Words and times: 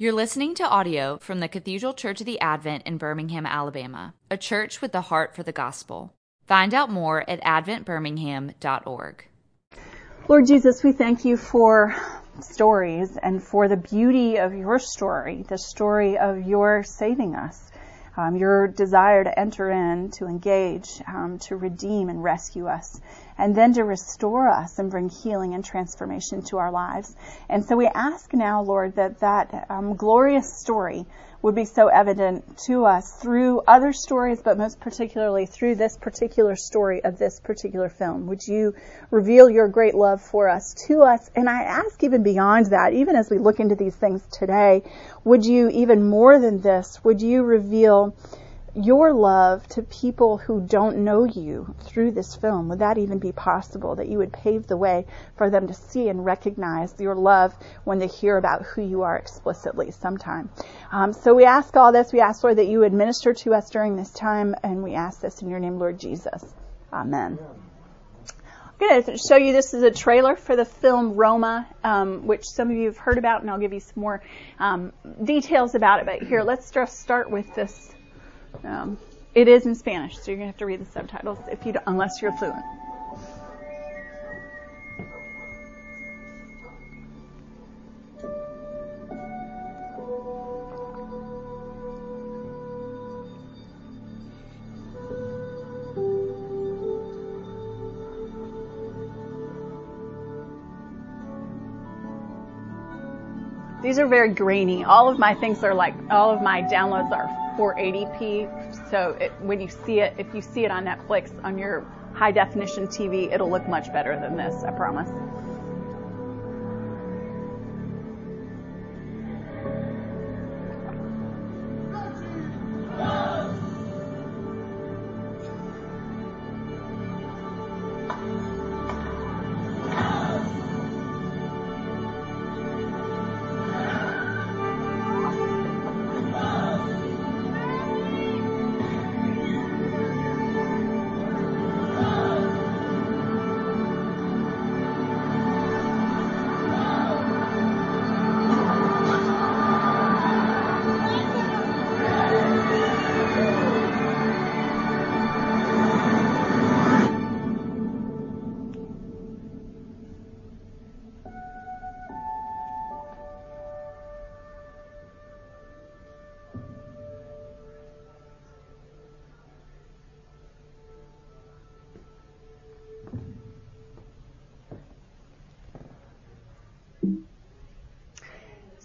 You're 0.00 0.14
listening 0.14 0.54
to 0.54 0.66
audio 0.66 1.18
from 1.18 1.40
the 1.40 1.48
Cathedral 1.48 1.92
Church 1.92 2.20
of 2.20 2.26
the 2.26 2.40
Advent 2.40 2.84
in 2.86 2.96
Birmingham, 2.96 3.44
Alabama, 3.44 4.14
a 4.30 4.38
church 4.38 4.80
with 4.80 4.92
the 4.92 5.02
heart 5.02 5.36
for 5.36 5.42
the 5.42 5.52
gospel. 5.52 6.14
Find 6.46 6.72
out 6.72 6.88
more 6.88 7.22
at 7.28 7.42
adventbirmingham.org. 7.42 9.28
Lord 10.26 10.46
Jesus, 10.46 10.82
we 10.82 10.92
thank 10.92 11.26
you 11.26 11.36
for 11.36 11.94
stories 12.40 13.18
and 13.22 13.42
for 13.42 13.68
the 13.68 13.76
beauty 13.76 14.38
of 14.38 14.54
your 14.54 14.78
story, 14.78 15.44
the 15.46 15.58
story 15.58 16.16
of 16.16 16.46
your 16.46 16.82
saving 16.82 17.34
us 17.34 17.70
um, 18.20 18.36
your 18.36 18.68
desire 18.68 19.24
to 19.24 19.38
enter 19.38 19.70
in, 19.70 20.10
to 20.10 20.26
engage, 20.26 21.00
um, 21.06 21.38
to 21.38 21.56
redeem 21.56 22.08
and 22.08 22.22
rescue 22.22 22.66
us, 22.66 23.00
and 23.38 23.54
then 23.54 23.72
to 23.72 23.82
restore 23.82 24.48
us 24.48 24.78
and 24.78 24.90
bring 24.90 25.08
healing 25.08 25.54
and 25.54 25.64
transformation 25.64 26.42
to 26.42 26.58
our 26.58 26.70
lives. 26.70 27.16
And 27.48 27.64
so 27.64 27.76
we 27.76 27.86
ask 27.86 28.32
now, 28.34 28.62
Lord, 28.62 28.96
that 28.96 29.20
that 29.20 29.66
um, 29.70 29.96
glorious 29.96 30.52
story 30.60 31.06
would 31.42 31.54
be 31.54 31.64
so 31.64 31.88
evident 31.88 32.58
to 32.66 32.84
us 32.84 33.12
through 33.20 33.60
other 33.66 33.92
stories, 33.92 34.42
but 34.42 34.58
most 34.58 34.78
particularly 34.80 35.46
through 35.46 35.74
this 35.74 35.96
particular 35.96 36.54
story 36.54 37.02
of 37.02 37.18
this 37.18 37.40
particular 37.40 37.88
film. 37.88 38.26
Would 38.26 38.46
you 38.46 38.74
reveal 39.10 39.48
your 39.48 39.68
great 39.68 39.94
love 39.94 40.20
for 40.20 40.48
us 40.48 40.74
to 40.86 41.02
us? 41.02 41.30
And 41.34 41.48
I 41.48 41.62
ask 41.62 42.02
even 42.04 42.22
beyond 42.22 42.66
that, 42.66 42.92
even 42.92 43.16
as 43.16 43.30
we 43.30 43.38
look 43.38 43.58
into 43.58 43.74
these 43.74 43.96
things 43.96 44.22
today, 44.30 44.82
would 45.24 45.44
you 45.44 45.70
even 45.70 46.08
more 46.08 46.38
than 46.38 46.60
this, 46.60 47.02
would 47.04 47.22
you 47.22 47.42
reveal 47.42 48.14
your 48.74 49.12
love 49.12 49.66
to 49.68 49.82
people 49.82 50.38
who 50.38 50.60
don't 50.60 50.98
know 50.98 51.24
you 51.24 51.74
through 51.80 52.12
this 52.12 52.34
film? 52.36 52.68
Would 52.68 52.78
that 52.78 52.98
even 52.98 53.18
be 53.18 53.32
possible? 53.32 53.96
That 53.96 54.08
you 54.08 54.18
would 54.18 54.32
pave 54.32 54.66
the 54.66 54.76
way 54.76 55.06
for 55.36 55.50
them 55.50 55.66
to 55.68 55.74
see 55.74 56.08
and 56.08 56.24
recognize 56.24 56.94
your 56.98 57.14
love 57.14 57.54
when 57.84 57.98
they 57.98 58.06
hear 58.06 58.36
about 58.36 58.62
who 58.62 58.82
you 58.82 59.02
are 59.02 59.16
explicitly 59.16 59.90
sometime. 59.90 60.50
Um, 60.92 61.12
so 61.12 61.34
we 61.34 61.44
ask 61.44 61.76
all 61.76 61.92
this. 61.92 62.12
We 62.12 62.20
ask, 62.20 62.42
Lord, 62.44 62.58
that 62.58 62.66
you 62.66 62.80
would 62.80 62.92
minister 62.92 63.34
to 63.34 63.54
us 63.54 63.70
during 63.70 63.96
this 63.96 64.10
time, 64.10 64.54
and 64.62 64.82
we 64.82 64.94
ask 64.94 65.20
this 65.20 65.42
in 65.42 65.48
your 65.48 65.58
name, 65.60 65.78
Lord 65.78 65.98
Jesus. 65.98 66.44
Amen. 66.92 67.38
I'm 68.80 68.88
going 68.88 69.02
to 69.02 69.18
show 69.18 69.36
you 69.36 69.52
this 69.52 69.74
is 69.74 69.82
a 69.82 69.90
trailer 69.90 70.36
for 70.36 70.56
the 70.56 70.64
film 70.64 71.14
Roma, 71.14 71.68
um, 71.84 72.26
which 72.26 72.46
some 72.46 72.70
of 72.70 72.76
you 72.76 72.86
have 72.86 72.96
heard 72.96 73.18
about, 73.18 73.42
and 73.42 73.50
I'll 73.50 73.58
give 73.58 73.74
you 73.74 73.80
some 73.80 74.00
more 74.00 74.22
um, 74.58 74.92
details 75.22 75.74
about 75.74 76.00
it. 76.00 76.06
But 76.06 76.26
here, 76.26 76.42
let's 76.42 76.70
just 76.70 76.98
start 76.98 77.30
with 77.30 77.54
this 77.54 77.92
um, 78.64 78.98
it 79.34 79.48
is 79.48 79.66
in 79.66 79.74
Spanish, 79.74 80.18
so 80.18 80.30
you're 80.30 80.36
gonna 80.36 80.48
have 80.48 80.56
to 80.58 80.66
read 80.66 80.80
the 80.80 80.90
subtitles 80.90 81.38
if 81.50 81.64
you 81.64 81.74
unless 81.86 82.20
you're 82.20 82.32
fluent. 82.32 82.64
These 103.82 103.98
are 103.98 104.06
very 104.06 104.28
grainy. 104.28 104.84
All 104.84 105.08
of 105.08 105.18
my 105.18 105.34
things 105.34 105.64
are 105.64 105.74
like, 105.74 105.94
all 106.10 106.30
of 106.30 106.42
my 106.42 106.62
downloads 106.62 107.10
are 107.10 107.39
480p. 107.56 108.90
So 108.90 109.16
it, 109.20 109.32
when 109.40 109.60
you 109.60 109.68
see 109.68 110.00
it, 110.00 110.14
if 110.18 110.34
you 110.34 110.42
see 110.42 110.64
it 110.64 110.70
on 110.70 110.84
Netflix 110.84 111.32
on 111.44 111.58
your 111.58 111.86
high 112.14 112.32
definition 112.32 112.86
TV, 112.86 113.32
it'll 113.32 113.50
look 113.50 113.68
much 113.68 113.92
better 113.92 114.18
than 114.18 114.36
this, 114.36 114.62
I 114.64 114.70
promise. 114.70 115.08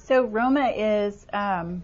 So 0.07 0.23
Roma 0.23 0.67
is 0.67 1.25
um, 1.33 1.81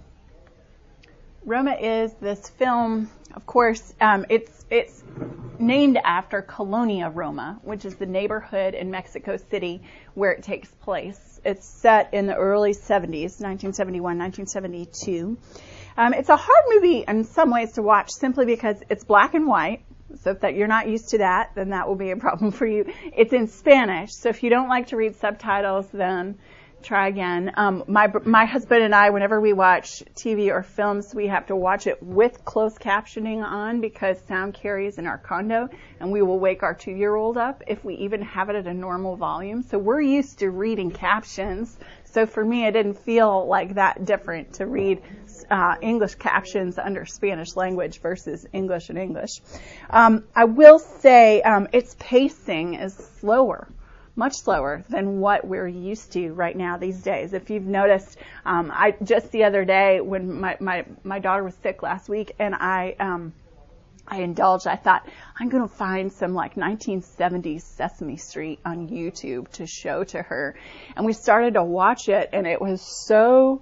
Roma 1.44 1.74
is 1.74 2.14
this 2.22 2.50
film. 2.50 3.09
Of 3.34 3.48
course, 3.48 3.96
um, 4.00 4.28
it's 4.30 4.64
it's 4.70 5.04
named 5.58 5.98
after 5.98 6.44
Colonia 6.44 7.09
Roma, 7.09 7.59
which 7.64 7.84
is 7.84 7.96
the 7.96 8.06
neighborhood 8.06 8.76
in 8.76 8.92
Mexico 8.92 9.38
City 9.38 9.82
where 10.14 10.32
it 10.34 10.44
takes 10.44 10.70
place. 10.70 11.42
It's 11.44 11.66
set 11.66 12.14
in 12.14 12.28
the 12.28 12.36
early 12.36 12.74
70s, 12.74 13.42
1971, 13.42 14.20
1972. 14.20 15.38
Um, 15.98 16.14
it's 16.14 16.30
a 16.30 16.38
hard 16.38 16.66
movie 16.70 17.03
in 17.08 17.24
some 17.24 17.50
ways 17.50 17.72
to 17.74 17.82
watch 17.82 18.12
simply 18.12 18.46
because 18.46 18.78
it's 18.88 19.03
black 19.03 19.34
and 19.34 19.48
white. 19.48 19.84
So 20.22 20.32
if 20.32 20.42
that 20.42 20.53
you're 20.53 20.68
not 20.68 20.88
used 20.88 21.09
to 21.09 21.20
that, 21.20 21.56
then 21.56 21.70
that 21.70 21.88
will 21.88 21.96
be 21.96 22.12
a 22.12 22.18
problem 22.18 22.52
for 22.59 22.68
you. 22.68 22.94
It's 23.18 23.34
in 23.34 23.48
Spanish, 23.48 24.14
so 24.14 24.30
if 24.30 24.44
you 24.44 24.52
don't 24.52 24.70
like 24.70 24.88
to 24.88 24.96
read 24.96 25.16
subtitles, 25.16 25.88
then 25.92 26.38
try 26.81 27.08
again. 27.08 27.52
Um, 27.56 27.84
my 27.88 28.12
my 28.25 28.46
husband 28.46 28.84
and 28.84 28.94
I, 28.94 29.09
whenever 29.09 29.40
we 29.40 29.53
watch 29.53 30.03
TV 30.16 30.50
or 30.50 30.64
films, 30.64 31.14
we 31.16 31.28
have 31.28 31.47
to 31.47 31.56
watch 31.56 31.88
it 31.88 32.02
with 32.02 32.44
closed 32.44 32.80
captioning 32.80 33.44
on 33.44 33.81
because 33.81 34.19
sound 34.28 34.53
carries 34.53 34.97
in 34.97 35.08
our 35.08 35.18
condo, 35.18 35.70
and 36.00 36.12
we 36.12 36.22
will 36.22 36.40
wake 36.40 36.64
our 36.64 36.74
two-year-old 36.74 37.38
up 37.38 37.64
if 37.68 37.84
we 37.86 37.96
even 37.96 38.22
have 38.22 38.50
it 38.50 38.56
at 38.56 38.68
a 38.68 38.74
normal 38.74 39.16
volume. 39.16 39.64
So 39.64 39.78
we're 39.78 40.02
used 40.02 40.40
to 40.40 40.50
reading 40.50 40.91
captions. 40.91 41.78
So 42.03 42.25
for 42.25 42.44
me, 42.44 42.66
it 42.66 42.72
didn't 42.72 43.00
feel 43.00 43.47
like 43.47 43.75
that 43.75 44.03
different 44.03 44.56
to 44.56 44.66
read 44.66 45.02
uh, 45.50 45.75
English 45.81 46.16
captions 46.16 46.78
under 46.78 47.06
Spanish 47.06 47.56
language 47.56 48.02
versus 48.02 48.46
English 48.52 48.90
and 48.90 48.97
English. 48.97 49.41
Um, 49.90 50.25
I 50.36 50.46
will 50.46 50.80
say 50.80 51.41
um, 51.41 51.68
its 51.72 51.96
pacing 52.00 52.75
is 52.75 52.94
slower 53.20 53.70
much 54.16 54.33
slower 54.35 54.83
than 54.89 55.19
what 55.19 55.45
we're 55.45 55.67
used 55.67 56.11
to 56.13 56.33
right 56.33 56.55
now 56.55 56.77
these 56.77 57.01
days. 57.01 57.33
If 57.33 57.49
you've 57.49 57.66
noticed, 57.66 58.17
um, 58.45 58.72
I 58.73 58.95
just 59.03 59.31
the 59.31 59.44
other 59.45 59.66
day 59.66 60.01
when 60.01 60.39
my 60.39 60.57
my 60.59 60.85
my 61.03 61.19
daughter 61.19 61.44
was 61.44 61.55
sick 61.55 61.81
last 61.81 62.09
week, 62.09 62.33
and 62.39 62.53
I 62.55 62.95
um, 62.99 63.33
I 64.07 64.22
indulged. 64.22 64.67
I 64.67 64.75
thought 64.75 65.07
I'm 65.39 65.49
going 65.49 65.67
to 65.67 65.73
find 65.73 66.11
some 66.11 66.33
like 66.33 66.55
1970s 66.55 67.61
Sesame 67.61 68.17
Street 68.17 68.59
on 68.66 68.89
YouTube 68.89 69.47
to 69.53 69.66
show 69.66 70.03
to 70.03 70.22
her, 70.22 70.55
and 70.95 71.05
we 71.05 71.13
started 71.13 71.53
to 71.53 71.63
watch 71.63 72.09
it, 72.09 72.29
and 72.33 72.45
it 72.45 72.61
was 72.61 72.81
so 72.81 73.61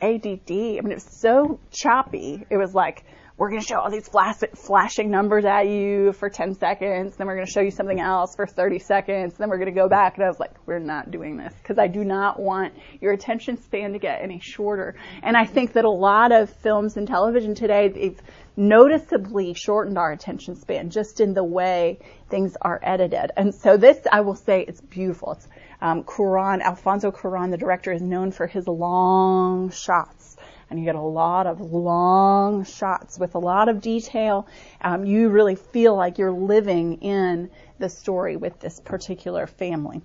ADD. 0.00 0.50
I 0.50 0.80
mean, 0.80 0.90
it 0.90 0.94
was 0.94 1.20
so 1.20 1.60
choppy. 1.70 2.46
It 2.48 2.56
was 2.56 2.74
like 2.74 3.04
we're 3.40 3.48
going 3.48 3.62
to 3.62 3.66
show 3.66 3.80
all 3.80 3.90
these 3.90 4.06
flash, 4.06 4.36
flashing 4.54 5.10
numbers 5.10 5.46
at 5.46 5.66
you 5.66 6.12
for 6.12 6.28
10 6.28 6.56
seconds, 6.56 7.16
then 7.16 7.26
we're 7.26 7.36
going 7.36 7.46
to 7.46 7.50
show 7.50 7.62
you 7.62 7.70
something 7.70 7.98
else 7.98 8.36
for 8.36 8.46
30 8.46 8.78
seconds, 8.80 9.32
then 9.38 9.48
we're 9.48 9.56
going 9.56 9.74
to 9.74 9.80
go 9.80 9.88
back. 9.88 10.16
And 10.16 10.24
I 10.26 10.28
was 10.28 10.38
like, 10.38 10.52
we're 10.66 10.78
not 10.78 11.10
doing 11.10 11.38
this 11.38 11.54
because 11.54 11.78
I 11.78 11.86
do 11.86 12.04
not 12.04 12.38
want 12.38 12.74
your 13.00 13.14
attention 13.14 13.56
span 13.56 13.94
to 13.94 13.98
get 13.98 14.20
any 14.20 14.40
shorter. 14.40 14.94
And 15.22 15.38
I 15.38 15.46
think 15.46 15.72
that 15.72 15.86
a 15.86 15.90
lot 15.90 16.32
of 16.32 16.50
films 16.50 16.98
and 16.98 17.08
television 17.08 17.54
today, 17.54 17.88
they've 17.88 18.20
noticeably 18.58 19.54
shortened 19.54 19.96
our 19.96 20.12
attention 20.12 20.54
span 20.54 20.90
just 20.90 21.18
in 21.18 21.32
the 21.32 21.42
way 21.42 21.98
things 22.28 22.58
are 22.60 22.78
edited. 22.82 23.30
And 23.38 23.54
so 23.54 23.78
this, 23.78 23.96
I 24.12 24.20
will 24.20 24.36
say, 24.36 24.66
it's 24.68 24.82
beautiful. 24.82 25.32
It's, 25.32 25.48
um, 25.80 26.04
Alfonso 26.06 27.10
Cuarón, 27.10 27.50
the 27.50 27.56
director, 27.56 27.90
is 27.90 28.02
known 28.02 28.32
for 28.32 28.46
his 28.46 28.68
long 28.68 29.70
shots 29.70 30.36
and 30.70 30.78
you 30.78 30.84
get 30.84 30.94
a 30.94 31.00
lot 31.00 31.46
of 31.46 31.60
long 31.60 32.64
shots 32.64 33.18
with 33.18 33.34
a 33.34 33.38
lot 33.38 33.68
of 33.68 33.80
detail. 33.80 34.46
Um, 34.80 35.04
you 35.04 35.28
really 35.28 35.56
feel 35.56 35.96
like 35.96 36.18
you're 36.18 36.32
living 36.32 37.02
in 37.02 37.50
the 37.78 37.88
story 37.88 38.36
with 38.36 38.60
this 38.60 38.80
particular 38.80 39.46
family. 39.46 40.00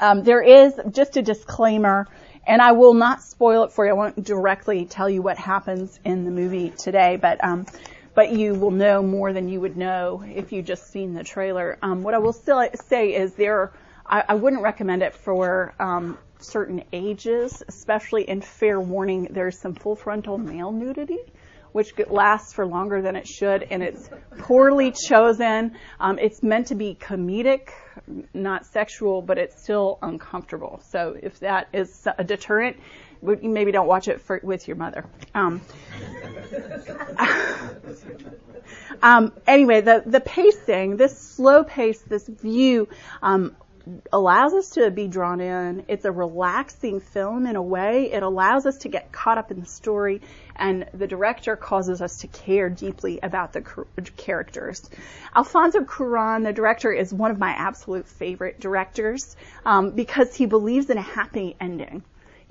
Um, 0.00 0.24
there 0.24 0.42
is 0.42 0.74
just 0.90 1.16
a 1.16 1.22
disclaimer 1.22 2.08
and 2.46 2.60
I 2.60 2.72
will 2.72 2.94
not 2.94 3.22
spoil 3.22 3.64
it 3.64 3.72
for 3.72 3.84
you. 3.84 3.90
I 3.92 3.94
won't 3.94 4.22
directly 4.24 4.84
tell 4.84 5.08
you 5.08 5.22
what 5.22 5.38
happens 5.38 5.98
in 6.04 6.24
the 6.24 6.30
movie 6.30 6.70
today, 6.70 7.16
but 7.16 7.42
um, 7.42 7.66
but 8.14 8.30
you 8.30 8.54
will 8.54 8.70
know 8.70 9.02
more 9.02 9.32
than 9.32 9.48
you 9.48 9.60
would 9.60 9.76
know 9.76 10.22
if 10.26 10.52
you 10.52 10.62
just 10.62 10.90
seen 10.90 11.14
the 11.14 11.24
trailer. 11.24 11.78
Um, 11.82 12.02
what 12.02 12.14
I 12.14 12.18
will 12.18 12.32
still 12.32 12.64
say 12.74 13.14
is 13.14 13.34
there, 13.34 13.72
I, 14.06 14.24
I 14.28 14.34
wouldn't 14.34 14.62
recommend 14.62 15.02
it 15.02 15.14
for 15.14 15.74
um, 15.80 16.18
certain 16.38 16.84
ages, 16.92 17.62
especially 17.68 18.28
in 18.28 18.40
fair 18.40 18.80
warning. 18.80 19.28
There's 19.30 19.58
some 19.58 19.74
full 19.74 19.96
frontal 19.96 20.38
male 20.38 20.72
nudity 20.72 21.20
which 21.74 21.92
lasts 22.08 22.52
for 22.52 22.64
longer 22.64 23.02
than 23.02 23.16
it 23.16 23.26
should, 23.26 23.64
and 23.64 23.82
it's 23.82 24.08
poorly 24.38 24.92
chosen. 24.92 25.76
Um, 25.98 26.20
it's 26.20 26.40
meant 26.40 26.68
to 26.68 26.76
be 26.76 26.94
comedic, 26.94 27.70
not 28.32 28.64
sexual, 28.64 29.22
but 29.22 29.38
it's 29.38 29.60
still 29.60 29.98
uncomfortable. 30.00 30.80
So 30.90 31.16
if 31.20 31.40
that 31.40 31.66
is 31.72 32.06
a 32.16 32.22
deterrent, 32.22 32.76
maybe 33.20 33.72
don't 33.72 33.88
watch 33.88 34.06
it 34.06 34.20
for, 34.20 34.38
with 34.44 34.68
your 34.68 34.76
mother. 34.76 35.04
Um, 35.34 35.62
um, 39.02 39.32
anyway, 39.44 39.80
the 39.80 40.04
the 40.06 40.20
pacing, 40.20 40.96
this 40.96 41.18
slow 41.18 41.64
pace, 41.64 42.00
this 42.02 42.28
view, 42.28 42.88
um, 43.20 43.56
allows 44.12 44.54
us 44.54 44.70
to 44.70 44.90
be 44.90 45.08
drawn 45.08 45.40
in. 45.40 45.84
It's 45.88 46.04
a 46.04 46.12
relaxing 46.12 47.00
film 47.00 47.46
in 47.46 47.56
a 47.56 47.62
way. 47.62 48.12
It 48.12 48.22
allows 48.22 48.66
us 48.66 48.78
to 48.78 48.88
get 48.88 49.12
caught 49.12 49.38
up 49.38 49.50
in 49.50 49.60
the 49.60 49.66
story, 49.66 50.22
and 50.56 50.86
the 50.94 51.06
director 51.06 51.56
causes 51.56 52.00
us 52.00 52.18
to 52.18 52.28
care 52.28 52.68
deeply 52.70 53.20
about 53.22 53.52
the 53.52 53.62
characters. 54.16 54.88
Alfonso 55.34 55.80
Cuarón, 55.80 56.44
the 56.44 56.52
director, 56.52 56.92
is 56.92 57.12
one 57.12 57.30
of 57.30 57.38
my 57.38 57.50
absolute 57.50 58.06
favorite 58.06 58.60
directors 58.60 59.36
um, 59.64 59.90
because 59.90 60.34
he 60.34 60.46
believes 60.46 60.88
in 60.90 60.98
a 60.98 61.02
happy 61.02 61.56
ending. 61.60 62.02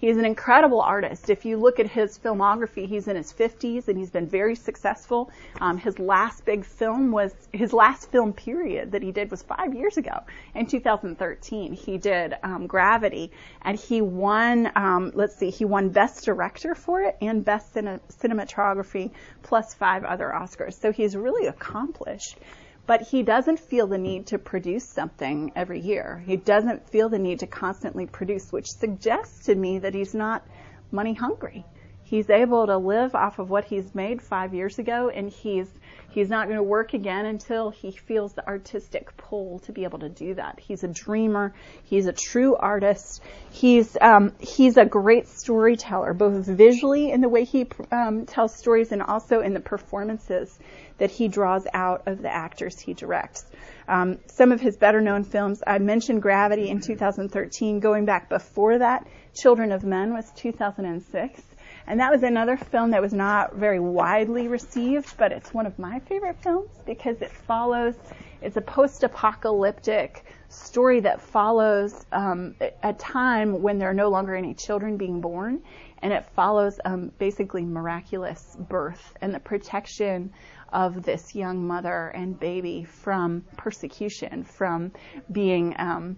He's 0.04 0.18
an 0.18 0.26
incredible 0.26 0.82
artist. 0.82 1.30
If 1.30 1.46
you 1.46 1.56
look 1.56 1.80
at 1.80 1.88
his 1.88 2.20
filmography, 2.20 2.86
he's 2.86 3.08
in 3.08 3.16
his 3.16 3.32
50s 3.32 3.88
and 3.88 3.98
he's 3.98 4.10
been 4.10 4.28
very 4.28 4.54
successful. 4.54 5.32
Um, 5.62 5.78
his 5.78 5.98
last 5.98 6.44
big 6.44 6.66
film 6.66 7.10
was 7.10 7.34
his 7.54 7.72
last 7.72 8.12
film 8.12 8.34
period 8.34 8.92
that 8.92 9.02
he 9.02 9.14
did 9.14 9.32
was 9.32 9.44
five 9.44 9.74
years 9.74 9.96
ago 9.96 10.12
in 10.56 10.66
2013. 10.66 11.72
He 11.72 11.98
did 11.98 12.36
um, 12.44 12.68
Gravity, 12.68 13.32
and 13.62 13.80
he 13.80 14.02
won. 14.02 14.70
Um, 14.76 15.14
let's 15.16 15.38
see, 15.38 15.50
he 15.50 15.64
won 15.64 15.88
Best 15.88 16.26
Director 16.26 16.76
for 16.76 17.04
it 17.04 17.16
and 17.22 17.46
Best 17.46 17.74
Cine- 17.74 18.02
Cinematography, 18.12 19.10
plus 19.42 19.74
five 19.74 20.04
other 20.04 20.34
Oscars. 20.36 20.74
So 20.74 20.92
he's 20.92 21.16
really 21.16 21.48
accomplished 21.48 22.38
but 22.86 23.02
he 23.02 23.24
doesn't 23.24 23.60
feel 23.60 23.88
the 23.88 23.98
need 23.98 24.28
to 24.28 24.38
produce 24.38 24.84
something 24.84 25.52
every 25.56 25.80
year. 25.80 26.24
He 26.26 26.36
doesn't 26.36 26.90
feel 26.90 27.10
the 27.10 27.20
need 27.20 27.40
to 27.40 27.48
constantly 27.48 28.06
produce, 28.06 28.52
which 28.52 28.72
suggests 28.72 29.46
to 29.46 29.56
me 29.56 29.80
that 29.80 29.94
he's 29.94 30.14
not 30.14 30.46
money 30.92 31.14
hungry. 31.14 31.66
He's 32.04 32.30
able 32.30 32.68
to 32.68 32.78
live 32.78 33.16
off 33.16 33.40
of 33.40 33.50
what 33.50 33.66
he's 33.66 33.96
made 33.96 34.22
five 34.22 34.54
years 34.54 34.80
ago, 34.80 35.10
and 35.10 35.30
he's 35.30 35.68
he's 36.14 36.30
not 36.30 36.48
going 36.48 36.58
to 36.58 36.64
work 36.64 36.94
again 36.94 37.26
until 37.26 37.70
he 37.70 37.92
feels 37.92 38.34
the 38.34 38.48
artistic 38.48 39.16
pull 39.18 39.60
to 39.60 39.72
be 39.72 39.84
able 39.84 40.00
to 40.00 40.10
do 40.10 40.36
that. 40.36 40.60
He's 40.60 40.84
a 40.84 40.88
dreamer. 40.88 41.54
He's 41.84 42.06
a 42.06 42.14
true 42.14 42.56
artist. 42.56 43.22
He's 43.52 43.98
um, 44.00 44.34
he's 44.40 44.78
a 44.78 44.86
great 44.86 45.28
storyteller, 45.28 46.14
both 46.14 46.46
visually 46.46 47.12
in 47.12 47.22
the 47.22 47.30
way 47.30 47.46
he 47.46 47.68
um, 47.92 48.26
tells 48.26 48.56
stories 48.56 48.92
and 48.92 49.02
also 49.02 49.42
in 49.42 49.54
the 49.54 49.60
performances 49.60 50.58
that 51.00 51.10
he 51.10 51.28
draws 51.28 51.66
out 51.74 52.04
of 52.08 52.22
the 52.22 52.34
actors 52.34 52.80
he 52.80 52.94
directs. 52.94 53.46
Um, 53.88 54.20
some 54.28 54.52
of 54.52 54.62
his 54.62 54.78
better 54.78 55.02
known 55.02 55.24
films, 55.24 55.62
I 55.66 55.80
mentioned 55.80 56.22
Gravity 56.22 56.70
in 56.70 56.80
2013. 56.80 57.80
Going 57.80 58.06
back 58.06 58.30
before 58.30 58.78
that, 58.78 59.06
Children 59.36 59.72
of 59.72 59.84
Men 59.84 60.14
was 60.14 60.32
2006. 60.36 61.42
And 61.86 62.00
that 62.00 62.12
was 62.12 62.24
another 62.24 62.56
film 62.56 62.92
that 62.92 63.02
was 63.02 63.14
not 63.14 63.56
very 63.56 63.80
widely 63.80 64.48
received, 64.48 65.18
but 65.18 65.32
it's 65.32 65.54
one 65.54 65.66
of 65.66 65.78
my 65.78 66.00
favorite 66.00 66.38
films 66.42 66.72
because 66.86 67.22
it 67.22 67.32
follows, 67.32 67.96
it's 68.42 68.56
a 68.56 68.62
post-apocalyptic 68.62 70.26
story 70.48 71.02
that 71.02 71.20
follows 71.20 72.06
um, 72.12 72.56
a 72.84 72.94
time 72.94 73.62
when 73.62 73.78
there 73.80 73.90
are 73.90 73.94
no 73.94 74.10
longer 74.10 74.36
any 74.36 74.54
children 74.54 74.96
being 74.96 75.20
born, 75.20 75.62
and 76.02 76.14
it 76.14 76.26
follows 76.36 76.80
um, 76.86 77.12
basically 77.18 77.66
miraculous 77.66 78.56
birth 78.60 79.14
and 79.22 79.34
the 79.34 79.40
protection 79.40 80.32
of 80.72 81.04
this 81.04 81.36
young 81.36 81.68
mother 81.68 82.08
and 82.10 82.40
baby 82.40 82.84
from 82.84 83.44
persecution, 83.58 84.44
from 84.44 84.92
being. 85.32 85.76
Um, 85.78 86.18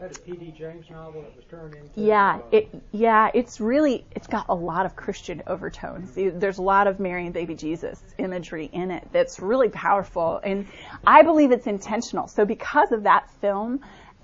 that 0.00 0.16
a 0.16 0.20
P.D. 0.20 0.54
James 0.56 0.88
novel 0.90 1.22
that 1.22 1.36
was 1.36 1.44
turned 1.50 1.74
into. 1.74 2.00
Yeah, 2.00 2.36
uh, 2.36 2.42
it 2.52 2.82
yeah, 2.92 3.30
it's 3.34 3.60
really 3.60 4.04
it's 4.12 4.26
got 4.26 4.46
a 4.48 4.54
lot 4.54 4.86
of 4.86 4.96
Christian 4.96 5.42
overtones. 5.46 6.12
There's 6.14 6.58
a 6.58 6.62
lot 6.62 6.86
of 6.86 7.00
Mary 7.00 7.24
and 7.24 7.34
Baby 7.34 7.54
Jesus 7.54 8.02
imagery 8.18 8.70
in 8.72 8.90
it 8.90 9.06
that's 9.12 9.40
really 9.40 9.68
powerful, 9.68 10.40
and 10.42 10.66
I 11.06 11.22
believe 11.22 11.50
it's 11.52 11.66
intentional. 11.66 12.28
So 12.28 12.44
because 12.44 12.92
of 12.92 13.02
that 13.04 13.30
film, 13.40 13.80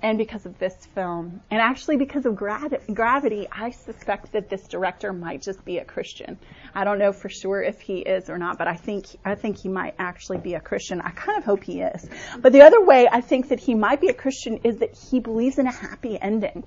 and 0.06 0.18
because 0.18 0.46
of 0.46 0.56
this 0.60 0.86
film, 0.94 1.40
and 1.50 1.60
actually 1.60 1.96
because 1.96 2.26
of 2.26 2.36
gra- 2.36 2.78
gravity, 2.94 3.48
I 3.50 3.70
suspect 3.70 4.30
that 4.34 4.48
this 4.48 4.68
director 4.68 5.12
might 5.12 5.42
just 5.42 5.64
be 5.64 5.78
a 5.78 5.84
Christian. 5.84 6.38
I 6.76 6.84
don't 6.84 7.00
know 7.00 7.12
for 7.12 7.28
sure 7.28 7.60
if 7.60 7.80
he 7.80 7.98
is 7.98 8.30
or 8.30 8.38
not, 8.38 8.56
but 8.56 8.68
I 8.68 8.76
think 8.76 9.06
I 9.24 9.34
think 9.34 9.58
he 9.58 9.68
might 9.68 9.96
actually 9.98 10.38
be 10.38 10.54
a 10.54 10.60
Christian. 10.60 11.00
I 11.00 11.10
kind 11.10 11.36
of 11.36 11.44
hope 11.44 11.64
he 11.64 11.80
is. 11.80 12.08
But 12.38 12.52
the 12.52 12.62
other 12.62 12.80
way 12.84 13.08
I 13.10 13.20
think 13.20 13.48
that 13.48 13.58
he 13.58 13.74
might 13.74 14.00
be 14.00 14.06
a 14.06 14.14
Christian 14.14 14.58
is 14.62 14.78
that 14.78 14.96
he 14.96 15.18
believes 15.18 15.58
in 15.58 15.66
a 15.66 15.72
happy 15.72 16.16
ending 16.20 16.62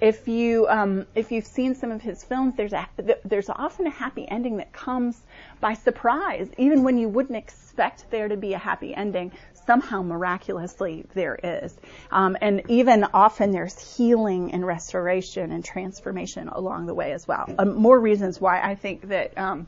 if 0.00 0.28
you 0.28 0.66
um, 0.68 1.06
if 1.14 1.32
you've 1.32 1.46
seen 1.46 1.74
some 1.74 1.90
of 1.90 2.00
his 2.00 2.22
films, 2.24 2.54
there's 2.56 2.72
a 2.72 2.88
there's 3.24 3.48
often 3.50 3.86
a 3.86 3.90
happy 3.90 4.26
ending 4.28 4.58
that 4.58 4.72
comes 4.72 5.20
by 5.60 5.74
surprise, 5.74 6.48
even 6.56 6.84
when 6.84 6.98
you 6.98 7.08
wouldn't 7.08 7.36
expect 7.36 8.10
there 8.10 8.28
to 8.28 8.36
be 8.36 8.52
a 8.52 8.58
happy 8.58 8.94
ending. 8.94 9.32
Somehow, 9.68 10.00
miraculously, 10.02 11.04
there 11.12 11.38
is, 11.44 11.76
um, 12.10 12.38
and 12.40 12.62
even 12.70 13.04
often 13.12 13.50
there's 13.50 13.78
healing 13.96 14.50
and 14.54 14.66
restoration 14.66 15.52
and 15.52 15.62
transformation 15.62 16.48
along 16.48 16.86
the 16.86 16.94
way 16.94 17.12
as 17.12 17.28
well. 17.28 17.44
Um, 17.58 17.76
more 17.76 18.00
reasons 18.00 18.40
why 18.40 18.62
I 18.62 18.74
think 18.74 19.08
that 19.08 19.36
um, 19.36 19.66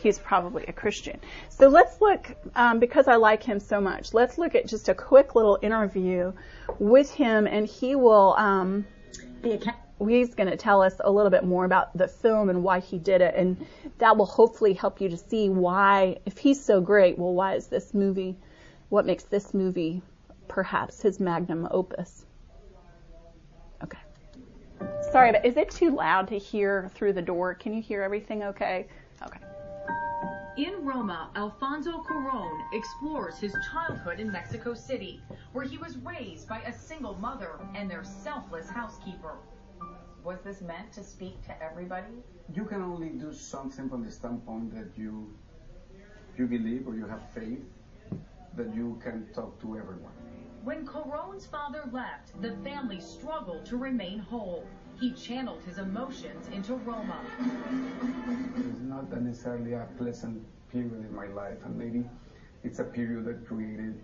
he's 0.00 0.18
probably 0.18 0.64
a 0.68 0.72
Christian. 0.72 1.20
So 1.50 1.68
let's 1.68 2.00
look, 2.00 2.34
um, 2.54 2.78
because 2.78 3.08
I 3.08 3.16
like 3.16 3.42
him 3.42 3.60
so 3.60 3.78
much. 3.78 4.14
Let's 4.14 4.38
look 4.38 4.54
at 4.54 4.66
just 4.66 4.88
a 4.88 4.94
quick 4.94 5.34
little 5.34 5.58
interview 5.60 6.32
with 6.78 7.10
him, 7.10 7.46
and 7.46 7.66
he 7.66 7.94
will 7.94 8.34
um, 8.38 8.86
he's 9.42 10.34
going 10.34 10.48
to 10.48 10.56
tell 10.56 10.80
us 10.80 10.94
a 11.00 11.10
little 11.10 11.30
bit 11.30 11.44
more 11.44 11.66
about 11.66 11.94
the 11.94 12.08
film 12.08 12.48
and 12.48 12.64
why 12.64 12.80
he 12.80 12.98
did 12.98 13.20
it, 13.20 13.34
and 13.34 13.66
that 13.98 14.16
will 14.16 14.24
hopefully 14.24 14.72
help 14.72 14.98
you 15.02 15.10
to 15.10 15.18
see 15.18 15.50
why, 15.50 16.16
if 16.24 16.38
he's 16.38 16.64
so 16.64 16.80
great, 16.80 17.18
well, 17.18 17.34
why 17.34 17.54
is 17.54 17.66
this 17.66 17.92
movie, 17.92 18.38
what 18.92 19.06
makes 19.06 19.24
this 19.24 19.54
movie 19.54 20.02
perhaps 20.48 21.00
his 21.00 21.18
magnum 21.18 21.66
opus? 21.70 22.26
Okay. 23.82 23.96
Sorry, 25.10 25.32
but 25.32 25.46
is 25.46 25.56
it 25.56 25.70
too 25.70 25.96
loud 25.96 26.28
to 26.28 26.36
hear 26.36 26.90
through 26.94 27.14
the 27.14 27.22
door? 27.22 27.54
Can 27.54 27.72
you 27.72 27.80
hear 27.80 28.02
everything 28.02 28.42
okay? 28.42 28.86
Okay. 29.24 29.38
In 30.58 30.84
Roma, 30.84 31.30
Alfonso 31.36 32.02
Cuarón 32.02 32.52
explores 32.74 33.38
his 33.38 33.56
childhood 33.72 34.20
in 34.20 34.30
Mexico 34.30 34.74
City, 34.74 35.22
where 35.54 35.64
he 35.64 35.78
was 35.78 35.96
raised 35.96 36.46
by 36.46 36.60
a 36.60 36.72
single 36.72 37.14
mother 37.14 37.60
and 37.74 37.90
their 37.90 38.04
selfless 38.04 38.68
housekeeper. 38.68 39.36
Was 40.22 40.40
this 40.44 40.60
meant 40.60 40.92
to 40.92 41.02
speak 41.02 41.42
to 41.46 41.62
everybody? 41.62 42.12
You 42.54 42.66
can 42.66 42.82
only 42.82 43.08
do 43.08 43.32
something 43.32 43.88
from 43.88 44.04
the 44.04 44.10
standpoint 44.10 44.74
that 44.74 44.88
you 44.98 45.34
you 46.36 46.46
believe 46.46 46.86
or 46.86 46.94
you 46.94 47.06
have 47.06 47.22
faith 47.34 47.64
that 48.56 48.74
you 48.74 49.00
can 49.02 49.26
talk 49.34 49.60
to 49.60 49.76
everyone. 49.76 50.12
When 50.64 50.86
Cuarón's 50.86 51.46
father 51.46 51.88
left, 51.90 52.40
the 52.40 52.52
family 52.62 53.00
struggled 53.00 53.64
to 53.66 53.76
remain 53.76 54.20
whole. 54.20 54.64
He 55.00 55.12
channeled 55.12 55.62
his 55.64 55.78
emotions 55.78 56.48
into 56.52 56.74
Roma. 56.74 57.20
It's 58.56 58.80
not 58.80 59.10
necessarily 59.20 59.72
a 59.72 59.88
pleasant 59.98 60.42
period 60.70 60.92
in 60.92 61.14
my 61.14 61.26
life, 61.26 61.58
and 61.64 61.76
maybe 61.76 62.04
it's 62.62 62.78
a 62.78 62.84
period 62.84 63.24
that 63.24 63.46
created 63.46 64.00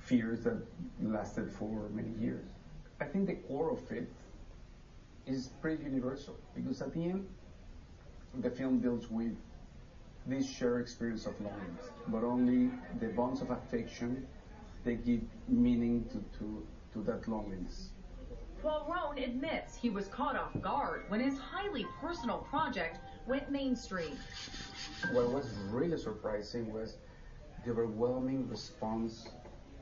fears 0.00 0.40
that 0.40 0.56
lasted 1.00 1.52
for 1.52 1.88
many 1.90 2.10
years. 2.18 2.48
I 3.00 3.04
think 3.04 3.26
the 3.26 3.34
core 3.34 3.70
of 3.70 3.92
it 3.92 4.08
is 5.26 5.50
pretty 5.60 5.84
universal 5.84 6.36
because 6.54 6.82
at 6.82 6.92
the 6.92 7.04
end, 7.04 7.28
the 8.40 8.50
film 8.50 8.80
deals 8.80 9.08
with 9.10 9.36
this 10.28 10.48
shared 10.48 10.82
experience 10.82 11.26
of 11.26 11.40
loneliness, 11.40 11.86
but 12.08 12.22
only 12.22 12.70
the 13.00 13.08
bonds 13.08 13.40
of 13.40 13.50
affection 13.50 14.26
they 14.84 14.94
give 14.94 15.22
meaning 15.48 16.04
to, 16.12 16.38
to, 16.38 16.66
to 16.92 17.02
that 17.02 17.26
loneliness. 17.26 17.90
Cuarón 18.62 19.22
admits 19.24 19.76
he 19.76 19.88
was 19.88 20.08
caught 20.08 20.36
off 20.36 20.52
guard 20.60 21.04
when 21.08 21.20
his 21.20 21.38
highly 21.38 21.86
personal 22.00 22.38
project 22.38 22.98
went 23.26 23.50
mainstream. 23.50 24.18
What 25.12 25.32
was 25.32 25.46
really 25.70 25.96
surprising 25.96 26.72
was 26.72 26.96
the 27.64 27.70
overwhelming 27.70 28.48
response, 28.48 29.28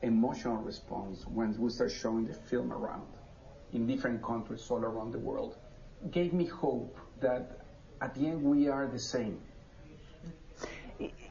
emotional 0.03 0.57
response, 0.57 1.25
when 1.27 1.57
we 1.57 1.69
start 1.69 1.91
showing 1.91 2.25
the 2.25 2.33
film 2.33 2.71
around 2.71 3.07
in 3.73 3.87
different 3.87 4.23
countries 4.23 4.65
all 4.69 4.77
around 4.77 5.11
the 5.11 5.19
world. 5.19 5.57
gave 6.11 6.31
me 6.31 6.45
hope 6.45 6.97
that 7.19 7.59
at 8.01 8.13
the 8.13 8.27
end 8.27 8.43
we 8.43 8.67
are 8.67 8.87
the 8.87 8.99
same. 8.99 9.39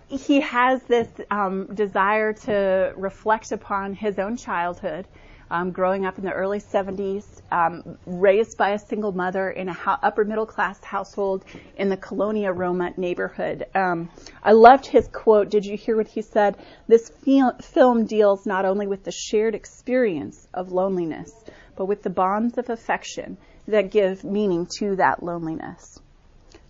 He 0.09 0.41
has 0.41 0.83
this 0.85 1.09
um, 1.31 1.67
desire 1.75 2.33
to 2.33 2.93
reflect 2.97 3.51
upon 3.51 3.95
his 3.95 4.19
own 4.19 4.37
childhood 4.37 5.07
um, 5.51 5.71
growing 5.71 6.05
up 6.05 6.19
in 6.19 6.25
the 6.25 6.33
early 6.33 6.61
70s, 6.61 7.25
um, 7.53 7.99
raised 8.07 8.57
by 8.57 8.71
a 8.71 8.79
single 8.79 9.13
mother 9.13 9.51
in 9.51 9.69
a 9.69 9.73
ho- 9.73 9.97
upper 10.03 10.25
middle 10.25 10.47
class 10.47 10.83
household 10.83 11.45
in 11.77 11.89
the 11.89 11.97
Colonia 11.97 12.53
Roma 12.53 12.93
neighborhood. 12.97 13.67
Um, 13.75 14.11
I 14.43 14.53
loved 14.53 14.87
his 14.87 15.09
quote. 15.09 15.51
Did 15.51 15.65
you 15.65 15.77
hear 15.77 15.97
what 15.97 16.09
he 16.09 16.23
said? 16.23 16.57
This 16.89 17.09
fil- 17.09 17.57
film 17.61 18.07
deals 18.07 18.47
not 18.47 18.65
only 18.65 18.87
with 18.87 19.05
the 19.05 19.13
shared 19.13 19.55
experience 19.55 20.49
of 20.53 20.73
loneliness, 20.73 21.33
but 21.77 21.87
with 21.87 22.03
the 22.03 22.11
bonds 22.11 22.59
of 22.59 22.71
affection 22.71 23.37
that 23.69 23.91
give 23.91 24.25
meaning 24.25 24.67
to 24.79 24.97
that 24.97 25.23
loneliness. 25.23 26.01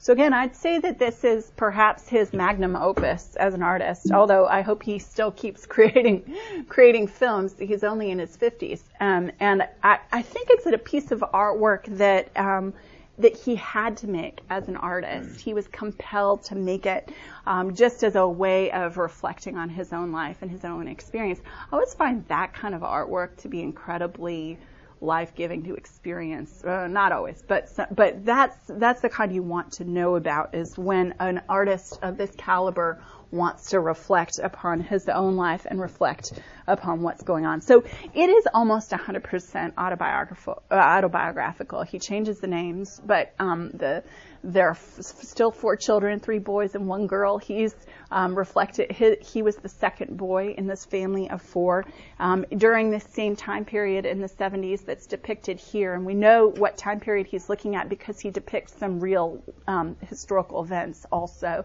So 0.07 0.13
again, 0.13 0.33
I'd 0.33 0.55
say 0.55 0.79
that 0.79 1.01
this 1.01 1.25
is 1.25 1.51
perhaps 1.57 2.09
his 2.09 2.33
magnum 2.33 2.77
opus 2.77 3.35
as 3.35 3.55
an 3.55 3.63
artist, 3.65 4.13
although 4.13 4.47
I 4.47 4.61
hope 4.61 4.85
he 4.85 5.01
still 5.01 5.33
keeps 5.33 5.67
creating, 5.75 6.33
creating 6.69 7.09
films. 7.09 7.57
He's 7.59 7.83
only 7.83 8.13
in 8.13 8.21
his 8.21 8.37
50s. 8.37 8.83
Um, 9.01 9.33
and 9.41 9.67
I, 9.83 9.99
I, 10.13 10.23
think 10.23 10.47
it's 10.51 10.65
a 10.65 10.79
piece 10.79 11.11
of 11.11 11.25
artwork 11.35 11.87
that, 11.99 12.31
um, 12.37 12.73
that 13.19 13.37
he 13.37 13.57
had 13.57 13.97
to 13.97 14.07
make 14.07 14.43
as 14.49 14.69
an 14.69 14.77
artist. 14.77 15.41
He 15.41 15.55
was 15.55 15.67
compelled 15.67 16.45
to 16.45 16.55
make 16.55 16.87
it 16.87 17.11
um, 17.45 17.75
just 17.75 18.05
as 18.05 18.15
a 18.15 18.29
way 18.29 18.71
of 18.71 18.99
reflecting 18.99 19.57
on 19.57 19.69
his 19.69 19.93
own 19.93 20.13
life 20.13 20.37
and 20.41 20.49
his 20.49 20.65
own 20.65 20.87
experience. 20.87 21.41
I 21.45 21.75
always 21.75 21.95
find 21.95 22.25
that 22.29 22.55
kind 22.55 22.77
of 22.77 22.83
artwork 22.83 23.39
to 23.39 23.49
be 23.49 23.61
incredibly 23.61 24.57
life-giving 25.01 25.65
to 25.65 25.75
experience. 25.75 26.65
Uh, 26.65 26.87
not 26.87 27.13
always, 27.13 27.43
but 27.47 27.69
but 27.91 28.25
that's 28.25 28.57
that's 28.69 29.01
the 29.01 29.09
kind 29.09 29.33
you 29.33 29.43
want 29.43 29.73
to 29.73 29.85
know 29.85 30.17
about 30.17 30.55
is 30.55 30.77
when 30.79 31.15
an 31.21 31.43
artist 31.49 31.99
of 32.03 32.17
this 32.17 32.31
caliber 32.37 33.03
wants 33.31 33.71
to 33.71 33.81
reflect 33.81 34.39
upon 34.39 34.81
his 34.81 35.09
own 35.09 35.37
life 35.37 35.67
and 35.69 35.81
reflect 35.81 36.33
upon 36.67 37.03
what's 37.03 37.23
going 37.23 37.47
on. 37.47 37.61
So 37.61 37.85
it 38.15 38.31
is 38.31 38.47
almost 38.53 38.91
100% 38.91 39.73
autobiographical. 39.77 40.63
Uh, 40.71 40.75
autobiographical. 40.75 41.83
He 41.83 41.99
changes 41.99 42.41
the 42.41 42.47
names, 42.47 43.01
but 43.05 43.35
um, 43.39 43.71
the 43.75 44.03
there 44.47 44.69
are 44.69 44.73
f- 44.73 44.99
still 45.01 45.51
four 45.51 45.77
children, 45.77 46.21
three 46.21 46.39
boys 46.39 46.75
and 46.77 46.87
one 46.87 47.09
girl. 47.09 47.37
He's 47.37 47.75
um, 48.13 48.37
reflected. 48.37 48.93
He, 48.93 49.17
he, 49.17 49.43
was 49.43 49.57
the 49.57 49.69
second 49.69 50.17
boy 50.17 50.55
in 50.57 50.69
this 50.69 50.85
family 50.85 51.29
of 51.29 51.43
four 51.43 51.85
um, 52.21 52.47
during 52.57 52.91
this 52.91 53.05
same 53.05 53.35
time 53.35 53.65
period 53.65 54.07
in 54.07 54.21
the 54.21 54.29
70s 54.29 54.85
that's 54.85 55.07
depicted 55.07 55.59
here. 55.59 55.95
And 55.95 56.07
we 56.07 56.15
know 56.15 56.49
what 56.49 56.77
time 56.77 57.01
period 57.01 57.27
he's 57.27 57.49
looking 57.49 57.75
at 57.75 57.89
because 57.89 58.21
he 58.21 58.31
depicts 58.31 58.77
some 58.79 59.01
real 59.01 59.43
um, 59.67 59.97
historical 60.09 60.63
events 60.63 61.05
also. 61.11 61.65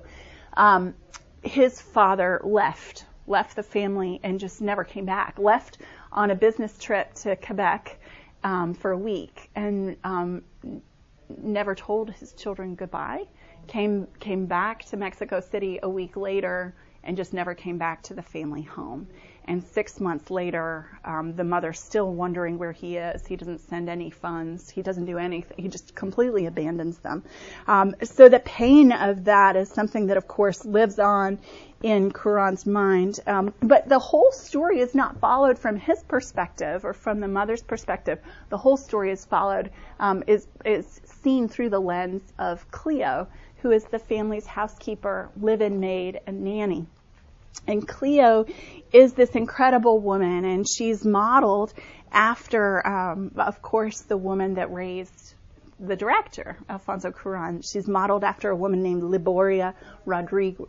Um, 0.57 0.95
his 1.41 1.81
father 1.81 2.41
left 2.43 3.05
left 3.27 3.55
the 3.55 3.63
family 3.63 4.19
and 4.23 4.39
just 4.39 4.61
never 4.61 4.83
came 4.83 5.05
back. 5.05 5.37
Left 5.37 5.77
on 6.11 6.31
a 6.31 6.35
business 6.35 6.77
trip 6.77 7.13
to 7.15 7.35
Quebec 7.37 7.99
um, 8.43 8.73
for 8.73 8.91
a 8.91 8.97
week 8.97 9.49
and 9.55 9.95
um, 10.03 10.43
never 11.41 11.75
told 11.75 12.11
his 12.11 12.33
children 12.33 12.75
goodbye. 12.75 13.25
Came 13.67 14.07
came 14.19 14.45
back 14.45 14.83
to 14.85 14.97
Mexico 14.97 15.39
City 15.39 15.79
a 15.83 15.89
week 15.89 16.17
later 16.17 16.75
and 17.03 17.15
just 17.15 17.33
never 17.33 17.55
came 17.55 17.77
back 17.77 18.03
to 18.03 18.13
the 18.13 18.21
family 18.21 18.63
home. 18.63 19.07
And 19.45 19.63
six 19.63 19.99
months 19.99 20.29
later, 20.29 20.85
um, 21.03 21.35
the 21.35 21.43
mother's 21.43 21.79
still 21.79 22.13
wondering 22.13 22.57
where 22.59 22.71
he 22.71 22.97
is. 22.97 23.25
He 23.25 23.35
doesn't 23.35 23.59
send 23.59 23.89
any 23.89 24.11
funds. 24.11 24.69
He 24.69 24.81
doesn't 24.81 25.05
do 25.05 25.17
anything. 25.17 25.57
He 25.57 25.67
just 25.67 25.95
completely 25.95 26.45
abandons 26.45 26.99
them. 26.99 27.23
Um, 27.67 27.95
so 28.03 28.29
the 28.29 28.39
pain 28.39 28.91
of 28.91 29.25
that 29.25 29.55
is 29.55 29.69
something 29.69 30.07
that, 30.07 30.17
of 30.17 30.27
course, 30.27 30.63
lives 30.63 30.99
on 30.99 31.39
in 31.81 32.11
Cuarón's 32.11 32.65
mind. 32.67 33.19
Um, 33.25 33.53
but 33.61 33.89
the 33.89 33.97
whole 33.97 34.31
story 34.31 34.79
is 34.79 34.93
not 34.93 35.19
followed 35.19 35.57
from 35.57 35.75
his 35.75 36.03
perspective 36.03 36.85
or 36.85 36.93
from 36.93 37.19
the 37.19 37.27
mother's 37.27 37.63
perspective. 37.63 38.19
The 38.49 38.57
whole 38.57 38.77
story 38.77 39.11
is 39.11 39.25
followed, 39.25 39.71
um, 39.99 40.23
is, 40.27 40.47
is 40.63 41.01
seen 41.23 41.47
through 41.47 41.71
the 41.71 41.79
lens 41.79 42.21
of 42.37 42.69
Cleo, 42.69 43.27
who 43.61 43.71
is 43.71 43.83
the 43.85 43.99
family's 43.99 44.45
housekeeper, 44.45 45.29
live-in 45.39 45.79
maid, 45.79 46.21
and 46.27 46.43
nanny. 46.43 46.85
And 47.67 47.87
Cleo 47.87 48.45
is 48.91 49.13
this 49.13 49.31
incredible 49.31 49.99
woman, 49.99 50.45
and 50.45 50.65
she's 50.67 51.05
modeled 51.05 51.73
after, 52.11 52.85
um, 52.85 53.31
of 53.37 53.61
course, 53.61 54.01
the 54.01 54.17
woman 54.17 54.55
that 54.55 54.71
raised 54.73 55.35
the 55.81 55.95
director, 55.95 56.57
Alfonso 56.69 57.09
Cuarón. 57.09 57.63
She's 57.67 57.87
modeled 57.87 58.23
after 58.23 58.49
a 58.49 58.55
woman 58.55 58.83
named 58.83 59.01
Liboria 59.01 59.73
Rodriguez. 60.05 60.67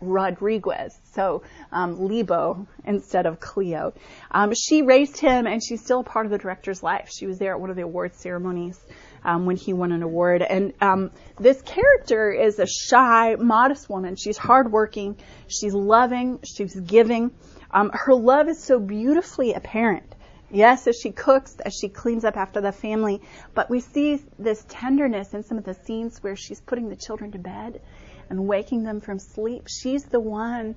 Rodriguez, 0.00 0.98
so 1.12 1.42
um, 1.70 2.08
Libo 2.08 2.66
instead 2.84 3.26
of 3.26 3.38
Cleo. 3.38 3.94
Um, 4.30 4.52
she 4.54 4.82
raised 4.82 5.18
him, 5.18 5.46
and 5.46 5.62
she's 5.62 5.82
still 5.82 6.00
a 6.00 6.04
part 6.04 6.26
of 6.26 6.32
the 6.32 6.38
director's 6.38 6.82
life. 6.82 7.10
She 7.12 7.26
was 7.26 7.38
there 7.38 7.52
at 7.52 7.60
one 7.60 7.70
of 7.70 7.76
the 7.76 7.82
award 7.82 8.14
ceremonies 8.16 8.78
um, 9.24 9.46
when 9.46 9.56
he 9.56 9.72
won 9.72 9.92
an 9.92 10.02
award. 10.02 10.42
And 10.42 10.72
um, 10.80 11.10
this 11.38 11.62
character 11.62 12.32
is 12.32 12.58
a 12.58 12.66
shy, 12.66 13.36
modest 13.36 13.88
woman. 13.88 14.16
She's 14.16 14.36
hardworking. 14.36 15.16
She's 15.48 15.74
loving. 15.74 16.40
She's 16.44 16.74
giving. 16.74 17.32
Um, 17.70 17.90
her 17.92 18.14
love 18.14 18.48
is 18.48 18.62
so 18.62 18.78
beautifully 18.78 19.54
apparent. 19.54 20.14
Yes, 20.50 20.86
as 20.86 20.98
she 20.98 21.12
cooks, 21.12 21.56
as 21.64 21.74
she 21.74 21.88
cleans 21.88 22.24
up 22.24 22.38
after 22.38 22.62
the 22.62 22.72
family, 22.72 23.20
but 23.54 23.68
we 23.68 23.80
see 23.80 24.22
this 24.38 24.64
tenderness 24.68 25.34
in 25.34 25.42
some 25.42 25.58
of 25.58 25.64
the 25.64 25.74
scenes 25.74 26.22
where 26.22 26.36
she's 26.36 26.60
putting 26.60 26.88
the 26.88 26.96
children 26.96 27.32
to 27.32 27.38
bed 27.38 27.82
and 28.30 28.46
waking 28.46 28.82
them 28.82 29.00
from 29.00 29.18
sleep. 29.18 29.68
She's 29.68 30.04
the 30.04 30.20
one 30.20 30.74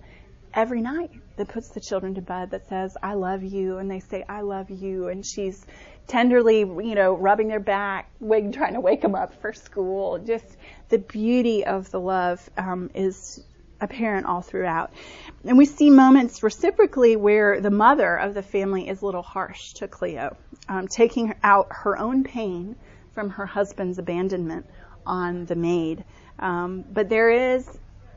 every 0.53 0.81
night 0.81 1.11
that 1.37 1.47
puts 1.47 1.69
the 1.69 1.79
children 1.79 2.15
to 2.15 2.21
bed 2.21 2.51
that 2.51 2.67
says, 2.67 2.97
I 3.01 3.13
love 3.13 3.43
you, 3.43 3.77
and 3.77 3.89
they 3.89 4.01
say, 4.01 4.25
I 4.27 4.41
love 4.41 4.69
you, 4.69 5.07
and 5.07 5.25
she's 5.25 5.65
tenderly, 6.07 6.59
you 6.59 6.95
know, 6.95 7.13
rubbing 7.13 7.47
their 7.47 7.61
back, 7.61 8.09
wake, 8.19 8.51
trying 8.51 8.73
to 8.73 8.81
wake 8.81 9.01
them 9.01 9.15
up 9.15 9.39
for 9.41 9.53
school. 9.53 10.19
Just 10.19 10.57
the 10.89 10.97
beauty 10.97 11.65
of 11.65 11.89
the 11.91 11.99
love 11.99 12.49
um, 12.57 12.91
is 12.93 13.41
apparent 13.81 14.25
all 14.27 14.41
throughout. 14.41 14.93
And 15.43 15.57
we 15.57 15.65
see 15.65 15.89
moments 15.89 16.43
reciprocally 16.43 17.15
where 17.15 17.59
the 17.59 17.71
mother 17.71 18.15
of 18.15 18.33
the 18.33 18.43
family 18.43 18.87
is 18.87 19.01
a 19.01 19.05
little 19.05 19.23
harsh 19.23 19.73
to 19.73 19.87
Cleo, 19.87 20.37
um, 20.69 20.87
taking 20.87 21.33
out 21.43 21.67
her 21.71 21.97
own 21.97 22.23
pain 22.23 22.75
from 23.13 23.31
her 23.31 23.45
husband's 23.45 23.97
abandonment 23.97 24.65
on 25.05 25.45
the 25.45 25.55
maid. 25.55 26.03
Um, 26.39 26.85
but 26.89 27.09
there 27.09 27.55
is 27.55 27.67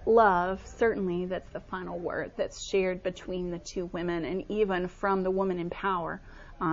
love, 0.07 0.63
certainly, 0.67 1.27
that's 1.27 1.51
the 1.51 1.61
final 1.61 1.99
word 1.99 2.33
that's 2.37 2.63
shared 2.63 3.03
between 3.03 3.51
the 3.51 3.59
two 3.59 3.87
women 3.87 4.25
and 4.25 4.45
even 4.51 4.89
from 4.89 5.23
the 5.23 5.31
woman 5.31 5.59
in 5.59 5.71
power 5.71 6.21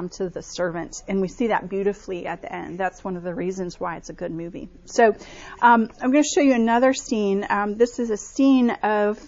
to 0.10 0.30
the 0.30 0.42
servant. 0.42 0.96
And 1.08 1.22
we 1.22 1.28
see 1.28 1.48
that 1.48 1.70
beautifully 1.70 2.26
at 2.26 2.42
the 2.42 2.54
end. 2.54 2.80
That's 2.80 3.04
one 3.04 3.18
of 3.18 3.24
the 3.24 3.34
reasons 3.34 3.80
why 3.80 3.98
it's 3.98 4.10
a 4.10 4.14
good 4.14 4.32
movie. 4.32 4.70
So 4.86 5.16
um, 5.62 5.90
I'm 6.02 6.12
going 6.12 6.24
to 6.24 6.30
show 6.30 6.42
you 6.42 6.54
another 6.54 6.94
scene. 6.94 7.46
Um, 7.50 7.78
this 7.78 8.00
is 8.00 8.10
a 8.10 8.18
scene 8.18 8.70
of 8.70 9.20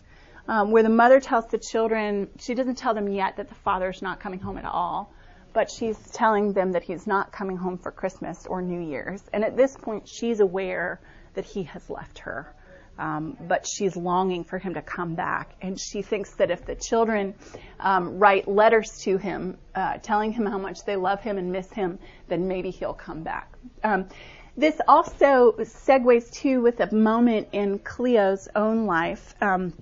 um, 0.48 0.72
where 0.72 0.84
the 0.84 0.90
mother 0.90 1.20
tells 1.20 1.48
the 1.48 1.58
children, 1.58 2.30
she 2.40 2.54
doesn't 2.54 2.78
tell 2.78 2.94
them 2.94 3.08
yet 3.08 3.38
that 3.38 3.50
the 3.50 3.56
father's 3.56 4.02
not 4.02 4.20
coming 4.20 4.40
home 4.40 4.58
at 4.58 4.66
all, 4.66 5.14
but 5.54 5.70
she's 5.70 5.98
telling 6.12 6.54
them 6.54 6.74
that 6.74 6.84
he's 6.84 7.08
not 7.08 7.32
coming 7.32 7.58
home 7.58 7.78
for 7.78 7.92
Christmas 7.92 8.46
or 8.48 8.62
New 8.62 8.82
Year's. 8.82 9.22
And 9.32 9.44
at 9.44 9.56
this 9.56 9.76
point, 9.78 10.08
she's 10.08 10.40
aware 10.40 11.00
that 11.36 11.46
he 11.46 11.64
has 11.64 11.90
left 11.90 12.20
her. 12.20 12.54
Um, 12.98 13.38
but 13.48 13.66
she's 13.66 13.96
longing 13.96 14.44
for 14.44 14.60
him 14.60 14.76
to 14.76 14.82
come 14.82 15.16
back. 15.16 15.56
And 15.62 15.80
she 15.80 16.04
thinks 16.04 16.36
that 16.36 16.52
if 16.52 16.66
the 16.66 16.76
children 16.76 17.34
um, 17.80 18.20
write 18.20 18.48
letters 18.48 19.00
to 19.00 19.18
him, 19.18 19.58
uh, 19.74 19.98
telling 19.98 20.32
him 20.32 20.46
how 20.46 20.60
much 20.60 20.86
they 20.86 20.96
love 20.96 21.22
him 21.22 21.38
and 21.38 21.52
miss 21.52 21.72
him, 21.72 21.98
then 22.28 22.48
maybe 22.48 22.70
he'll 22.70 22.94
come 22.94 23.24
back. 23.24 23.52
Um, 23.84 24.08
this 24.56 24.80
also 24.88 25.54
segues 25.60 26.32
too 26.32 26.62
with 26.62 26.80
a 26.80 26.94
moment 26.94 27.48
in 27.52 27.80
Cleo's 27.80 28.48
own 28.56 28.86
life. 28.86 29.34
Um, 29.42 29.74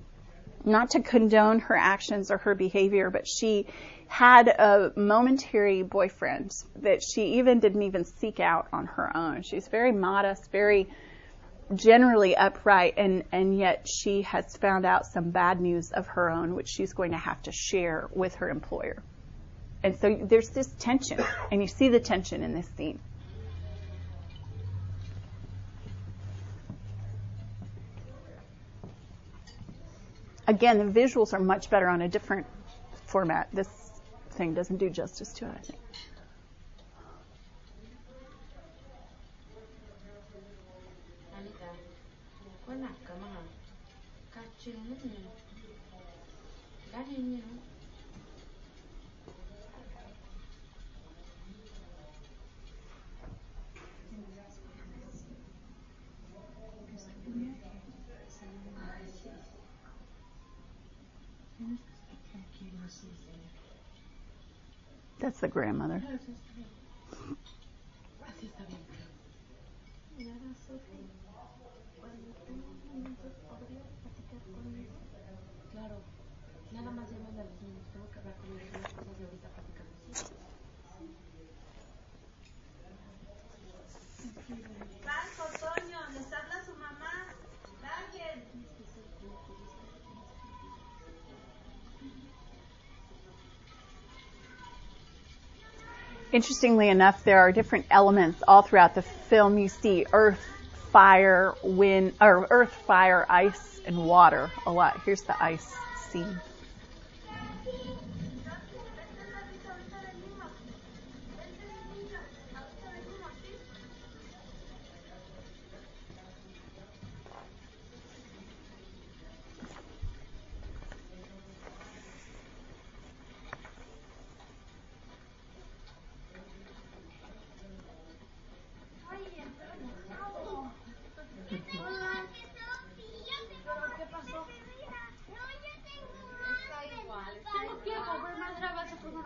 not 0.64 0.92
to 0.92 1.02
condone 1.02 1.60
her 1.60 1.76
actions 1.76 2.32
or 2.32 2.38
her 2.38 2.56
behavior, 2.56 3.10
but 3.10 3.28
she 3.28 3.68
had 4.08 4.48
a 4.48 4.92
momentary 4.96 5.84
boyfriend 5.84 6.52
that 6.78 7.02
she 7.02 7.40
even 7.40 7.60
didn't 7.60 7.82
even 7.82 8.06
seek 8.06 8.40
out 8.40 8.68
on 8.74 8.86
her 8.86 9.16
own. 9.16 9.42
She's 9.42 9.68
very 9.68 9.92
modest, 9.92 10.52
very 10.52 10.90
generally 11.74 12.36
upright 12.36 12.96
and, 12.98 13.24
and 13.32 13.58
yet 13.58 13.88
she 13.88 14.24
has 14.24 14.56
found 14.58 14.86
out 14.86 15.06
some 15.06 15.32
bad 15.32 15.60
news 15.60 15.92
of 15.92 16.08
her 16.08 16.30
own 16.30 16.56
which 16.56 16.68
she's 16.68 16.94
going 16.94 17.12
to 17.12 17.18
have 17.18 17.42
to 17.44 17.52
share 17.52 18.10
with 18.14 18.36
her 18.36 18.50
employer. 18.50 19.02
And 19.84 19.98
so 19.98 20.20
there's 20.22 20.50
this 20.50 20.68
tension 20.80 21.24
and 21.52 21.62
you 21.62 21.68
see 21.68 21.90
the 21.90 22.00
tension 22.00 22.44
in 22.44 22.54
this 22.54 22.68
scene. 22.78 23.00
Again, 30.48 30.80
the 30.80 31.00
visuals 31.00 31.34
are 31.34 31.40
much 31.40 31.70
better 31.70 31.88
on 31.88 32.02
a 32.02 32.10
different 32.10 32.46
format. 33.06 33.48
This 33.54 33.70
thing 34.32 34.54
doesn't 34.54 34.78
do 34.78 34.90
justice 34.90 35.32
to 35.34 35.46
it, 35.46 35.52
I 35.52 35.62
think. 35.62 35.80
Kwanaka 42.72 43.12
mga 43.20 43.42
kachin 44.32 44.80
ganin 46.88 47.28
yun. 47.36 47.60
That's 65.20 65.40
the 65.42 65.48
grandmother. 65.50 66.02
Así 68.28 68.46
está 68.48 68.64
bien. 68.64 68.80
Nada, 70.18 70.56
Sofi. 70.56 71.02
Cuando 71.02 71.21
Interestingly 96.32 96.88
enough, 96.88 97.26
there 97.26 97.40
are 97.40 97.52
different 97.52 97.88
elements 97.92 98.42
all 98.48 98.62
throughout 98.62 98.96
the 98.96 99.02
film. 99.02 99.58
You 99.58 99.68
see 99.68 100.06
earth, 100.14 100.40
fire, 100.92 101.56
wind, 101.62 102.14
or 102.22 102.48
earth, 102.50 102.74
fire, 102.88 103.26
ice, 103.30 103.82
and 103.86 104.08
water 104.08 104.50
a 104.66 104.72
lot. 104.72 105.02
Here's 105.04 105.24
the 105.24 105.44
ice 105.44 105.76
scene. 106.10 106.40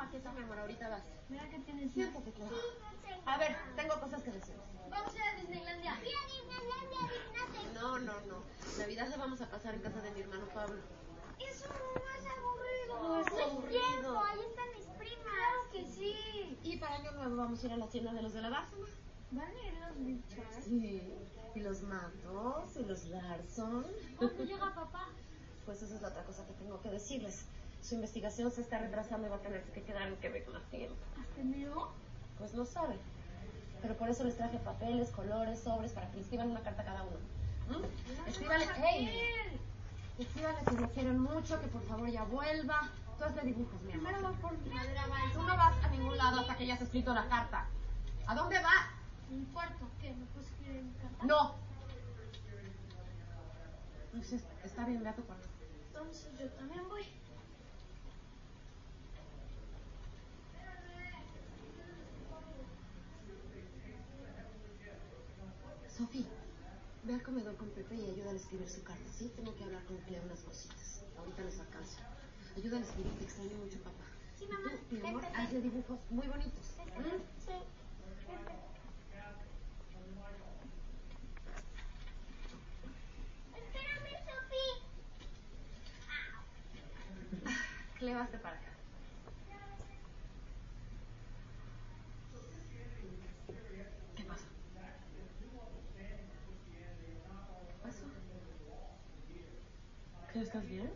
Aquí 0.06 0.18
está 0.18 0.32
mi 0.34 0.44
amor, 0.44 0.60
ahorita 0.60 0.90
vas. 0.90 1.04
Mira 1.30 1.50
que 1.50 1.60
tienes. 1.60 1.92
Siéntate, 1.92 2.32
Clara. 2.32 2.56
A 3.26 3.38
ver, 3.38 3.56
tengo 3.76 4.00
cosas 4.00 4.22
que 4.22 4.32
decir. 4.32 4.56
Vamos 4.90 5.14
a 5.14 5.18
ir 5.18 5.24
a 5.24 5.42
Disneylandia. 5.42 6.00
No, 7.74 8.00
no, 8.00 8.14
no. 8.22 8.44
Navidad 8.78 9.08
la 9.10 9.18
vamos 9.18 9.42
a 9.42 9.50
pasar 9.50 9.74
en 9.74 9.82
casa 9.82 10.02
de 10.02 10.12
mi 10.12 10.22
hermano 10.22 10.46
Pablo. 10.54 10.80
Eso 11.40 11.66
no 11.68 12.12
es 12.12 12.26
aburrido. 12.38 13.02
No 13.02 13.20
es 13.20 13.28
aburrido. 13.50 14.20
Ahí 14.20 14.40
están 14.48 14.70
mis 14.78 14.86
primas. 14.98 15.24
Claro 15.24 15.70
que 15.72 15.86
sí. 15.86 16.58
Y 16.64 16.78
para 16.78 16.96
Año 16.96 17.12
Nuevo 17.14 17.36
vamos 17.38 17.64
a 17.64 17.66
ir 17.66 17.74
a 17.74 17.78
la 17.78 17.88
tienda 17.88 18.14
de 18.14 18.22
los 18.22 18.34
de 18.34 18.42
la 18.42 18.50
Bárcena. 18.50 18.86
¿Van 19.32 19.48
a 19.48 19.68
ir 19.68 19.74
los 19.74 19.98
Richards? 20.06 20.66
Sí. 20.66 21.14
Y 21.56 21.60
los 21.62 21.82
Matos, 21.82 22.76
y 22.76 22.86
los 22.86 23.06
Larson. 23.06 23.88
¿Cuándo 24.18 24.44
llega 24.44 24.76
papá? 24.76 25.10
Pues 25.66 25.82
esa 25.82 25.96
es 25.96 26.02
la 26.02 26.10
otra 26.10 26.24
cosa 26.26 26.46
que 26.46 26.54
tengo 26.54 26.80
que 26.80 26.90
decirles. 26.90 27.48
Su 27.86 27.94
investigación 27.94 28.50
se 28.50 28.62
está 28.62 28.80
retrasando 28.80 29.28
y 29.28 29.30
va 29.30 29.36
a 29.36 29.42
tener 29.42 29.62
que 29.66 29.84
quedar 29.84 30.08
en 30.08 30.16
Quebec 30.16 30.52
más 30.52 30.64
tiempo. 30.72 30.96
¿Hasta 31.22 31.40
enero? 31.40 31.92
Pues 32.40 32.52
no 32.56 32.66
sabe. 32.66 32.96
Pero 33.80 33.96
por 33.96 34.10
eso 34.10 34.24
les 34.24 34.36
traje 34.36 34.58
papeles, 34.58 35.12
colores, 35.12 35.60
sobres, 35.60 35.92
para 35.92 36.10
que 36.10 36.20
escriban 36.20 36.50
una 36.50 36.62
carta 36.62 36.82
a 36.82 36.86
cada 36.86 37.04
uno. 37.04 37.18
¿Mm? 37.70 38.28
Escríbale, 38.28 38.66
hey, 38.78 39.60
escríbale 40.18 40.58
que 40.68 40.82
lo 40.82 40.90
quieren 40.90 41.20
mucho, 41.20 41.62
que 41.62 41.68
por 41.68 41.84
favor 41.84 42.10
ya 42.10 42.24
vuelva. 42.24 42.90
Tú 43.20 43.24
hazle 43.24 43.44
dibujos, 43.44 43.80
mi 43.84 43.92
amor. 43.94 44.14
Primero 44.14 44.34
por 44.42 44.56
Tú 45.34 45.44
no 45.44 45.56
vas 45.56 45.84
a 45.84 45.88
ningún 45.90 46.18
lado 46.18 46.40
hasta 46.42 46.58
que 46.58 46.64
hayas 46.64 46.82
escrito 46.82 47.14
la 47.14 47.30
carta. 47.30 47.68
¿A 48.26 48.34
dónde 48.34 48.60
va? 48.64 48.94
Un 49.30 49.46
cuarto. 49.54 49.88
¿Qué? 50.02 50.12
¿Me 50.12 50.26
puedes 50.26 50.50
escribir 50.50 50.78
en 50.78 50.88
mi 50.88 50.94
carta? 50.94 51.24
No. 51.24 51.56
Entonces, 54.06 54.44
está 54.64 54.86
bien, 54.86 55.04
ve 55.04 55.10
a 55.10 55.16
tu 55.16 55.24
cuarto. 55.24 55.48
Entonces 55.90 56.32
yo 56.40 56.50
también 56.54 56.90
voy. 56.90 57.06
Sofi, 65.96 66.26
ve 67.04 67.14
al 67.14 67.24
comedor 67.24 67.56
con 67.56 67.70
Pepe 67.70 67.96
y 67.96 68.10
ayúdale 68.10 68.38
a 68.38 68.42
escribir 68.42 68.68
su 68.70 68.84
carta, 68.84 69.10
¿sí? 69.18 69.32
Tengo 69.36 69.56
que 69.56 69.64
hablar 69.64 69.84
con 69.86 69.98
Cleo 70.00 70.22
unas 70.24 70.40
cositas. 70.42 71.04
Ahorita 71.18 71.42
les 71.44 71.60
alcanzo. 71.60 72.00
Ayúdale 72.58 72.84
a 72.84 72.88
escribir, 72.88 73.14
te 73.14 73.24
extraño 73.24 73.56
mucho, 73.64 73.78
papá. 73.80 74.04
Sí, 74.38 74.46
mamá. 74.48 74.72
Tú, 74.90 74.96
mi 74.96 75.08
amor, 75.08 75.22
Pepe. 75.22 75.38
hazle 75.38 75.62
dibujos 75.62 76.00
muy 76.10 76.28
bonitos. 76.28 76.66
¿Mm? 76.98 77.22
Sí. 77.46 77.54
Espérame, 83.56 84.12
Sofi. 84.28 84.66
Cleo, 88.00 88.20
hazte 88.20 88.38
para 88.40 88.56
acá. 88.58 88.72
¿Qué 94.16 94.24
pasa? 94.26 94.46
¿Qué 97.68 97.74
pasó? 97.84 98.06
¿Qué, 100.34 100.35
estás 100.46 100.68
bien? 100.70 100.90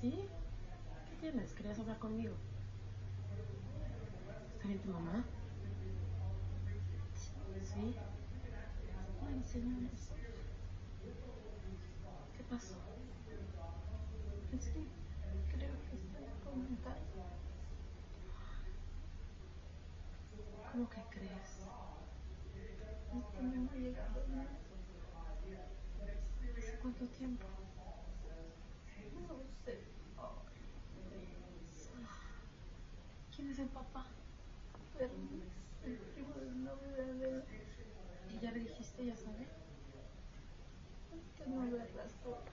¿Sí? 0.00 0.12
¿Qué 1.10 1.16
tienes? 1.20 1.52
¿Querías 1.52 1.78
hablar 1.78 1.98
conmigo? 1.98 2.34
¿Está 4.56 4.68
bien 4.68 4.80
tu 4.80 4.88
mamá? 4.90 5.24
¿Sí? 7.74 7.94
Ay, 9.28 9.42
señores. 9.44 10.08
¿Qué 12.36 12.42
pasó? 12.44 12.74
Sí, 14.58 14.86
creo 15.50 15.74
que 15.90 15.96
estoy 15.96 16.24
comentando. 16.44 17.00
¿Cómo 20.72 20.88
que 20.88 21.00
crees? 21.10 21.68
Es 23.18 23.26
que 23.36 23.42
no 23.42 23.62
me 23.62 23.70
ha 23.70 23.76
llegado 23.76 24.26
nada. 24.28 24.73
¿Hace 26.84 26.92
cuánto 26.92 27.16
tiempo? 27.16 27.46
No 29.26 29.40
sé. 29.64 29.78
¿Quién 33.34 33.50
es 33.50 33.58
el 33.58 33.68
papá? 33.68 34.04
Pero 34.92 35.10
el 35.86 35.96
primo 35.96 36.34
del 36.34 36.62
novio 36.62 36.92
de. 36.92 37.42
¿Y 38.34 38.38
ya 38.38 38.52
le 38.52 38.60
dijiste, 38.60 39.06
ya 39.06 39.16
sabe? 39.16 39.48
Que 41.38 41.46
no 41.46 41.64
le 41.64 41.78
razón. 41.78 42.44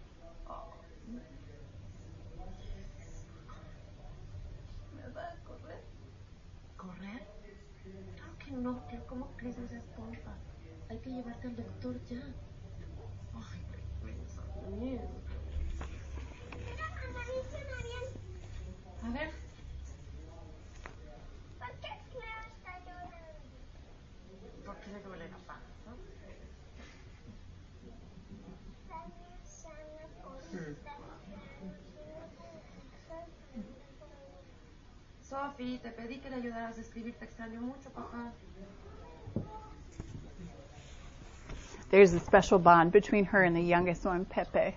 Me 4.95 5.07
va 5.09 5.27
a 5.27 5.35
correr. 5.43 5.83
¿Correr? 6.77 7.27
Claro 8.15 8.37
que 8.39 8.51
no, 8.51 8.87
Cleo, 8.87 9.07
¿cómo 9.07 9.27
crees? 9.35 9.57
Seas 9.57 9.83
tonta. 9.93 10.37
Hay 10.89 10.99
que 10.99 11.09
llevarte 11.09 11.47
al 11.47 11.55
doctor 11.57 12.01
ya. 12.05 12.23
Ay, 13.33 13.61
Sofi, 35.62 35.78
te 35.78 35.89
pedí 35.89 36.19
que 36.19 36.30
le 36.30 36.38
ayudaras 36.38 36.78
a 36.78 36.82
escribir, 36.82 37.13
te 37.19 37.26
extraño 37.26 37.62
mucho, 37.62 37.89
papá. 37.91 38.32
There's 41.89 42.13
a 42.13 42.19
special 42.19 42.58
bond 42.58 42.91
between 42.91 43.26
her 43.26 43.43
and 43.43 43.56
the 43.56 43.62
youngest 43.62 44.06
one, 44.06 44.26
Pepe, 44.26 44.76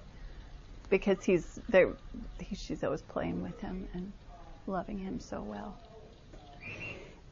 because 0.91 1.25
he's 1.25 1.61
there. 1.69 1.93
He, 2.41 2.57
she's 2.57 2.83
always 2.83 3.03
playing 3.03 3.43
with 3.43 3.61
him 3.61 3.89
and 3.95 4.13
loving 4.67 4.99
him 4.99 5.21
so 5.21 5.41
well. 5.41 5.77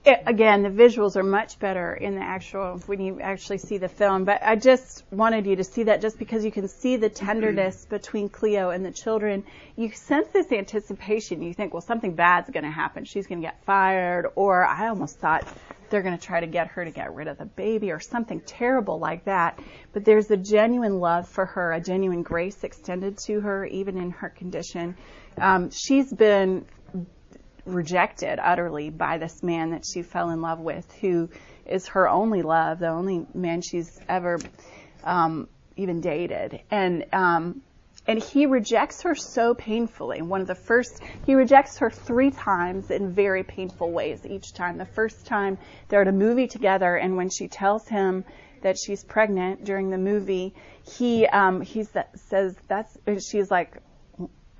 It, 0.05 0.21
again, 0.27 0.62
the 0.62 0.69
visuals 0.69 1.15
are 1.15 1.23
much 1.23 1.61
better 1.61 1.95
in 1.95 2.17
the 2.17 2.23
actual 2.23 2.79
when 2.87 3.01
you 3.01 3.21
actually 3.21 3.59
see 3.59 3.79
the 3.79 3.88
film. 3.88 4.25
But 4.25 4.43
I 4.43 4.57
just 4.57 5.05
wanted 5.12 5.47
you 5.47 5.57
to 5.57 5.65
see 5.65 5.85
that 5.85 6.01
just 6.01 6.19
because 6.19 6.45
you 6.45 6.51
can 6.51 6.67
see 6.67 6.97
the 6.97 7.09
tenderness 7.09 7.85
between 7.85 8.29
Cleo 8.29 8.71
and 8.71 8.85
the 8.85 8.91
children. 8.91 9.45
You 9.77 9.93
sense 9.93 10.29
this 10.33 10.51
anticipation. 10.51 11.41
You 11.41 11.55
think, 11.55 11.73
well, 11.73 11.83
something 11.83 12.15
bad's 12.15 12.51
going 12.51 12.65
to 12.65 12.71
happen. 12.71 13.05
She's 13.05 13.29
going 13.29 13.41
to 13.41 13.47
get 13.47 13.65
fired, 13.65 14.27
or 14.35 14.65
I 14.65 14.88
almost 14.88 15.21
thought 15.21 15.47
they're 15.88 16.03
going 16.03 16.19
to 16.19 16.25
try 16.25 16.41
to 16.41 16.47
get 16.47 16.69
her 16.69 16.85
to 16.85 16.91
get 16.91 17.15
rid 17.15 17.29
of 17.29 17.38
the 17.38 17.45
baby, 17.45 17.93
or 17.93 18.01
something 18.01 18.41
terrible 18.41 18.99
like 18.99 19.27
that. 19.27 19.61
But 19.93 20.05
there's 20.05 20.31
a 20.33 20.37
genuine 20.37 20.99
love 20.99 21.29
for 21.29 21.47
her, 21.47 21.73
a 21.73 21.81
genuine 21.81 22.23
grace 22.23 22.65
extended 22.65 23.19
to 23.27 23.41
her, 23.41 23.67
even 23.67 23.99
in 23.99 24.11
her 24.11 24.31
condition. 24.31 24.97
Um, 25.38 25.71
she's 25.71 26.12
been 26.12 26.65
rejected 27.64 28.38
utterly 28.42 28.90
by 28.90 29.18
this 29.18 29.42
man 29.42 29.70
that 29.70 29.85
she 29.85 30.03
fell 30.03 30.31
in 30.31 30.40
love 30.40 30.61
with, 30.61 30.90
who 31.01 31.29
is 31.66 31.88
her 31.88 32.09
only 32.09 32.42
love, 32.42 32.79
the 32.79 32.88
only 32.88 33.27
man 33.35 33.62
she's 33.62 34.01
ever 34.09 34.38
um, 35.05 35.48
even 35.77 36.01
dated, 36.01 36.61
and 36.70 37.07
um, 37.12 37.62
and 38.07 38.20
he 38.20 38.46
rejects 38.46 39.03
her 39.03 39.14
so 39.14 39.55
painfully. 39.55 40.22
One 40.22 40.40
of 40.40 40.48
the 40.48 40.57
first, 40.57 41.01
he 41.25 41.35
rejects 41.35 41.79
her 41.79 41.90
three 41.90 42.33
times 42.33 42.90
in 42.90 43.12
very 43.12 43.44
painful 43.44 43.92
ways 43.92 44.27
each 44.27 44.53
time. 44.55 44.77
The 44.77 44.85
first 44.85 45.27
time 45.27 45.59
they're 45.88 46.03
at 46.03 46.09
a 46.09 46.12
movie 46.12 46.48
together, 46.48 46.96
and 46.96 47.16
when 47.16 47.31
she 47.31 47.46
tells 47.46 47.87
him 47.87 48.25
that 48.62 48.77
she's 48.79 49.05
pregnant 49.05 49.64
during 49.64 49.90
the 49.90 49.98
movie, 49.98 50.55
he 50.96 51.27
um, 51.27 51.61
he 51.61 51.85
says 51.85 52.57
that's 52.66 52.96
she's 53.31 53.51
like 53.51 53.77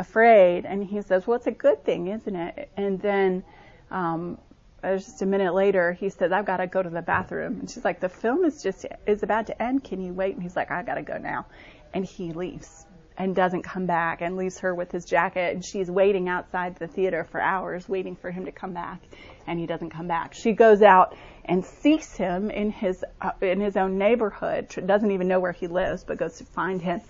afraid. 0.03 0.67
And 0.67 0.85
he 0.85 1.01
says, 1.03 1.27
well, 1.27 1.37
it's 1.37 1.47
a 1.47 1.59
good 1.67 1.85
thing, 1.85 2.09
isn't 2.09 2.37
it? 2.37 2.71
And 2.77 3.01
then, 3.01 3.45
um, 3.91 4.39
just 4.83 5.23
a 5.23 5.27
minute 5.27 5.55
later, 5.55 5.93
he 5.93 6.11
says, 6.11 6.33
I've 6.33 6.45
got 6.45 6.59
to 6.59 6.67
go 6.67 6.83
to 6.83 6.91
the 6.91 7.03
bathroom. 7.03 7.61
And 7.61 7.71
she's 7.71 7.85
like, 7.85 8.01
the 8.01 8.09
film 8.09 8.45
is 8.45 8.63
just, 8.63 8.85
is 9.07 9.23
about 9.23 9.47
to 9.47 9.63
end. 9.63 9.85
Can 9.85 10.01
you 10.01 10.13
wait? 10.13 10.35
And 10.35 10.43
he's 10.43 10.57
like, 10.57 10.71
I 10.71 10.83
got 10.83 10.97
to 10.97 11.03
go 11.03 11.19
now. 11.19 11.47
And 11.95 12.05
he 12.05 12.33
leaves 12.33 12.87
and 13.17 13.37
doesn't 13.37 13.63
come 13.63 13.87
back 13.87 14.23
and 14.23 14.37
leaves 14.37 14.59
her 14.59 14.75
with 14.75 14.91
his 14.91 15.05
jacket. 15.05 15.55
And 15.55 15.65
she's 15.65 15.91
waiting 15.91 16.29
outside 16.29 16.77
the 16.77 16.89
theater 16.89 17.25
for 17.31 17.41
hours, 17.41 17.89
waiting 17.89 18.17
for 18.17 18.31
him 18.31 18.47
to 18.47 18.53
come 18.53 18.73
back. 18.73 19.01
And 19.47 19.59
he 19.59 19.67
doesn't 19.67 19.91
come 19.91 20.09
back. 20.09 20.35
She 20.35 20.53
goes 20.53 20.83
out 20.83 21.15
and 21.45 21.65
seeks 21.65 22.17
him 22.17 22.51
in 22.51 22.71
his, 22.71 23.05
uh, 23.21 23.33
in 23.41 23.61
his 23.61 23.77
own 23.77 23.99
neighborhood, 23.99 24.69
doesn't 24.87 25.11
even 25.11 25.29
know 25.29 25.41
where 25.41 25.53
he 25.53 25.69
lives, 25.69 26.05
but 26.05 26.19
goes 26.19 26.39
to 26.39 26.45
find 26.45 26.81
him 26.83 27.01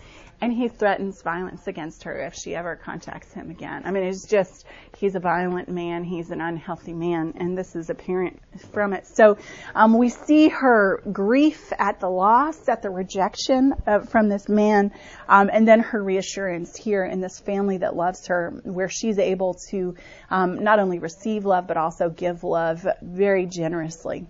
and 0.42 0.52
he 0.52 0.66
threatens 0.66 1.22
violence 1.22 1.68
against 1.68 2.02
her 2.02 2.20
if 2.26 2.35
she 2.35 2.57
ever 2.57 2.74
contacts 2.74 3.33
him 3.33 3.48
again. 3.48 3.83
I 3.85 3.92
mean, 3.92 4.02
it's 4.02 4.26
just, 4.26 4.66
he's 4.98 5.14
a 5.14 5.20
violent 5.20 5.68
man, 5.68 6.02
he's 6.02 6.31
an 6.31 6.40
unhealthy 6.40 6.92
man, 6.92 7.35
and 7.37 7.57
this 7.57 7.76
is 7.76 7.90
apparent 7.90 8.40
from 8.72 8.92
it. 8.92 9.07
So, 9.07 9.38
um, 9.76 9.96
we 9.96 10.09
see 10.09 10.48
her 10.48 11.00
grief 11.12 11.72
at 11.78 12.00
the 12.00 12.09
loss, 12.09 12.68
at 12.68 12.83
the 12.83 12.90
rejection 12.90 13.72
of, 13.87 14.09
from 14.09 14.28
this 14.28 14.48
man, 14.48 14.90
um, 15.28 15.48
and 15.52 15.66
then 15.66 15.78
her 15.78 16.02
reassurance 16.02 16.76
here 16.76 17.05
in 17.05 17.20
this 17.20 17.38
family 17.38 17.78
that 17.78 17.94
loves 17.94 18.26
her, 18.26 18.50
where 18.64 18.88
she's 18.88 19.20
able 19.20 19.55
to 19.70 19.94
um, 20.28 20.64
not 20.64 20.81
only 20.81 20.98
receive 20.98 21.44
love, 21.44 21.68
but 21.68 21.76
also 21.76 22.11
give 22.11 22.42
love 22.42 22.85
very 23.00 23.46
generously. 23.46 24.26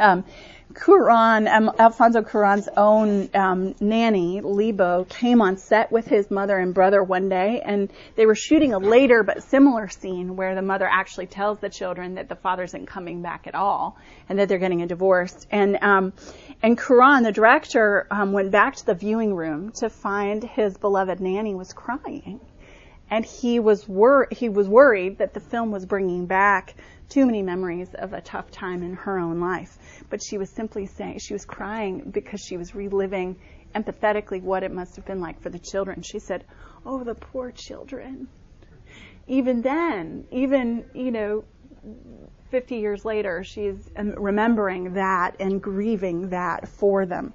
Um, 0.00 0.24
Cuarón, 0.72 1.52
um, 1.52 1.72
Alfonso 1.80 2.22
Cuarón's 2.22 2.68
own 2.76 3.28
um, 3.34 3.74
nanny, 3.80 4.40
Lebo, 4.40 5.04
came 5.04 5.42
on 5.42 5.56
set 5.56 5.90
with 5.90 6.06
his 6.06 6.30
mother 6.30 6.56
and 6.56 6.72
brother 6.72 7.02
one 7.02 7.28
day, 7.28 7.60
and 7.64 7.90
they 8.14 8.24
were 8.24 8.36
shooting 8.36 8.72
a 8.72 8.78
later 8.78 9.24
but 9.24 9.42
similar 9.42 9.88
scene 9.88 10.36
where 10.36 10.54
the 10.54 10.62
mother 10.62 10.88
actually 10.88 11.26
tells 11.26 11.58
the 11.58 11.68
children 11.68 12.14
that 12.14 12.28
the 12.28 12.36
father 12.36 12.62
isn't 12.62 12.86
coming 12.86 13.20
back 13.20 13.48
at 13.48 13.56
all, 13.56 13.98
and 14.28 14.38
that 14.38 14.48
they're 14.48 14.58
getting 14.58 14.82
a 14.82 14.86
divorce. 14.86 15.34
And 15.50 15.76
um, 15.82 16.12
and 16.62 16.78
Cuarón, 16.78 17.24
the 17.24 17.32
director, 17.32 18.06
um, 18.10 18.32
went 18.32 18.52
back 18.52 18.76
to 18.76 18.86
the 18.86 18.94
viewing 18.94 19.34
room 19.34 19.72
to 19.80 19.90
find 19.90 20.44
his 20.44 20.78
beloved 20.78 21.18
nanny 21.20 21.54
was 21.56 21.72
crying, 21.72 22.40
and 23.10 23.24
he 23.24 23.58
was 23.60 23.88
wor- 23.88 24.28
he 24.30 24.48
was 24.48 24.68
worried 24.68 25.18
that 25.18 25.34
the 25.34 25.40
film 25.40 25.70
was 25.70 25.84
bringing 25.84 26.26
back 26.26 26.74
too 27.08 27.26
many 27.26 27.42
memories 27.42 27.88
of 27.94 28.12
a 28.12 28.20
tough 28.20 28.50
time 28.50 28.82
in 28.82 28.94
her 28.94 29.18
own 29.18 29.40
life 29.40 29.78
but 30.10 30.22
she 30.22 30.36
was 30.36 30.50
simply 30.50 30.86
saying, 30.86 31.18
she 31.18 31.32
was 31.32 31.44
crying 31.44 32.10
because 32.10 32.40
she 32.40 32.56
was 32.56 32.74
reliving 32.74 33.36
empathetically 33.74 34.42
what 34.42 34.62
it 34.62 34.72
must 34.72 34.96
have 34.96 35.06
been 35.06 35.20
like 35.20 35.40
for 35.40 35.48
the 35.48 35.58
children. 35.58 36.02
She 36.02 36.18
said, 36.18 36.44
Oh, 36.84 37.04
the 37.04 37.14
poor 37.14 37.52
children. 37.52 38.26
Even 39.28 39.62
then, 39.62 40.24
even, 40.32 40.84
you 40.92 41.12
know, 41.12 41.44
50 42.50 42.76
years 42.76 43.04
later, 43.04 43.44
she's 43.44 43.88
um, 43.96 44.14
remembering 44.16 44.94
that 44.94 45.36
and 45.38 45.62
grieving 45.62 46.30
that 46.30 46.68
for 46.68 47.06
them. 47.06 47.32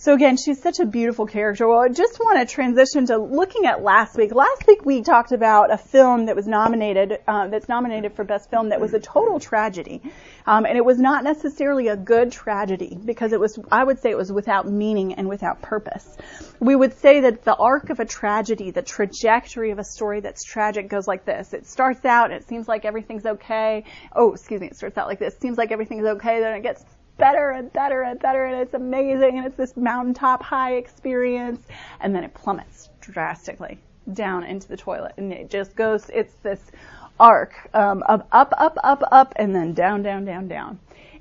So 0.00 0.14
again, 0.14 0.38
she's 0.38 0.62
such 0.62 0.80
a 0.80 0.86
beautiful 0.86 1.26
character. 1.26 1.68
Well, 1.68 1.80
I 1.80 1.88
just 1.88 2.18
want 2.18 2.40
to 2.40 2.50
transition 2.50 3.04
to 3.08 3.18
looking 3.18 3.66
at 3.66 3.82
last 3.82 4.16
week. 4.16 4.34
Last 4.34 4.66
week 4.66 4.82
we 4.82 5.02
talked 5.02 5.30
about 5.30 5.70
a 5.70 5.76
film 5.76 6.24
that 6.24 6.34
was 6.34 6.46
nominated, 6.46 7.18
uh, 7.28 7.48
that's 7.48 7.68
nominated 7.68 8.14
for 8.14 8.24
best 8.24 8.48
film 8.48 8.70
that 8.70 8.80
was 8.80 8.94
a 8.94 8.98
total 8.98 9.38
tragedy. 9.38 10.00
Um, 10.46 10.64
and 10.64 10.78
it 10.78 10.86
was 10.86 10.98
not 10.98 11.22
necessarily 11.22 11.88
a 11.88 11.98
good 11.98 12.32
tragedy 12.32 12.96
because 13.04 13.34
it 13.34 13.40
was, 13.40 13.58
I 13.70 13.84
would 13.84 14.00
say 14.00 14.08
it 14.08 14.16
was 14.16 14.32
without 14.32 14.66
meaning 14.66 15.12
and 15.12 15.28
without 15.28 15.60
purpose. 15.60 16.16
We 16.60 16.74
would 16.74 16.96
say 16.96 17.20
that 17.20 17.44
the 17.44 17.54
arc 17.54 17.90
of 17.90 18.00
a 18.00 18.06
tragedy, 18.06 18.70
the 18.70 18.80
trajectory 18.80 19.70
of 19.70 19.78
a 19.78 19.84
story 19.84 20.20
that's 20.20 20.44
tragic 20.44 20.88
goes 20.88 21.06
like 21.06 21.26
this. 21.26 21.52
It 21.52 21.66
starts 21.66 22.06
out, 22.06 22.30
it 22.30 22.48
seems 22.48 22.66
like 22.66 22.86
everything's 22.86 23.26
okay. 23.26 23.84
Oh, 24.16 24.32
excuse 24.32 24.62
me, 24.62 24.68
it 24.68 24.76
starts 24.76 24.96
out 24.96 25.08
like 25.08 25.18
this. 25.18 25.36
Seems 25.36 25.58
like 25.58 25.72
everything's 25.72 26.06
okay, 26.06 26.40
then 26.40 26.54
it 26.54 26.62
gets 26.62 26.82
better 27.20 27.50
and 27.50 27.72
better 27.72 28.02
and 28.02 28.18
better 28.18 28.46
and 28.46 28.56
it's 28.56 28.74
amazing 28.74 29.38
and 29.38 29.46
it's 29.46 29.56
this 29.56 29.76
mountaintop 29.76 30.42
high 30.42 30.74
experience. 30.74 31.60
And 32.00 32.14
then 32.14 32.24
it 32.24 32.34
plummets 32.34 32.88
drastically 33.00 33.78
down 34.14 34.42
into 34.44 34.66
the 34.66 34.76
toilet 34.76 35.12
and 35.18 35.32
it 35.32 35.50
just 35.50 35.76
goes 35.76 36.10
it's 36.12 36.34
this 36.42 36.72
arc 37.20 37.68
um, 37.74 38.02
of 38.04 38.22
up 38.32 38.52
up 38.56 38.76
up 38.82 39.02
up 39.12 39.32
and 39.36 39.54
then 39.54 39.74
down 39.74 40.02
down 40.02 40.24
down 40.24 40.48
down. 40.48 40.78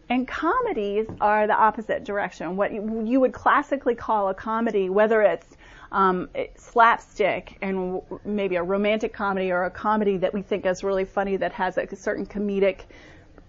And 0.09 0.27
comedies 0.27 1.05
are 1.21 1.45
the 1.45 1.53
opposite 1.53 2.03
direction. 2.03 2.55
What 2.55 2.73
you, 2.73 3.19
would 3.19 3.31
classically 3.31 3.93
call 3.93 4.29
a 4.29 4.33
comedy 4.33 4.89
whether 4.89 5.21
it's 5.21 5.57
um, 5.91 6.29
slapstick 6.55 7.57
and 7.61 8.01
maybe 8.23 8.55
a 8.55 8.63
romantic 8.63 9.11
comedy 9.11 9.51
or 9.51 9.65
a 9.65 9.71
comedy 9.71 10.17
that 10.17 10.33
we 10.33 10.41
think 10.41 10.65
is 10.65 10.83
really 10.83 11.05
funny 11.05 11.35
that 11.37 11.51
has 11.51 11.77
a 11.77 11.95
certain 11.95 12.25
comedic 12.25 12.81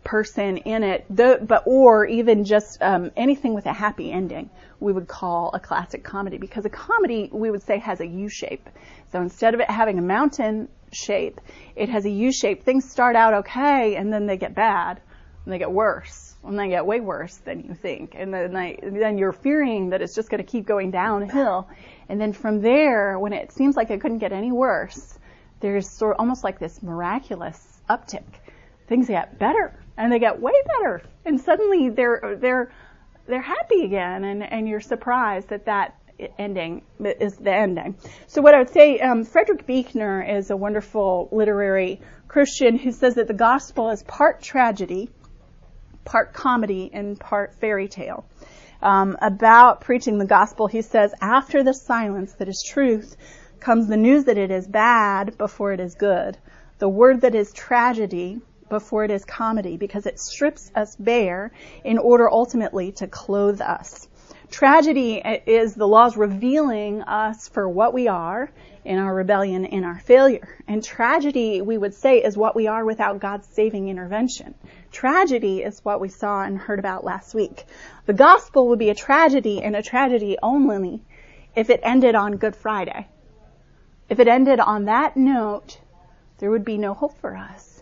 person 0.05 0.59
in 0.59 0.83
it, 0.83 1.05
but 1.11 1.65
or 1.67 2.07
even 2.07 2.45
just 2.45 2.81
um, 2.83 3.11
anything 3.17 3.55
with 3.55 3.67
a 3.67 3.73
happy 3.73 4.11
ending, 4.11 4.51
we 4.79 4.93
would 4.93 5.07
call 5.07 5.51
a 5.53 5.61
classic 5.61 6.03
comedy 6.03 6.39
because 6.39 6.65
a 6.65 6.71
comedy 6.71 7.29
we 7.33 7.51
would 7.51 7.63
say 7.63 7.79
has 7.79 8.01
a 8.01 8.07
U 8.07 8.29
shape. 8.29 8.69
So 9.13 9.21
instead 9.21 9.55
of 9.55 9.61
it 9.61 9.71
having 9.71 9.99
a 9.99 10.03
mountain 10.03 10.69
shape, 10.93 11.41
it 11.77 11.89
has 11.91 12.05
a 12.07 12.11
U 12.11 12.33
shape. 12.33 12.65
Things 12.65 12.91
start 12.91 13.15
out 13.15 13.35
okay 13.35 13.97
and 13.97 14.13
then 14.13 14.27
they 14.27 14.37
get 14.37 14.55
bad 14.55 15.01
and 15.45 15.53
they 15.53 15.59
get 15.59 15.71
worse 15.71 16.35
and 16.45 16.59
they 16.59 16.69
get 16.69 16.87
way 16.87 17.01
worse 17.01 17.37
than 17.39 17.61
you 17.61 17.75
think. 17.75 18.15
And 18.17 18.33
then 18.33 18.55
they, 18.55 18.79
then 18.83 19.19
you're 19.19 19.33
fearing 19.33 19.91
that 19.91 20.01
it's 20.01 20.15
just 20.15 20.31
going 20.31 20.43
to 20.43 20.51
keep 20.51 20.67
going 20.67 20.91
downhill. 20.91 21.69
And 22.09 22.21
then 22.21 22.33
from 22.33 22.61
there, 22.61 23.19
when 23.19 23.33
it 23.33 23.53
seems 23.53 23.77
like 23.77 23.91
it 23.91 24.01
couldn't 24.01 24.19
get 24.19 24.33
any 24.33 24.51
worse, 24.51 25.19
there's 25.61 25.91
sort 25.91 26.15
of 26.15 26.21
almost 26.21 26.43
like 26.43 26.59
this 26.59 26.83
miraculous 26.83 27.83
uptick. 27.89 28.25
Things 28.89 29.09
get 29.09 29.39
better 29.39 29.80
and 29.97 30.13
they 30.13 30.19
get 30.19 30.41
way 30.41 30.53
better, 30.67 31.03
and 31.25 31.41
suddenly 31.41 31.89
they're 31.89 32.37
they're 32.41 32.73
they're 33.27 33.43
happy 33.43 33.85
again, 33.85 34.25
and 34.25 34.43
and 34.43 34.69
you're 34.69 34.81
surprised 34.81 35.49
that 35.49 35.67
that 35.67 35.97
ending 36.39 36.83
is 36.99 37.37
the 37.37 37.53
ending. 37.53 37.97
So 38.27 38.43
what 38.43 38.55
I 38.55 38.59
would 38.59 38.71
say, 38.71 38.99
um, 38.99 39.25
Frederick 39.25 39.67
Buechner 39.67 40.23
is 40.23 40.51
a 40.51 40.57
wonderful 40.57 41.29
literary 41.33 42.01
Christian 42.29 42.79
who 42.79 42.93
says 42.93 43.15
that 43.15 43.27
the 43.27 43.35
gospel 43.35 43.91
is 43.91 44.03
part 44.03 44.43
tragedy, 44.43 45.11
part 46.05 46.33
comedy, 46.33 46.91
and 46.93 47.19
part 47.19 47.55
fairy 47.55 47.89
tale. 47.89 48.25
Um, 48.83 49.17
about 49.21 49.83
preaching 49.83 50.19
the 50.19 50.27
gospel, 50.27 50.67
he 50.67 50.83
says, 50.83 51.13
after 51.21 51.63
the 51.63 51.75
silence 51.75 52.33
that 52.35 52.49
is 52.49 52.65
truth 52.67 53.17
comes 53.59 53.89
the 53.89 53.97
news 53.97 54.25
that 54.25 54.39
it 54.39 54.51
is 54.51 54.67
bad 54.67 55.37
before 55.37 55.73
it 55.73 55.81
is 55.81 55.95
good. 55.95 56.39
The 56.79 56.89
word 56.89 57.21
that 57.23 57.35
is 57.35 57.53
tragedy 57.53 58.41
before 58.71 59.05
it 59.05 59.11
is 59.11 59.25
comedy 59.27 59.77
because 59.77 60.07
it 60.07 60.19
strips 60.19 60.71
us 60.75 60.97
bare 60.97 61.53
in 61.85 61.99
order 61.99 62.31
ultimately 62.31 62.93
to 62.93 63.07
clothe 63.07 63.61
us. 63.61 64.09
Tragedy 64.51 65.17
is 65.47 65.75
the 65.75 65.87
laws 65.87 66.17
revealing 66.17 67.03
us 67.03 67.49
for 67.49 67.69
what 67.69 67.95
we 67.95 68.09
are 68.09 68.51
in 68.85 68.99
our 68.99 69.15
rebellion, 69.15 69.65
in 69.65 69.85
our 69.85 70.01
failure. 70.01 70.57
And 70.67 70.83
tragedy, 70.83 71.61
we 71.61 71.79
would 71.79 71.95
say, 71.95 72.19
is 72.23 72.37
what 72.37 72.57
we 72.57 72.67
are 72.67 72.85
without 72.85 73.21
God's 73.21 73.47
saving 73.47 73.89
intervention. 73.89 74.55
Tragedy 74.91 75.63
is 75.63 75.85
what 75.85 76.01
we 76.01 76.09
saw 76.09 76.43
and 76.43 76.59
heard 76.59 76.81
about 76.81 77.05
last 77.05 77.35
week. 77.35 77.65
The 78.07 78.13
gospel 78.13 78.69
would 78.69 78.79
be 78.79 78.91
a 78.91 78.95
tragedy 78.95 79.63
and 79.63 79.77
a 79.77 79.83
tragedy 79.83 80.37
only 80.43 81.05
if 81.55 81.71
it 81.71 81.81
ended 81.83 82.15
on 82.15 82.37
Good 82.37 82.57
Friday. 82.57 83.07
If 84.09 84.19
it 84.19 84.27
ended 84.27 84.59
on 84.59 84.87
that 84.87 85.17
note, 85.17 85.79
there 86.39 86.51
would 86.51 86.65
be 86.65 86.79
no 86.79 86.95
hope 86.95 87.19
for 87.19 87.37
us. 87.37 87.80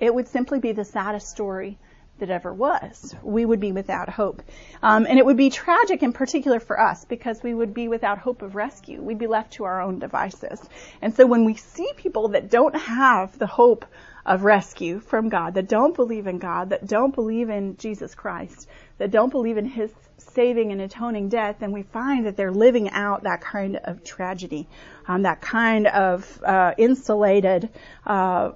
It 0.00 0.14
would 0.14 0.28
simply 0.28 0.58
be 0.58 0.72
the 0.72 0.84
saddest 0.84 1.28
story 1.28 1.78
that 2.18 2.30
ever 2.30 2.52
was. 2.52 3.14
We 3.22 3.44
would 3.44 3.60
be 3.60 3.72
without 3.72 4.08
hope. 4.08 4.42
Um, 4.82 5.06
and 5.06 5.18
it 5.18 5.26
would 5.26 5.36
be 5.36 5.50
tragic 5.50 6.02
in 6.02 6.12
particular 6.12 6.60
for 6.60 6.80
us 6.80 7.04
because 7.04 7.42
we 7.42 7.54
would 7.54 7.74
be 7.74 7.88
without 7.88 8.18
hope 8.18 8.42
of 8.42 8.54
rescue. 8.54 9.02
We'd 9.02 9.18
be 9.18 9.26
left 9.26 9.54
to 9.54 9.64
our 9.64 9.82
own 9.82 9.98
devices. 9.98 10.60
And 11.02 11.14
so 11.14 11.26
when 11.26 11.44
we 11.44 11.54
see 11.54 11.90
people 11.96 12.28
that 12.28 12.50
don't 12.50 12.76
have 12.76 13.38
the 13.38 13.46
hope 13.46 13.84
of 14.24 14.44
rescue 14.44 14.98
from 14.98 15.28
God, 15.28 15.54
that 15.54 15.68
don't 15.68 15.94
believe 15.94 16.26
in 16.26 16.38
God, 16.38 16.70
that 16.70 16.86
don't 16.86 17.14
believe 17.14 17.50
in 17.50 17.76
Jesus 17.76 18.14
Christ, 18.14 18.68
that 18.98 19.10
don't 19.10 19.30
believe 19.30 19.58
in 19.58 19.66
His 19.66 19.92
saving 20.18 20.72
and 20.72 20.80
atoning 20.80 21.28
death, 21.28 21.56
then 21.60 21.72
we 21.72 21.82
find 21.82 22.26
that 22.26 22.36
they're 22.36 22.50
living 22.50 22.90
out 22.90 23.22
that 23.22 23.40
kind 23.40 23.76
of 23.76 24.02
tragedy, 24.02 24.66
um, 25.06 25.22
that 25.22 25.40
kind 25.40 25.86
of 25.86 26.42
uh, 26.42 26.72
insulated 26.76 27.68
uh, 28.06 28.50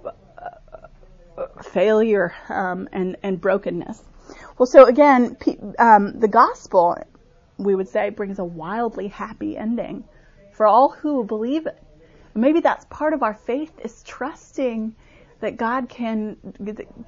failure 1.63 2.35
um, 2.49 2.89
and 2.93 3.17
and 3.23 3.41
brokenness. 3.41 4.03
Well, 4.59 4.67
so 4.67 4.87
again, 4.87 5.37
um, 5.79 6.19
the 6.19 6.29
gospel, 6.29 6.97
we 7.59 7.75
would 7.75 7.89
say, 7.89 8.11
brings 8.11 8.39
a 8.39 8.45
wildly 8.45 9.09
happy 9.09 9.57
ending 9.57 10.05
for 10.53 10.67
all 10.67 10.91
who 10.91 11.25
believe 11.25 11.67
it. 11.67 11.83
Maybe 12.35 12.61
that's 12.61 12.85
part 12.87 13.13
of 13.13 13.23
our 13.23 13.35
faith 13.35 13.73
is 13.83 14.03
trusting 14.03 14.95
that 15.41 15.57
God 15.57 15.89
can 15.89 16.37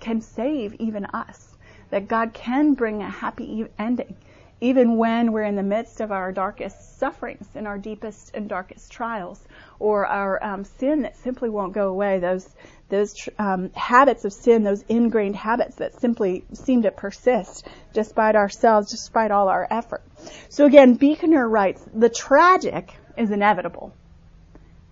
can 0.01 0.21
save 0.21 0.75
even 0.75 1.05
us, 1.07 1.57
that 1.90 2.09
God 2.09 2.33
can 2.33 2.75
bring 2.75 3.03
a 3.03 3.11
happy 3.11 3.66
ending, 3.79 4.16
even 4.62 4.96
when 4.96 5.33
we're 5.33 5.42
in 5.42 5.57
the 5.57 5.62
midst 5.62 6.01
of 6.01 6.12
our 6.12 6.31
darkest 6.31 6.98
sufferings 6.98 7.48
and 7.57 7.66
our 7.66 7.79
deepest 7.79 8.31
and 8.33 8.48
darkest 8.48 8.92
trials, 8.92 9.40
or 9.81 10.07
our 10.07 10.42
um, 10.42 10.64
sin 10.64 11.03
that 11.03 11.16
simply 11.16 11.51
won't 11.51 11.72
go 11.72 11.88
away. 11.88 12.20
Those 12.20 12.48
those 12.88 13.29
um, 13.38 13.70
habits 13.75 14.25
of 14.25 14.33
sin, 14.33 14.62
those 14.62 14.83
ingrained 14.88 15.35
habits 15.35 15.77
that 15.77 16.01
simply 16.01 16.44
seem 16.53 16.83
to 16.83 16.90
persist 16.92 17.66
despite 17.92 18.37
ourselves, 18.37 18.90
despite 18.90 19.31
all 19.31 19.48
our 19.48 19.66
effort. 19.68 20.03
So 20.48 20.66
again, 20.66 20.94
Buechner 20.94 21.48
writes, 21.48 21.83
the 21.92 22.11
tragic 22.11 22.94
is 23.16 23.31
inevitable. 23.31 23.92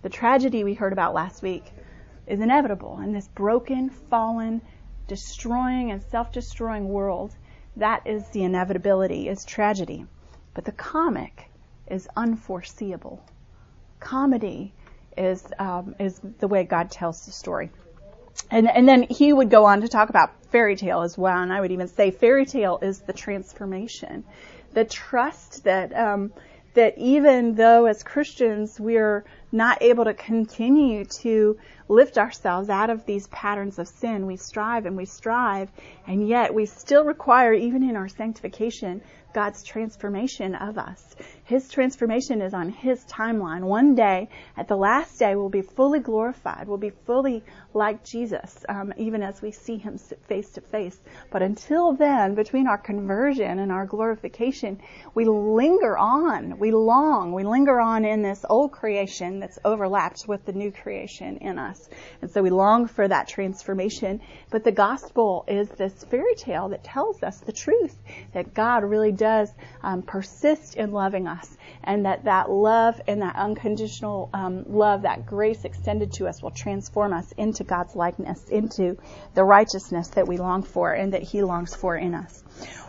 The 0.01 0.09
tragedy 0.09 0.63
we 0.63 0.73
heard 0.73 0.93
about 0.93 1.13
last 1.13 1.43
week 1.43 1.63
is 2.27 2.39
inevitable 2.39 2.99
in 3.01 3.13
this 3.13 3.27
broken, 3.27 3.89
fallen, 3.89 4.61
destroying 5.07 5.91
and 5.91 6.01
self-destroying 6.01 6.89
world. 6.89 7.35
That 7.77 8.05
is 8.05 8.27
the 8.29 8.43
inevitability, 8.43 9.29
is 9.29 9.45
tragedy. 9.45 10.05
But 10.53 10.65
the 10.65 10.71
comic 10.71 11.49
is 11.87 12.07
unforeseeable. 12.15 13.23
Comedy 13.99 14.73
is 15.17 15.45
um, 15.59 15.95
is 15.99 16.19
the 16.39 16.47
way 16.47 16.63
God 16.63 16.91
tells 16.91 17.25
the 17.25 17.31
story 17.31 17.69
and 18.49 18.69
and 18.69 18.87
then 18.87 19.03
he 19.03 19.31
would 19.33 19.49
go 19.49 19.65
on 19.65 19.81
to 19.81 19.87
talk 19.87 20.09
about 20.09 20.45
fairy 20.45 20.75
tale 20.75 21.01
as 21.01 21.17
well, 21.17 21.37
and 21.37 21.51
I 21.51 21.61
would 21.61 21.71
even 21.71 21.87
say 21.87 22.11
fairy 22.11 22.45
tale 22.45 22.79
is 22.81 22.99
the 22.99 23.13
transformation, 23.13 24.23
the 24.73 24.85
trust 24.85 25.63
that 25.63 25.93
um, 25.95 26.33
that 26.73 26.97
even 26.97 27.55
though 27.55 27.85
as 27.85 28.03
Christians 28.03 28.79
we're 28.79 29.25
not 29.51 29.81
able 29.81 30.05
to 30.05 30.13
continue 30.13 31.05
to 31.05 31.57
lift 31.87 32.17
ourselves 32.17 32.69
out 32.69 32.89
of 32.89 33.05
these 33.05 33.27
patterns 33.27 33.77
of 33.79 33.87
sin, 33.87 34.25
we 34.25 34.37
strive 34.37 34.85
and 34.85 34.95
we 34.95 35.05
strive, 35.05 35.69
and 36.07 36.27
yet 36.27 36.53
we 36.53 36.65
still 36.65 37.03
require, 37.03 37.53
even 37.53 37.83
in 37.83 37.95
our 37.95 38.07
sanctification, 38.07 39.01
God's 39.33 39.63
transformation 39.63 40.55
of 40.55 40.77
us. 40.77 41.15
His 41.51 41.67
transformation 41.67 42.41
is 42.41 42.53
on 42.53 42.69
His 42.69 43.03
timeline. 43.07 43.63
One 43.63 43.93
day, 43.93 44.29
at 44.55 44.69
the 44.69 44.77
last 44.77 45.19
day, 45.19 45.35
we'll 45.35 45.49
be 45.49 45.61
fully 45.61 45.99
glorified. 45.99 46.65
We'll 46.65 46.77
be 46.77 46.93
fully 47.05 47.43
like 47.73 48.05
Jesus, 48.05 48.63
um, 48.69 48.93
even 48.95 49.21
as 49.21 49.41
we 49.41 49.51
see 49.51 49.75
Him 49.75 49.97
face 49.97 50.49
to 50.51 50.61
face. 50.61 50.97
But 51.29 51.41
until 51.41 51.91
then, 51.91 52.35
between 52.35 52.67
our 52.67 52.77
conversion 52.77 53.59
and 53.59 53.69
our 53.69 53.85
glorification, 53.85 54.79
we 55.13 55.25
linger 55.25 55.97
on. 55.97 56.57
We 56.57 56.71
long. 56.71 57.33
We 57.33 57.43
linger 57.43 57.81
on 57.81 58.05
in 58.05 58.21
this 58.21 58.45
old 58.49 58.71
creation 58.71 59.41
that's 59.41 59.59
overlapped 59.65 60.29
with 60.29 60.45
the 60.45 60.53
new 60.53 60.71
creation 60.71 61.35
in 61.37 61.59
us. 61.59 61.89
And 62.21 62.31
so 62.31 62.41
we 62.41 62.49
long 62.49 62.87
for 62.87 63.05
that 63.05 63.27
transformation. 63.27 64.21
But 64.51 64.63
the 64.63 64.71
gospel 64.71 65.43
is 65.49 65.67
this 65.67 66.05
fairy 66.05 66.35
tale 66.35 66.69
that 66.69 66.85
tells 66.85 67.21
us 67.23 67.41
the 67.41 67.51
truth 67.51 67.97
that 68.33 68.53
God 68.53 68.85
really 68.85 69.11
does 69.11 69.53
um, 69.83 70.01
persist 70.01 70.75
in 70.75 70.91
loving 70.91 71.27
us, 71.27 71.40
and 71.83 72.05
that 72.05 72.25
that 72.25 72.49
love 72.49 72.99
and 73.07 73.21
that 73.21 73.35
unconditional 73.35 74.29
um, 74.33 74.63
love, 74.67 75.03
that 75.03 75.25
grace 75.25 75.63
extended 75.63 76.13
to 76.13 76.27
us, 76.27 76.41
will 76.41 76.51
transform 76.51 77.13
us 77.13 77.31
into 77.37 77.63
God's 77.63 77.95
likeness, 77.95 78.47
into 78.49 78.97
the 79.33 79.43
righteousness 79.43 80.09
that 80.09 80.27
we 80.27 80.37
long 80.37 80.63
for 80.63 80.91
and 80.91 81.13
that 81.13 81.23
He 81.23 81.41
longs 81.41 81.75
for 81.75 81.95
in 81.95 82.13
us. 82.13 82.43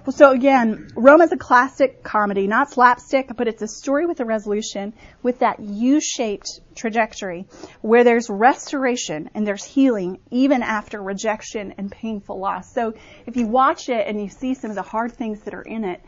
Well, 0.05 0.13
so 0.13 0.33
again, 0.33 0.91
Rome 0.97 1.21
is 1.23 1.31
a 1.31 1.37
classic 1.37 2.03
comedy, 2.03 2.49
not 2.49 2.71
slapstick, 2.71 3.31
but 3.37 3.47
it's 3.47 3.63
a 3.63 3.69
story 3.69 4.05
with 4.05 4.19
a 4.19 4.25
resolution 4.25 4.93
with 5.23 5.39
that 5.39 5.61
U-shaped 5.61 6.61
trajectory 6.75 7.47
where 7.83 8.03
there's 8.03 8.29
restoration 8.29 9.31
and 9.35 9.47
there's 9.47 9.65
healing 9.65 10.19
even 10.31 10.63
after 10.63 11.01
rejection 11.01 11.75
and 11.79 11.91
painful 11.91 12.39
loss. 12.39 12.75
So 12.75 12.95
if 13.27 13.37
you 13.37 13.47
watch 13.47 13.89
it 13.89 14.07
and 14.07 14.21
you 14.21 14.29
see 14.29 14.55
some 14.55 14.71
of 14.71 14.77
the 14.77 14.83
hard 14.83 15.13
things 15.13 15.41
that 15.43 15.55
are 15.55 15.63
in 15.63 15.85
it, 15.85 16.03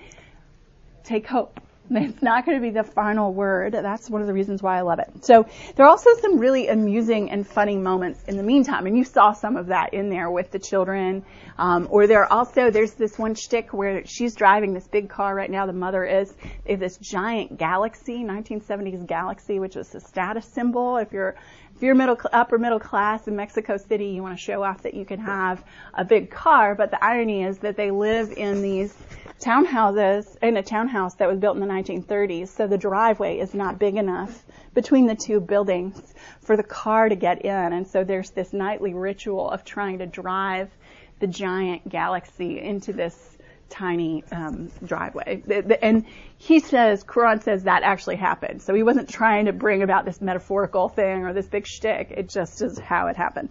take 1.04 1.26
hope. 1.26 1.61
It's 1.90 2.23
not 2.23 2.47
going 2.47 2.57
to 2.57 2.62
be 2.62 2.70
the 2.70 2.83
final 2.83 3.33
word. 3.33 3.73
That's 3.73 4.09
one 4.09 4.20
of 4.20 4.27
the 4.27 4.33
reasons 4.33 4.62
why 4.62 4.79
I 4.79 4.81
love 4.83 4.99
it. 4.99 5.25
So 5.25 5.47
there 5.77 5.85
are 5.85 5.88
also 5.88 6.11
some 6.20 6.38
really 6.38 6.68
amusing 6.68 7.31
and 7.31 7.47
funny 7.47 7.77
moments 7.77 8.23
in 8.27 8.37
the 8.37 8.42
meantime, 8.42 8.87
and 8.87 8.97
you 8.97 9.05
saw 9.05 9.33
some 9.33 9.57
of 9.57 9.66
that 9.66 9.92
in 9.92 10.09
there 10.09 10.31
with 10.31 10.51
the 10.51 10.59
children. 10.59 11.25
Um, 11.59 11.87
or 11.90 12.07
there 12.07 12.25
are 12.25 12.33
also 12.33 12.70
there's 12.70 12.94
this 12.94 13.18
one 13.18 13.35
shtick 13.35 13.73
where 13.73 14.05
she's 14.07 14.35
driving 14.35 14.73
this 14.73 14.88
big 14.88 15.09
car 15.09 15.35
right 15.35 15.51
now. 15.51 15.66
The 15.66 15.73
mother 15.73 16.05
is. 16.05 16.35
This 16.66 16.97
giant 16.99 17.59
Galaxie, 17.59 18.25
1970s 18.25 19.07
Galaxie, 19.07 19.59
which 19.59 19.77
is 19.77 19.94
a 19.94 20.01
status 20.01 20.44
symbol. 20.47 20.97
If 20.97 21.12
you're 21.12 21.37
if 21.74 21.82
you're 21.82 21.94
middle 21.94 22.16
upper 22.32 22.56
middle 22.56 22.78
class 22.78 23.26
in 23.26 23.34
Mexico 23.34 23.76
City, 23.76 24.06
you 24.06 24.22
want 24.22 24.37
to 24.37 24.42
show 24.42 24.62
off 24.62 24.82
that 24.82 24.94
you 24.94 25.04
can 25.04 25.18
have 25.18 25.64
a 25.94 26.04
big 26.04 26.30
car. 26.30 26.74
But 26.74 26.90
the 26.90 27.04
irony 27.04 27.42
is 27.42 27.58
that 27.58 27.76
they 27.76 27.90
live 27.90 28.32
in 28.37 28.62
these 28.62 28.94
townhouses 29.40 30.37
in 30.40 30.56
a 30.56 30.62
townhouse 30.62 31.14
that 31.14 31.28
was 31.28 31.38
built 31.38 31.56
in 31.56 31.60
the 31.60 31.66
1930s, 31.66 32.48
so 32.48 32.68
the 32.68 32.78
driveway 32.78 33.38
is 33.38 33.54
not 33.54 33.78
big 33.78 33.96
enough 33.96 34.44
between 34.72 35.06
the 35.06 35.16
two 35.16 35.40
buildings 35.40 36.14
for 36.40 36.56
the 36.56 36.62
car 36.62 37.08
to 37.08 37.16
get 37.16 37.44
in. 37.44 37.72
And 37.72 37.87
so 37.87 38.04
there's 38.04 38.30
this 38.30 38.52
nightly 38.52 38.94
ritual 38.94 39.50
of 39.50 39.64
trying 39.64 39.98
to 39.98 40.06
drive 40.06 40.70
the 41.18 41.26
giant 41.26 41.88
Galaxie 41.88 42.60
into 42.60 42.92
this 42.92 43.34
tiny 43.68 44.24
um, 44.31 44.70
driveway. 44.85 45.42
And 45.83 46.07
he 46.38 46.61
says, 46.61 47.05
Cuarón 47.05 47.42
says 47.42 47.64
that 47.64 47.83
actually 47.83 48.16
happened. 48.16 48.62
So 48.62 48.74
he 48.74 48.83
wasn't 48.83 49.09
trying 49.09 49.46
to 49.46 49.53
bring 49.53 49.83
about 49.83 50.05
this 50.05 50.20
metaphorical 50.20 50.88
thing 50.88 51.24
or 51.24 51.33
this 51.33 51.46
big 51.46 51.66
shtick. 51.66 52.11
It 52.11 52.29
just 52.29 52.62
is 52.62 52.79
how 52.79 53.09
it 53.09 53.16
happened. 53.16 53.48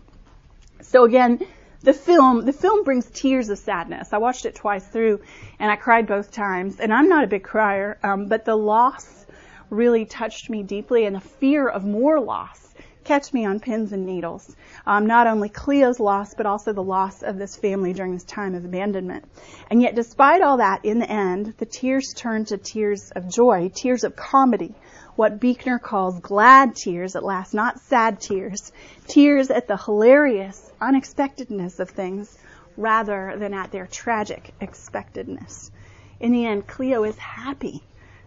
So 0.81 1.03
again, 1.03 1.45
the 1.81 1.93
film, 1.93 2.45
the 2.45 2.53
film 2.53 2.83
brings 2.83 3.09
tears 3.09 3.49
of 3.49 3.57
sadness. 3.57 4.13
I 4.13 4.17
watched 4.17 4.45
it 4.45 4.55
twice 4.55 4.85
through, 4.87 5.19
and 5.59 5.69
I 5.69 5.75
cried 5.75 6.07
both 6.07 6.31
times. 6.31 6.79
And 6.79 6.93
I'm 6.93 7.09
not 7.09 7.25
a 7.25 7.27
big 7.27 7.43
crier, 7.43 7.97
um, 8.03 8.27
but 8.27 8.45
the 8.45 8.55
loss 8.55 9.25
really 9.69 10.05
touched 10.05 10.49
me 10.49 10.63
deeply, 10.63 11.05
and 11.05 11.15
the 11.15 11.21
fear 11.21 11.67
of 11.67 11.83
more 11.83 12.19
loss 12.21 12.62
kept 13.03 13.33
me 13.33 13.45
on 13.45 13.59
pins 13.59 13.91
and 13.91 14.05
needles. 14.05 14.55
Um, 14.85 15.05
not 15.05 15.27
only 15.27 15.49
Cleo's 15.49 15.99
loss, 15.99 16.33
but 16.33 16.45
also 16.45 16.73
the 16.73 16.83
loss 16.83 17.23
of 17.23 17.37
this 17.37 17.55
family 17.55 17.93
during 17.93 18.13
this 18.13 18.23
time 18.23 18.55
of 18.55 18.65
abandonment. 18.65 19.25
And 19.69 19.81
yet, 19.81 19.95
despite 19.95 20.41
all 20.41 20.57
that, 20.57 20.85
in 20.85 20.99
the 20.99 21.09
end, 21.09 21.53
the 21.57 21.65
tears 21.65 22.13
turned 22.15 22.47
to 22.47 22.57
tears 22.57 23.11
of 23.11 23.29
joy, 23.29 23.71
tears 23.73 24.03
of 24.03 24.15
comedy, 24.15 24.75
what 25.15 25.39
Buechner 25.39 25.79
calls 25.79 26.19
glad 26.19 26.75
tears 26.75 27.15
at 27.15 27.23
last, 27.23 27.53
not 27.53 27.79
sad 27.79 28.19
tears, 28.19 28.71
tears 29.07 29.51
at 29.51 29.67
the 29.67 29.77
hilarious 29.77 30.71
unexpectedness 30.81 31.79
of 31.79 31.89
things 31.89 32.37
rather 32.77 33.35
than 33.37 33.53
at 33.53 33.71
their 33.71 33.87
tragic 33.87 34.53
expectedness. 34.59 35.71
In 36.19 36.31
the 36.31 36.45
end, 36.45 36.65
Cleo 36.67 37.03
is 37.03 37.17
happy. 37.17 37.83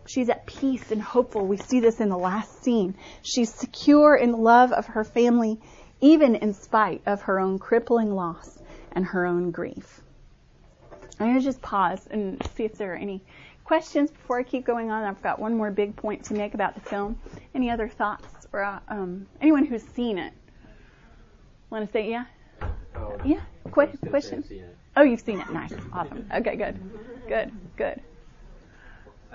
She's 0.06 0.28
at 0.28 0.46
peace 0.46 0.90
and 0.90 1.02
hopeful. 1.02 1.46
We 1.46 1.56
see 1.56 1.80
this 1.80 2.00
in 2.00 2.08
the 2.08 2.18
last 2.18 2.62
scene. 2.62 2.96
She's 3.22 3.52
secure 3.52 4.16
in 4.16 4.32
the 4.32 4.38
love 4.38 4.72
of 4.72 4.86
her 4.86 5.04
family, 5.04 5.60
even 6.00 6.36
in 6.36 6.54
spite 6.54 7.02
of 7.06 7.22
her 7.22 7.40
own 7.40 7.58
crippling 7.58 8.14
loss 8.14 8.58
and 8.92 9.04
her 9.04 9.26
own 9.26 9.50
grief. 9.50 10.00
I'm 11.18 11.26
going 11.26 11.38
to 11.38 11.44
just 11.44 11.62
pause 11.62 12.06
and 12.10 12.46
see 12.56 12.64
if 12.64 12.76
there 12.76 12.92
are 12.92 12.96
any 12.96 13.22
questions 13.64 14.10
before 14.10 14.38
I 14.38 14.42
keep 14.42 14.64
going 14.64 14.90
on. 14.90 15.04
I've 15.04 15.22
got 15.22 15.38
one 15.38 15.54
more 15.54 15.70
big 15.70 15.96
point 15.96 16.24
to 16.26 16.34
make 16.34 16.54
about 16.54 16.74
the 16.74 16.80
film. 16.80 17.18
Any 17.54 17.70
other 17.70 17.88
thoughts 17.88 18.46
or 18.52 18.62
uh, 18.62 18.80
um, 18.88 19.26
anyone 19.40 19.64
who's 19.64 19.82
seen 19.82 20.18
it? 20.18 20.32
Want 21.70 21.86
to 21.86 21.92
say 21.92 22.10
yeah? 22.10 22.26
Oh, 22.94 23.18
yeah. 23.24 23.40
Qu- 23.70 23.88
question. 24.08 24.44
Oh, 24.96 25.02
you've 25.02 25.20
seen 25.20 25.40
it. 25.40 25.50
Nice. 25.50 25.72
Awesome. 25.92 26.30
Okay. 26.34 26.56
Good. 26.56 26.80
Good. 27.28 27.52
Good. 27.76 28.00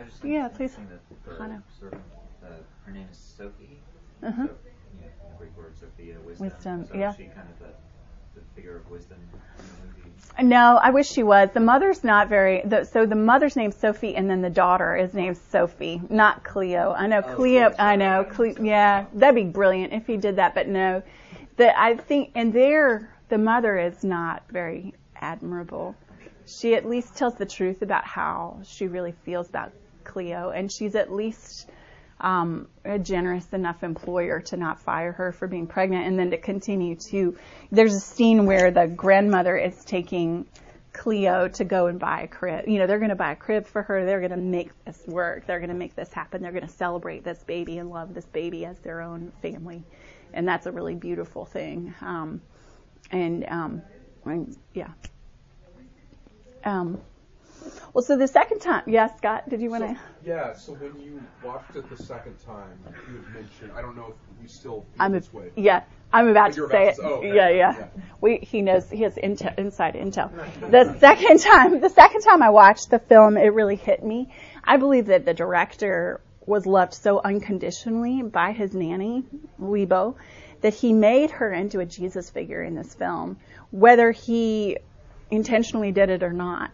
I 0.01 0.05
just 0.05 0.23
yeah, 0.23 0.47
please. 0.47 0.75
That 0.75 0.87
the 1.25 1.35
servant, 1.79 2.01
uh, 2.43 2.47
her 2.85 2.91
name 2.91 3.07
is 3.11 3.17
Sophie. 3.17 3.77
Uh-huh. 4.23 4.47
So, 4.47 4.53
you 4.95 5.01
know, 5.01 5.07
Greek 5.37 5.55
word 5.57 5.73
Sophia, 5.79 6.15
wisdom. 6.25 6.47
Wisdom. 6.47 6.85
So 6.87 6.95
yeah. 6.95 7.13
She 7.15 7.25
kind 7.25 7.47
of 7.49 7.59
the 7.59 7.73
the 8.35 8.41
figure 8.55 8.77
of 8.77 8.89
wisdom 8.89 9.17
in 9.33 9.65
the 9.65 9.97
movie? 9.97 10.47
No, 10.47 10.77
I 10.81 10.91
wish 10.91 11.09
she 11.09 11.23
was. 11.23 11.49
The 11.53 11.59
mother's 11.59 12.03
not 12.03 12.29
very. 12.29 12.61
The, 12.65 12.85
so 12.85 13.05
the 13.05 13.15
mother's 13.15 13.55
name's 13.55 13.75
Sophie, 13.75 14.15
and 14.15 14.29
then 14.29 14.41
the 14.41 14.49
daughter 14.49 14.95
is 14.95 15.13
named 15.13 15.37
Sophie, 15.37 16.01
not 16.09 16.43
Cleo. 16.43 16.93
I 16.97 17.07
know 17.07 17.21
Oh, 17.25 17.35
Cleo. 17.35 17.73
I 17.77 17.95
know. 17.95 18.23
sorry. 18.33 18.53
Cle, 18.53 18.65
yeah, 18.65 19.05
that'd 19.13 19.35
be 19.35 19.43
brilliant 19.43 19.93
if 19.93 20.07
he 20.07 20.17
did 20.17 20.37
that. 20.37 20.55
But 20.55 20.67
no, 20.67 21.03
the 21.57 21.79
I 21.79 21.95
think, 21.97 22.31
and 22.35 22.53
there, 22.53 23.13
the 23.29 23.37
mother 23.37 23.77
is 23.77 24.03
not 24.03 24.43
very 24.49 24.93
admirable. 25.15 25.95
She 26.47 26.75
at 26.75 26.87
least 26.89 27.15
tells 27.15 27.35
the 27.35 27.45
truth 27.45 27.81
about 27.81 28.05
how 28.05 28.59
she 28.63 28.87
really 28.87 29.13
feels 29.23 29.47
about 29.47 29.71
Cleo, 30.03 30.49
and 30.49 30.71
she's 30.71 30.95
at 30.95 31.11
least 31.11 31.67
um, 32.19 32.67
a 32.85 32.99
generous 32.99 33.47
enough 33.51 33.83
employer 33.83 34.41
to 34.41 34.57
not 34.57 34.79
fire 34.79 35.11
her 35.11 35.31
for 35.31 35.47
being 35.47 35.67
pregnant 35.67 36.07
and 36.07 36.17
then 36.17 36.31
to 36.31 36.37
continue 36.37 36.95
to. 36.95 37.37
There's 37.71 37.95
a 37.95 37.99
scene 37.99 38.45
where 38.45 38.71
the 38.71 38.87
grandmother 38.87 39.57
is 39.57 39.83
taking 39.83 40.45
Cleo 40.93 41.47
to 41.47 41.63
go 41.63 41.87
and 41.87 41.99
buy 41.99 42.21
a 42.21 42.27
crib. 42.27 42.67
You 42.67 42.79
know, 42.79 42.87
they're 42.87 42.99
going 42.99 43.09
to 43.09 43.15
buy 43.15 43.31
a 43.31 43.35
crib 43.35 43.65
for 43.65 43.81
her. 43.81 44.05
They're 44.05 44.19
going 44.19 44.31
to 44.31 44.37
make 44.37 44.71
this 44.85 45.01
work. 45.07 45.47
They're 45.47 45.59
going 45.59 45.69
to 45.69 45.75
make 45.75 45.95
this 45.95 46.11
happen. 46.13 46.41
They're 46.41 46.51
going 46.51 46.67
to 46.67 46.73
celebrate 46.73 47.23
this 47.23 47.41
baby 47.43 47.77
and 47.77 47.89
love 47.89 48.13
this 48.13 48.25
baby 48.25 48.65
as 48.65 48.77
their 48.79 49.01
own 49.01 49.31
family. 49.41 49.83
And 50.33 50.47
that's 50.47 50.65
a 50.65 50.71
really 50.71 50.95
beautiful 50.95 51.45
thing. 51.45 51.93
Um, 52.01 52.41
and, 53.09 53.45
um, 53.47 53.81
and, 54.25 54.55
yeah. 54.73 54.91
Um, 56.63 57.01
well, 57.93 58.03
so 58.03 58.17
the 58.17 58.27
second 58.27 58.59
time, 58.59 58.83
yeah, 58.87 59.15
Scott, 59.17 59.49
did 59.49 59.61
you 59.61 59.69
want 59.69 59.83
to? 59.83 59.95
So, 59.95 60.01
yeah, 60.25 60.53
so 60.53 60.73
when 60.73 60.99
you 61.01 61.21
watched 61.43 61.75
it 61.75 61.89
the 61.89 62.01
second 62.03 62.35
time, 62.45 62.77
you 63.09 63.17
had 63.17 63.33
mentioned, 63.33 63.71
I 63.75 63.81
don't 63.81 63.95
know 63.95 64.07
if 64.09 64.41
we 64.41 64.47
still 64.47 64.81
feel 64.81 64.85
I'm 64.99 65.13
a, 65.13 65.19
this 65.19 65.33
way. 65.33 65.51
yeah, 65.55 65.83
I'm 66.13 66.27
about 66.27 66.53
to 66.53 66.67
say 66.69 66.83
about 66.83 66.87
it. 66.87 66.99
oh, 67.01 67.13
okay. 67.15 67.35
Yeah, 67.35 67.49
yeah, 67.49 67.77
Yeah. 67.77 67.87
We 68.19 68.37
he 68.37 68.61
knows 68.61 68.89
he 68.89 69.03
has 69.03 69.15
intel, 69.15 69.57
inside 69.57 69.95
intel. 69.95 70.31
The 70.71 70.97
second 70.99 71.39
time, 71.39 71.79
the 71.79 71.89
second 71.89 72.21
time 72.21 72.41
I 72.43 72.49
watched 72.49 72.89
the 72.89 72.99
film, 72.99 73.37
it 73.37 73.53
really 73.53 73.75
hit 73.75 74.03
me. 74.03 74.33
I 74.63 74.77
believe 74.77 75.07
that 75.07 75.25
the 75.25 75.33
director 75.33 76.21
was 76.45 76.65
loved 76.65 76.93
so 76.93 77.21
unconditionally 77.23 78.23
by 78.23 78.51
his 78.51 78.73
nanny, 78.73 79.23
Libo, 79.59 80.15
that 80.61 80.73
he 80.73 80.91
made 80.93 81.31
her 81.31 81.51
into 81.51 81.79
a 81.79 81.85
Jesus 81.85 82.29
figure 82.29 82.61
in 82.61 82.75
this 82.75 82.93
film, 82.93 83.37
whether 83.71 84.11
he 84.11 84.77
intentionally 85.29 85.91
did 85.91 86.09
it 86.09 86.23
or 86.23 86.33
not. 86.33 86.71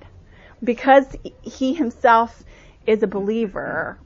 Because 0.64 1.16
he 1.44 1.74
himself 1.74 2.44
is 2.88 3.04
a 3.04 3.08
believer, 3.08 4.00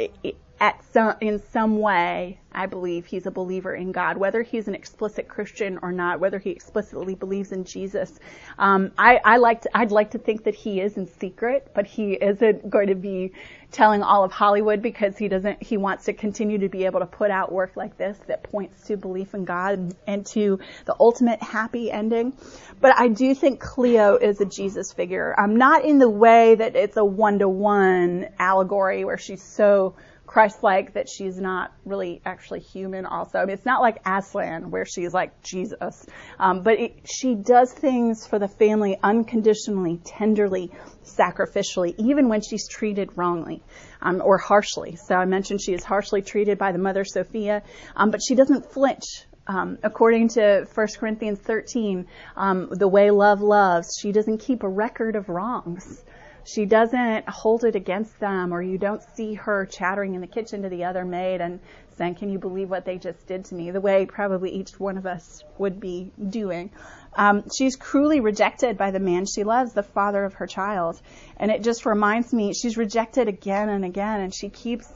i- 0.00 0.10
i- 0.24 0.34
at 0.60 0.82
some, 0.92 1.14
in 1.20 1.40
some 1.52 1.78
way, 1.78 2.38
I 2.50 2.66
believe 2.66 3.06
he's 3.06 3.26
a 3.26 3.30
believer 3.30 3.74
in 3.74 3.92
God, 3.92 4.16
whether 4.16 4.42
he's 4.42 4.66
an 4.66 4.74
explicit 4.74 5.28
Christian 5.28 5.78
or 5.82 5.92
not, 5.92 6.18
whether 6.18 6.38
he 6.38 6.50
explicitly 6.50 7.14
believes 7.14 7.52
in 7.52 7.64
Jesus. 7.64 8.18
Um, 8.58 8.90
I, 8.98 9.20
I 9.24 9.36
like 9.36 9.62
to, 9.62 9.76
I'd 9.76 9.92
like 9.92 10.12
to 10.12 10.18
think 10.18 10.44
that 10.44 10.54
he 10.54 10.80
is 10.80 10.96
in 10.96 11.06
secret, 11.06 11.70
but 11.74 11.86
he 11.86 12.14
isn't 12.14 12.68
going 12.70 12.88
to 12.88 12.94
be 12.96 13.32
telling 13.70 14.02
all 14.02 14.24
of 14.24 14.32
Hollywood 14.32 14.82
because 14.82 15.16
he 15.16 15.28
doesn't, 15.28 15.62
he 15.62 15.76
wants 15.76 16.06
to 16.06 16.14
continue 16.14 16.58
to 16.58 16.68
be 16.68 16.86
able 16.86 17.00
to 17.00 17.06
put 17.06 17.30
out 17.30 17.52
work 17.52 17.76
like 17.76 17.96
this 17.98 18.18
that 18.26 18.42
points 18.42 18.86
to 18.86 18.96
belief 18.96 19.34
in 19.34 19.44
God 19.44 19.94
and 20.06 20.26
to 20.28 20.58
the 20.86 20.96
ultimate 20.98 21.42
happy 21.42 21.92
ending. 21.92 22.32
But 22.80 22.98
I 22.98 23.08
do 23.08 23.34
think 23.34 23.60
Cleo 23.60 24.16
is 24.16 24.40
a 24.40 24.46
Jesus 24.46 24.92
figure. 24.92 25.38
Um, 25.38 25.56
not 25.56 25.84
in 25.84 25.98
the 25.98 26.08
way 26.08 26.54
that 26.54 26.74
it's 26.76 26.96
a 26.96 27.04
one-to-one 27.04 28.30
allegory 28.38 29.04
where 29.04 29.18
she's 29.18 29.42
so 29.42 29.94
Christ-like 30.28 30.92
that 30.92 31.08
she's 31.08 31.40
not 31.40 31.72
really 31.86 32.20
actually 32.26 32.60
human 32.60 33.06
also. 33.06 33.38
I 33.38 33.46
mean, 33.46 33.54
it's 33.54 33.64
not 33.64 33.80
like 33.80 33.96
Aslan 34.06 34.70
where 34.70 34.84
she's 34.84 35.14
like 35.14 35.40
Jesus. 35.42 36.04
Um, 36.38 36.62
but 36.62 36.78
it, 36.78 37.08
she 37.08 37.34
does 37.34 37.72
things 37.72 38.26
for 38.26 38.38
the 38.38 38.46
family 38.46 38.98
unconditionally, 39.02 39.98
tenderly, 40.04 40.70
sacrificially, 41.02 41.94
even 41.96 42.28
when 42.28 42.42
she's 42.42 42.68
treated 42.68 43.16
wrongly 43.16 43.62
um, 44.02 44.20
or 44.22 44.36
harshly. 44.36 44.96
So 44.96 45.14
I 45.14 45.24
mentioned 45.24 45.62
she 45.62 45.72
is 45.72 45.82
harshly 45.82 46.20
treated 46.20 46.58
by 46.58 46.72
the 46.72 46.78
mother 46.78 47.06
Sophia, 47.06 47.62
um, 47.96 48.10
but 48.10 48.20
she 48.22 48.34
doesn't 48.34 48.70
flinch. 48.70 49.24
Um, 49.46 49.78
according 49.82 50.28
to 50.30 50.66
1 50.74 50.86
Corinthians 50.98 51.38
13, 51.38 52.06
um, 52.36 52.68
the 52.70 52.86
way 52.86 53.10
love 53.10 53.40
loves, 53.40 53.96
she 53.98 54.12
doesn't 54.12 54.38
keep 54.38 54.62
a 54.62 54.68
record 54.68 55.16
of 55.16 55.30
wrongs. 55.30 56.04
She 56.48 56.64
doesn't 56.64 57.28
hold 57.28 57.64
it 57.64 57.76
against 57.76 58.18
them, 58.20 58.54
or 58.54 58.62
you 58.62 58.78
don't 58.78 59.02
see 59.14 59.34
her 59.34 59.66
chattering 59.66 60.14
in 60.14 60.22
the 60.22 60.26
kitchen 60.26 60.62
to 60.62 60.70
the 60.70 60.84
other 60.84 61.04
maid 61.04 61.42
and 61.42 61.60
saying, 61.98 62.14
Can 62.14 62.30
you 62.30 62.38
believe 62.38 62.70
what 62.70 62.86
they 62.86 62.96
just 62.96 63.26
did 63.26 63.44
to 63.46 63.54
me? 63.54 63.70
The 63.70 63.82
way 63.82 64.06
probably 64.06 64.50
each 64.52 64.80
one 64.80 64.96
of 64.96 65.04
us 65.04 65.44
would 65.58 65.78
be 65.78 66.10
doing. 66.30 66.70
Um, 67.14 67.44
she's 67.54 67.76
cruelly 67.76 68.20
rejected 68.20 68.78
by 68.78 68.92
the 68.92 68.98
man 68.98 69.26
she 69.26 69.44
loves, 69.44 69.74
the 69.74 69.82
father 69.82 70.24
of 70.24 70.34
her 70.34 70.46
child. 70.46 71.02
And 71.36 71.50
it 71.50 71.62
just 71.62 71.84
reminds 71.84 72.32
me, 72.32 72.54
she's 72.54 72.78
rejected 72.78 73.28
again 73.28 73.68
and 73.68 73.84
again, 73.84 74.20
and 74.20 74.34
she 74.34 74.48
keeps 74.48 74.90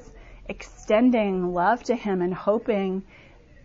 extending 0.48 1.52
love 1.52 1.82
to 1.84 1.94
him 1.94 2.22
and 2.22 2.32
hoping, 2.32 3.02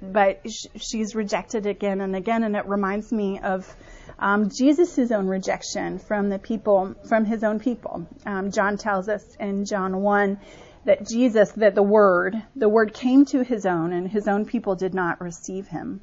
but 0.01 0.41
sh- 0.45 0.65
she's 0.75 1.15
rejected 1.15 1.65
again 1.65 2.01
and 2.01 2.17
again. 2.17 2.43
And 2.43 2.57
it 2.57 2.65
reminds 2.65 3.13
me 3.13 3.39
of 3.39 3.73
um, 4.19 4.49
Jesus' 4.49 5.11
own 5.11 5.27
rejection 5.27 5.99
from 5.99 6.29
the 6.29 6.39
people, 6.39 6.95
from 7.07 7.25
his 7.25 7.43
own 7.43 7.59
people. 7.59 8.07
Um, 8.25 8.51
John 8.51 8.77
tells 8.77 9.09
us 9.09 9.23
in 9.39 9.65
John 9.65 10.01
1 10.01 10.39
that 10.85 11.07
Jesus, 11.07 11.51
that 11.53 11.75
the 11.75 11.83
Word, 11.83 12.35
the 12.55 12.69
Word 12.69 12.93
came 12.93 13.25
to 13.25 13.43
his 13.43 13.65
own, 13.65 13.93
and 13.93 14.09
his 14.09 14.27
own 14.27 14.45
people 14.45 14.75
did 14.75 14.93
not 14.93 15.21
receive 15.21 15.67
him. 15.67 16.01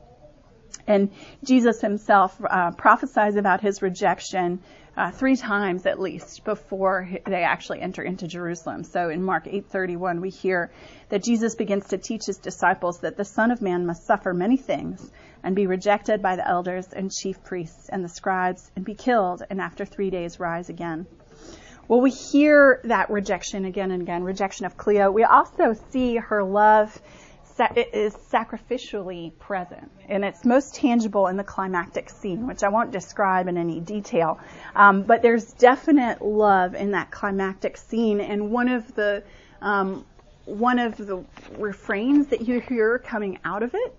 And 0.87 1.11
Jesus 1.42 1.81
himself 1.81 2.38
uh, 2.48 2.72
prophesies 2.72 3.37
about 3.37 3.62
his 3.62 3.81
rejection 3.83 4.61
uh, 4.96 5.11
three 5.11 5.37
times 5.37 5.87
at 5.87 6.00
least 6.00 6.44
before 6.44 7.09
they 7.26 7.42
actually 7.42 7.80
enter 7.80 8.02
into 8.02 8.26
Jerusalem. 8.28 8.85
So 8.85 9.09
in 9.09 9.22
Mark 9.22 9.46
8:31, 9.46 10.20
we 10.20 10.30
hear 10.30 10.70
that 11.09 11.22
Jesus 11.22 11.54
begins 11.54 11.88
to 11.88 11.98
teach 11.98 12.26
his 12.26 12.38
disciples 12.38 13.00
that 13.00 13.16
the 13.16 13.24
Son 13.24 13.50
of 13.50 13.61
Man 13.61 13.87
must 13.87 14.07
suffer 14.07 14.33
many 14.33 14.57
things 14.57 15.11
and 15.42 15.57
be 15.57 15.66
rejected 15.66 16.22
by 16.22 16.37
the 16.37 16.48
elders 16.48 16.87
and 16.92 17.11
chief 17.11 17.42
priests 17.42 17.88
and 17.88 18.04
the 18.04 18.09
scribes 18.09 18.70
and 18.76 18.85
be 18.85 18.94
killed 18.94 19.42
and 19.50 19.61
after 19.61 19.85
three 19.85 20.11
days 20.11 20.38
rise 20.40 20.68
again. 20.68 21.07
Well, 21.87 22.00
we 22.00 22.11
hear 22.11 22.80
that 22.85 23.11
rejection 23.11 23.66
again 23.66 23.90
and 23.90 24.00
again, 24.00 24.24
rejection 24.24 24.64
of 24.64 24.76
Cleo. 24.76 25.11
We 25.11 25.24
also 25.24 25.74
see 25.90 26.16
her 26.16 26.42
love 26.42 26.98
is 27.58 28.14
sacrificially 28.14 29.38
present, 29.38 29.90
and 30.08 30.24
it's 30.24 30.44
most 30.44 30.74
tangible 30.74 31.28
in 31.28 31.36
the 31.36 31.44
climactic 31.44 32.10
scene, 32.10 32.46
which 32.46 32.62
I 32.62 32.68
won't 32.68 32.90
describe 32.90 33.48
in 33.48 33.56
any 33.56 33.80
detail. 33.80 34.38
Um, 34.74 35.02
but 35.02 35.22
there's 35.22 35.52
definite 35.52 36.22
love 36.22 36.74
in 36.74 36.92
that 36.92 37.10
climactic 37.10 37.76
scene, 37.76 38.20
and 38.20 38.50
one 38.50 38.68
of 38.68 38.94
the 38.94 39.22
um, 39.62 40.04
one 40.44 40.78
of 40.78 40.96
the 40.96 41.24
refrains 41.58 42.28
that 42.28 42.46
you 42.46 42.60
hear 42.60 42.98
coming 42.98 43.38
out 43.44 43.62
of 43.62 43.74
it 43.74 43.98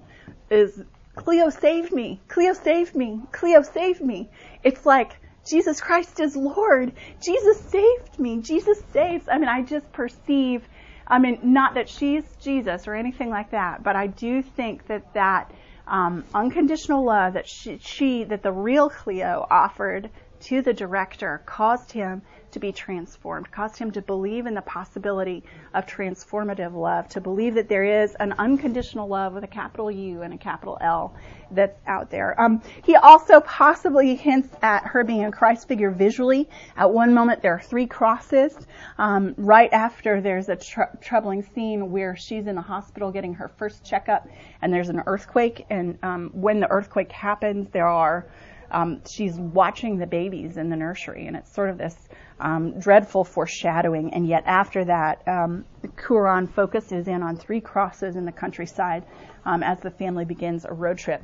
is 0.52 0.84
Cleo 1.16 1.50
saved 1.50 1.92
me, 1.92 2.22
Cleo 2.28 2.54
saved 2.54 2.96
me, 2.96 3.22
Cleo 3.32 3.62
saved 3.62 4.02
me. 4.02 4.30
It's 4.64 4.86
like 4.86 5.14
Jesus 5.48 5.80
Christ 5.80 6.20
is 6.20 6.36
Lord. 6.36 6.94
Jesus 7.24 7.62
saved 7.70 8.20
me. 8.20 8.42
Jesus 8.42 8.80
saves. 8.92 9.26
I 9.32 9.38
mean, 9.38 9.48
I 9.48 9.62
just 9.62 9.92
perceive 9.92 10.68
I 11.08 11.20
mean, 11.20 11.40
not 11.44 11.76
that 11.76 11.88
she's 11.90 12.24
Jesus 12.38 12.88
or 12.88 12.96
anything 12.96 13.30
like 13.30 13.52
that, 13.52 13.84
but 13.84 13.96
I 13.96 14.08
do 14.08 14.42
think 14.42 14.88
that 14.88 15.14
that 15.14 15.52
um, 15.88 16.24
unconditional 16.34 17.06
love 17.06 17.34
that 17.34 17.48
she, 17.48 17.78
she, 17.78 18.24
that 18.24 18.42
the 18.42 18.52
real 18.52 18.90
Cleo 18.90 19.46
offered 19.50 20.10
to 20.42 20.62
the 20.62 20.74
director 20.74 21.44
caused 21.46 21.92
him 21.92 22.24
to 22.56 22.60
be 22.60 22.72
transformed, 22.72 23.52
caused 23.52 23.78
him 23.78 23.92
to 23.92 24.02
believe 24.02 24.46
in 24.46 24.54
the 24.54 24.62
possibility 24.62 25.44
of 25.74 25.86
transformative 25.86 26.74
love, 26.74 27.08
to 27.10 27.20
believe 27.20 27.56
that 27.56 27.68
there 27.68 27.84
is 27.84 28.16
an 28.16 28.34
unconditional 28.38 29.10
love 29.10 29.34
with 29.34 29.44
a 29.44 29.48
capital 29.48 29.92
U 29.92 30.22
and 30.22 30.34
a 30.34 30.38
capital 30.38 30.78
L 30.80 31.14
that's 31.52 31.78
out 31.86 32.10
there. 32.10 32.40
Um, 32.40 32.62
he 32.84 32.96
also 32.96 33.42
possibly 33.42 34.16
hints 34.16 34.48
at 34.62 34.86
her 34.86 35.04
being 35.04 35.26
a 35.26 35.32
Christ 35.34 35.68
figure 35.68 35.92
visually. 35.92 36.50
At 36.78 36.92
one 36.92 37.14
moment, 37.14 37.42
there 37.42 37.54
are 37.54 37.62
three 37.62 37.88
crosses. 37.88 38.56
Um, 38.98 39.36
right 39.36 39.72
after, 39.74 40.22
there's 40.22 40.48
a 40.48 40.56
tr- 40.56 40.96
troubling 41.02 41.44
scene 41.44 41.92
where 41.92 42.16
she's 42.16 42.48
in 42.48 42.56
the 42.56 42.62
hospital 42.62 43.12
getting 43.12 43.34
her 43.34 43.50
first 43.50 43.84
checkup, 43.84 44.30
and 44.62 44.74
there's 44.74 44.88
an 44.88 45.04
earthquake. 45.06 45.66
And 45.70 46.00
um, 46.04 46.32
when 46.34 46.62
the 46.62 46.72
earthquake 46.72 47.12
happens, 47.12 47.68
there 47.72 47.88
are 47.88 48.28
um, 48.72 49.02
she's 49.08 49.36
watching 49.36 49.98
the 49.98 50.08
babies 50.08 50.58
in 50.58 50.70
the 50.70 50.76
nursery, 50.76 51.28
and 51.28 51.36
it's 51.36 51.54
sort 51.54 51.70
of 51.70 51.78
this 51.78 51.96
um, 52.40 52.80
dreadful 52.80 53.24
foreshadowing. 53.24 54.14
And 54.14 54.28
yet, 54.28 54.44
after 54.46 54.86
that, 54.86 55.28
um, 55.28 55.66
Cuarón 55.96 56.50
focuses 56.50 57.08
in 57.08 57.24
on 57.24 57.38
three 57.38 57.62
crosses 57.62 58.16
in 58.16 58.26
the 58.26 58.32
countryside 58.32 59.04
um, 59.46 59.64
as 59.64 59.80
the 59.80 59.92
family 59.92 60.26
begins 60.26 60.66
a 60.66 60.74
road 60.74 60.98
trip. 60.98 61.24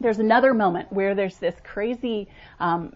There's 0.00 0.18
another 0.18 0.54
moment 0.54 0.90
where 0.92 1.14
there's 1.14 1.36
this 1.36 1.56
crazy 1.62 2.28
um, 2.58 2.94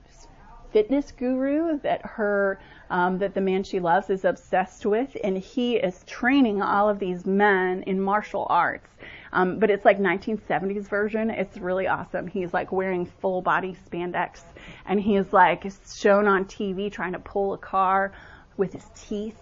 fitness 0.72 1.12
guru 1.12 1.78
that 1.80 2.04
her 2.04 2.58
um, 2.90 3.18
that 3.18 3.34
the 3.34 3.40
man 3.40 3.62
she 3.62 3.80
loves 3.80 4.10
is 4.10 4.24
obsessed 4.24 4.84
with, 4.84 5.16
and 5.22 5.38
he 5.38 5.76
is 5.76 6.02
training 6.06 6.62
all 6.62 6.88
of 6.88 6.98
these 6.98 7.24
men 7.24 7.82
in 7.86 8.00
martial 8.00 8.46
arts. 8.50 8.88
Um, 9.34 9.58
but 9.58 9.68
it's 9.68 9.84
like 9.84 9.98
1970s 9.98 10.88
version. 10.88 11.28
It's 11.28 11.56
really 11.58 11.88
awesome. 11.88 12.28
He's 12.28 12.54
like 12.54 12.70
wearing 12.70 13.04
full 13.04 13.42
body 13.42 13.76
spandex 13.90 14.40
and 14.86 15.00
he's 15.00 15.32
like 15.32 15.64
shown 15.92 16.28
on 16.28 16.44
TV 16.44 16.90
trying 16.90 17.12
to 17.12 17.18
pull 17.18 17.52
a 17.52 17.58
car 17.58 18.12
with 18.56 18.72
his 18.72 18.84
teeth 19.08 19.36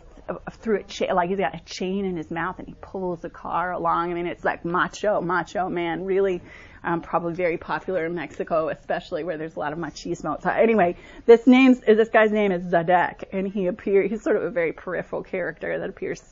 through 0.50 0.80
a 0.80 0.82
chain, 0.84 1.14
like 1.14 1.28
he's 1.28 1.38
got 1.38 1.54
a 1.54 1.60
chain 1.64 2.06
in 2.06 2.16
his 2.16 2.30
mouth 2.30 2.58
and 2.58 2.66
he 2.66 2.74
pulls 2.80 3.20
the 3.20 3.28
car 3.28 3.72
along. 3.72 4.10
I 4.10 4.14
mean, 4.14 4.26
it's 4.26 4.44
like 4.44 4.64
macho, 4.64 5.20
macho 5.20 5.68
man, 5.68 6.06
really, 6.06 6.40
um, 6.82 7.02
probably 7.02 7.34
very 7.34 7.58
popular 7.58 8.06
in 8.06 8.14
Mexico, 8.14 8.68
especially 8.68 9.24
where 9.24 9.36
there's 9.36 9.56
a 9.56 9.58
lot 9.58 9.74
of 9.74 9.78
machismo. 9.78 10.40
So 10.42 10.48
anyway, 10.48 10.96
this 11.26 11.46
name's, 11.46 11.80
this 11.80 12.08
guy's 12.08 12.32
name 12.32 12.50
is 12.50 12.62
Zadek 12.62 13.24
and 13.32 13.46
he 13.46 13.66
appears, 13.66 14.10
he's 14.10 14.22
sort 14.22 14.36
of 14.36 14.44
a 14.44 14.50
very 14.50 14.72
peripheral 14.72 15.22
character 15.22 15.78
that 15.78 15.88
appears 15.90 16.22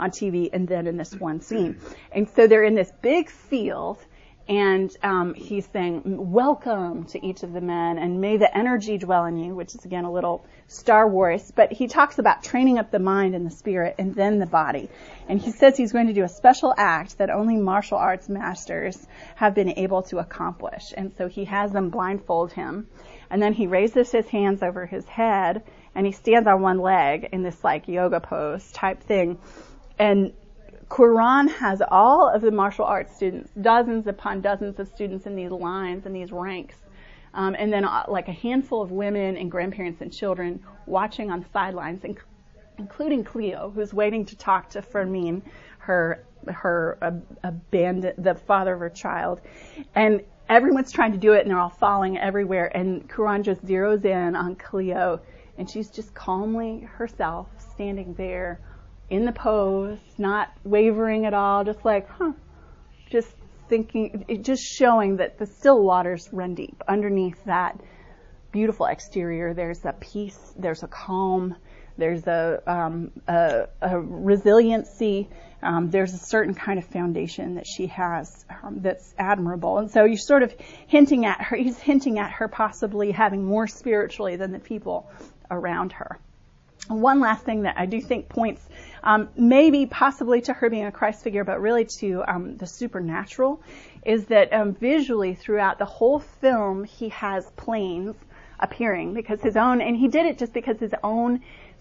on 0.00 0.10
TV 0.10 0.50
and 0.52 0.66
then 0.66 0.86
in 0.86 0.96
this 0.96 1.14
one 1.14 1.40
scene. 1.40 1.78
And 2.12 2.28
so 2.28 2.46
they're 2.46 2.64
in 2.64 2.74
this 2.74 2.90
big 3.02 3.30
field 3.30 3.98
and 4.50 4.90
um, 5.04 5.34
he's 5.34 5.68
saying, 5.72 6.02
Welcome 6.32 7.04
to 7.04 7.24
each 7.24 7.44
of 7.44 7.52
the 7.52 7.60
men, 7.60 7.98
and 7.98 8.20
may 8.20 8.36
the 8.36 8.52
energy 8.56 8.98
dwell 8.98 9.26
in 9.26 9.36
you, 9.36 9.54
which 9.54 9.76
is 9.76 9.84
again 9.84 10.04
a 10.04 10.10
little 10.10 10.44
Star 10.66 11.06
Wars. 11.08 11.52
But 11.54 11.70
he 11.70 11.86
talks 11.86 12.18
about 12.18 12.42
training 12.42 12.76
up 12.76 12.90
the 12.90 12.98
mind 12.98 13.36
and 13.36 13.46
the 13.46 13.52
spirit 13.52 13.94
and 13.98 14.12
then 14.12 14.40
the 14.40 14.46
body. 14.46 14.88
And 15.28 15.40
he 15.40 15.52
says 15.52 15.76
he's 15.76 15.92
going 15.92 16.08
to 16.08 16.12
do 16.12 16.24
a 16.24 16.28
special 16.28 16.74
act 16.76 17.18
that 17.18 17.30
only 17.30 17.58
martial 17.58 17.98
arts 17.98 18.28
masters 18.28 19.06
have 19.36 19.54
been 19.54 19.78
able 19.78 20.02
to 20.04 20.18
accomplish. 20.18 20.92
And 20.96 21.12
so 21.16 21.28
he 21.28 21.44
has 21.44 21.70
them 21.70 21.90
blindfold 21.90 22.52
him. 22.52 22.88
And 23.30 23.40
then 23.40 23.52
he 23.52 23.68
raises 23.68 24.10
his 24.10 24.26
hands 24.26 24.64
over 24.64 24.84
his 24.84 25.06
head 25.06 25.62
and 25.94 26.04
he 26.04 26.12
stands 26.12 26.48
on 26.48 26.60
one 26.60 26.78
leg 26.78 27.28
in 27.30 27.44
this 27.44 27.62
like 27.62 27.86
yoga 27.86 28.18
pose 28.18 28.72
type 28.72 29.00
thing. 29.00 29.38
And 30.00 30.32
Cuarón 30.88 31.48
has 31.50 31.82
all 31.90 32.26
of 32.26 32.40
the 32.40 32.50
martial 32.50 32.86
arts 32.86 33.14
students, 33.14 33.50
dozens 33.60 34.06
upon 34.06 34.40
dozens 34.40 34.80
of 34.80 34.88
students 34.88 35.26
in 35.26 35.36
these 35.36 35.50
lines 35.50 36.06
and 36.06 36.16
these 36.16 36.32
ranks. 36.32 36.76
Um, 37.34 37.54
and 37.56 37.70
then 37.70 37.84
uh, 37.84 38.06
like 38.08 38.28
a 38.28 38.32
handful 38.32 38.80
of 38.80 38.90
women 38.90 39.36
and 39.36 39.50
grandparents 39.50 40.00
and 40.00 40.10
children 40.10 40.64
watching 40.86 41.30
on 41.30 41.40
the 41.40 41.46
sidelines, 41.52 42.00
inc- 42.00 42.22
including 42.78 43.22
Cleo, 43.22 43.70
who's 43.74 43.92
waiting 43.92 44.24
to 44.24 44.36
talk 44.36 44.70
to 44.70 44.80
Fermin, 44.80 45.42
her 45.78 46.24
her 46.48 46.96
uh, 47.02 47.12
abandoned 47.44 48.14
the 48.24 48.34
father 48.34 48.72
of 48.72 48.80
her 48.80 48.88
child, 48.88 49.42
and 49.94 50.22
everyone's 50.48 50.90
trying 50.90 51.12
to 51.12 51.18
do 51.18 51.34
it, 51.34 51.42
and 51.42 51.50
they're 51.50 51.58
all 51.58 51.68
falling 51.68 52.16
everywhere. 52.16 52.74
And 52.74 53.06
Cuarón 53.08 53.42
just 53.42 53.64
zeroes 53.66 54.06
in 54.06 54.34
on 54.34 54.56
Cleo, 54.56 55.20
and 55.58 55.70
she's 55.70 55.90
just 55.90 56.14
calmly 56.14 56.80
herself 56.80 57.48
standing 57.58 58.14
there 58.14 58.60
in 59.10 59.24
the 59.24 59.32
pose, 59.32 59.98
not 60.16 60.52
wavering 60.64 61.26
at 61.26 61.34
all, 61.34 61.64
just 61.64 61.84
like, 61.84 62.08
huh, 62.08 62.32
just 63.10 63.28
thinking, 63.68 64.24
just 64.42 64.62
showing 64.62 65.16
that 65.16 65.38
the 65.38 65.46
still 65.46 65.82
waters 65.82 66.28
run 66.32 66.54
deep. 66.54 66.82
Underneath 66.88 67.44
that 67.44 67.80
beautiful 68.52 68.86
exterior, 68.86 69.52
there's 69.52 69.84
a 69.84 69.92
peace, 69.92 70.52
there's 70.56 70.82
a 70.84 70.88
calm, 70.88 71.56
there's 71.98 72.26
a, 72.26 72.62
um, 72.66 73.10
a, 73.26 73.66
a 73.80 74.00
resiliency, 74.00 75.28
um, 75.62 75.90
there's 75.90 76.14
a 76.14 76.18
certain 76.18 76.54
kind 76.54 76.78
of 76.78 76.86
foundation 76.86 77.56
that 77.56 77.66
she 77.66 77.88
has 77.88 78.46
um, 78.62 78.80
that's 78.80 79.14
admirable. 79.18 79.78
And 79.78 79.90
so 79.90 80.04
you're 80.04 80.16
sort 80.16 80.42
of 80.42 80.54
hinting 80.86 81.26
at 81.26 81.40
her, 81.42 81.56
he's 81.56 81.78
hinting 81.78 82.18
at 82.18 82.30
her 82.32 82.48
possibly 82.48 83.10
having 83.10 83.44
more 83.44 83.66
spiritually 83.66 84.36
than 84.36 84.52
the 84.52 84.58
people 84.58 85.10
around 85.50 85.92
her. 85.92 86.18
One 86.88 87.20
last 87.20 87.44
thing 87.44 87.62
that 87.62 87.76
I 87.78 87.86
do 87.86 88.00
think 88.00 88.28
points 88.28 88.68
um, 89.02 89.28
maybe 89.36 89.86
possibly 89.86 90.40
to 90.42 90.52
her 90.52 90.68
being 90.68 90.86
a 90.86 90.92
Christ 90.92 91.22
figure, 91.22 91.44
but 91.44 91.60
really 91.60 91.84
to 92.00 92.22
um, 92.26 92.56
the 92.56 92.66
supernatural, 92.66 93.62
is 94.04 94.26
that 94.26 94.52
um, 94.52 94.74
visually 94.74 95.34
throughout 95.34 95.78
the 95.78 95.84
whole 95.84 96.18
film 96.18 96.84
he 96.84 97.08
has 97.10 97.50
planes 97.52 98.14
appearing 98.58 99.14
because 99.14 99.40
his 99.40 99.56
own, 99.56 99.80
and 99.80 99.96
he 99.96 100.08
did 100.08 100.26
it 100.26 100.38
just 100.38 100.52
because 100.52 100.78
his 100.78 100.94
own 101.02 101.40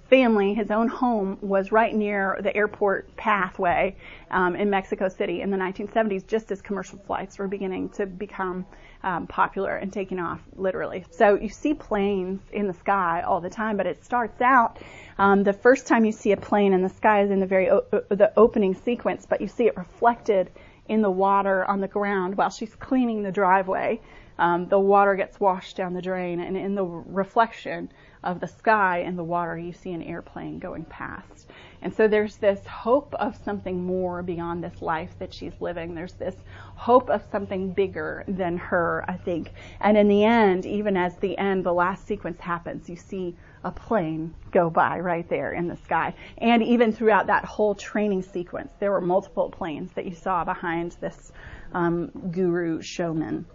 family, 0.10 0.53
his 0.53 0.72
own 0.72 0.88
home, 0.88 1.38
was 1.41 1.72
right 1.72 1.93
near 1.93 2.39
the 2.41 2.55
airport 2.55 3.16
pathway 3.16 3.95
um, 4.32 4.55
in 4.55 4.70
Mexico 4.70 5.07
City 5.07 5.41
in 5.41 5.51
the 5.51 5.57
1970s, 5.57 6.26
just 6.28 6.51
as 6.51 6.62
commercial 6.62 6.97
flights 6.99 7.38
were 7.38 7.47
beginning 7.47 7.89
to 7.89 8.05
become 8.05 8.66
um, 9.03 9.28
popular 9.28 9.78
and 9.78 9.93
taking 9.93 10.20
off, 10.20 10.41
literally. 10.55 11.05
So 11.12 11.36
you 11.36 11.49
see 11.49 11.74
planes 11.74 12.41
in 12.51 12.68
the 12.68 12.74
sky 12.74 13.22
all 13.26 13.39
the 13.39 13.49
time, 13.49 13.78
but 13.78 13.86
it 13.86 14.03
starts 14.03 14.41
out. 14.41 14.80
Um, 15.18 15.43
the 15.43 15.53
first 15.53 15.88
time 15.88 16.05
you 16.05 16.12
see 16.12 16.32
a 16.32 16.38
plane 16.38 16.74
in 16.74 16.82
the 16.82 16.89
sky 16.89 17.24
is 17.24 17.32
in 17.32 17.39
the 17.39 17.45
very 17.45 17.70
o- 17.70 17.86
the 18.10 18.32
opening 18.36 18.74
sequence, 18.76 19.26
but 19.26 19.41
you 19.41 19.47
see 19.47 19.68
it 19.68 19.78
reflected 19.78 20.49
in 20.88 21.01
the 21.01 21.12
water 21.12 21.64
on 21.66 21.80
the 21.80 21.88
ground 21.88 22.36
while 22.36 22.49
she's 22.49 22.74
cleaning 22.76 23.24
the 23.24 23.32
driveway. 23.32 24.01
Um, 24.38 24.68
the 24.68 24.80
water 24.80 25.16
gets 25.16 25.39
washed 25.39 25.76
down 25.78 25.93
the 25.93 26.01
drain, 26.01 26.39
and 26.39 26.57
in 26.57 26.74
the 26.76 26.86
reflection 26.86 27.89
of 28.24 28.39
the 28.39 28.47
sky 28.47 28.99
and 28.99 29.17
the 29.17 29.24
water, 29.24 29.57
you 29.57 29.72
see 29.72 29.91
an 29.91 30.03
airplane 30.03 30.59
going 30.59 30.84
past. 30.86 31.47
And 31.82 31.93
so 31.93 32.07
there's 32.07 32.36
this 32.36 32.65
hope 32.67 33.13
of 33.15 33.38
something 33.45 33.82
more 33.82 34.22
beyond 34.22 34.63
this 34.63 34.82
life 34.82 35.11
that 35.20 35.34
she's 35.34 35.53
living. 35.61 35.95
There's 35.95 36.13
this 36.13 36.36
hope 36.76 37.09
of 37.09 37.24
something 37.32 37.72
bigger 37.72 38.26
than 38.28 38.57
her, 38.57 39.05
I 39.07 39.13
think. 39.13 39.53
And 39.80 39.97
in 39.97 40.09
the 40.09 40.26
end, 40.26 40.65
even 40.65 40.97
as 40.97 41.15
the 41.17 41.38
end, 41.38 41.63
the 41.63 41.74
last 41.74 42.05
sequence 42.05 42.41
happens, 42.41 42.89
you 42.89 42.97
see 42.97 43.36
a 43.63 43.72
plane 43.72 44.34
go 44.51 44.70
by 44.70 44.99
right 44.99 45.28
there 45.30 45.53
in 45.53 45.67
the 45.67 45.78
sky. 45.78 46.13
And 46.38 46.61
even 46.63 46.91
throughout 46.91 47.28
that 47.28 47.45
whole 47.45 47.76
training 47.76 48.24
sequence, 48.24 48.74
there 48.80 48.91
were 48.91 49.01
multiple 49.01 49.49
planes 49.49 49.91
that 49.93 50.05
you 50.05 50.15
saw 50.15 50.43
behind 50.43 50.97
this 50.99 51.32
um, 51.74 52.07
guru 52.32 52.82
showman. 52.82 53.45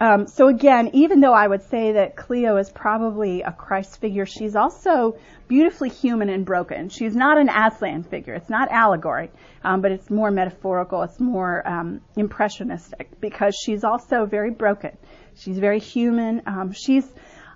Um, 0.00 0.28
so 0.28 0.46
again, 0.46 0.90
even 0.92 1.20
though 1.20 1.32
I 1.32 1.48
would 1.48 1.62
say 1.62 1.92
that 1.92 2.14
Cleo 2.14 2.56
is 2.56 2.70
probably 2.70 3.42
a 3.42 3.50
Christ 3.50 4.00
figure, 4.00 4.26
she's 4.26 4.54
also 4.54 5.16
beautifully 5.48 5.88
human 5.88 6.28
and 6.28 6.46
broken. 6.46 6.88
She's 6.88 7.16
not 7.16 7.36
an 7.36 7.48
Aslan 7.48 8.04
figure. 8.04 8.34
It's 8.34 8.48
not 8.48 8.70
allegory, 8.70 9.30
um, 9.64 9.80
but 9.80 9.90
it's 9.90 10.08
more 10.08 10.30
metaphorical. 10.30 11.02
It's 11.02 11.18
more 11.18 11.66
um, 11.66 12.00
impressionistic 12.16 13.20
because 13.20 13.56
she's 13.56 13.82
also 13.82 14.24
very 14.24 14.50
broken. 14.50 14.96
She's 15.34 15.58
very 15.58 15.80
human. 15.80 16.42
Um, 16.46 16.72
she's 16.72 17.12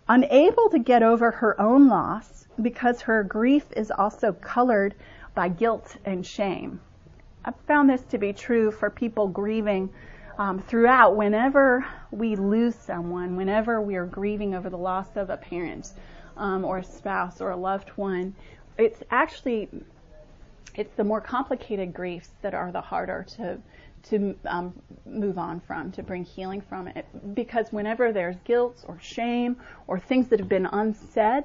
unable 0.08 0.68
to 0.70 0.80
get 0.80 1.04
over 1.04 1.30
her 1.30 1.60
own 1.60 1.86
loss 1.88 2.48
because 2.60 3.02
her 3.02 3.22
grief 3.22 3.64
is 3.76 3.92
also 3.92 4.32
colored 4.32 4.94
by 5.34 5.48
guilt 5.48 5.96
and 6.04 6.26
shame. 6.26 6.80
I've 7.44 7.56
found 7.66 7.88
this 7.88 8.02
to 8.10 8.18
be 8.18 8.32
true 8.32 8.70
for 8.70 8.90
people 8.90 9.28
grieving 9.28 9.90
um, 10.38 10.60
throughout, 10.60 11.16
whenever 11.16 11.84
we 12.10 12.36
lose 12.36 12.74
someone, 12.74 13.36
whenever 13.36 13.80
we 13.80 13.96
are 13.96 14.06
grieving 14.06 14.54
over 14.54 14.70
the 14.70 14.78
loss 14.78 15.16
of 15.16 15.30
a 15.30 15.36
parent 15.36 15.92
um, 16.36 16.64
or 16.64 16.78
a 16.78 16.84
spouse 16.84 17.40
or 17.40 17.50
a 17.50 17.56
loved 17.56 17.90
one, 17.90 18.34
it's 18.78 19.02
actually 19.10 19.68
it's 20.74 20.94
the 20.94 21.04
more 21.04 21.20
complicated 21.20 21.92
griefs 21.92 22.30
that 22.40 22.54
are 22.54 22.72
the 22.72 22.80
harder 22.80 23.26
to 23.36 23.58
to 24.02 24.34
um, 24.46 24.74
move 25.06 25.38
on 25.38 25.60
from, 25.60 25.92
to 25.92 26.02
bring 26.02 26.24
healing 26.24 26.60
from 26.60 26.88
it. 26.88 27.06
Because 27.34 27.66
whenever 27.70 28.12
there's 28.12 28.34
guilt 28.44 28.84
or 28.88 28.98
shame 29.00 29.56
or 29.86 30.00
things 30.00 30.26
that 30.28 30.40
have 30.40 30.48
been 30.48 30.66
unsaid, 30.66 31.44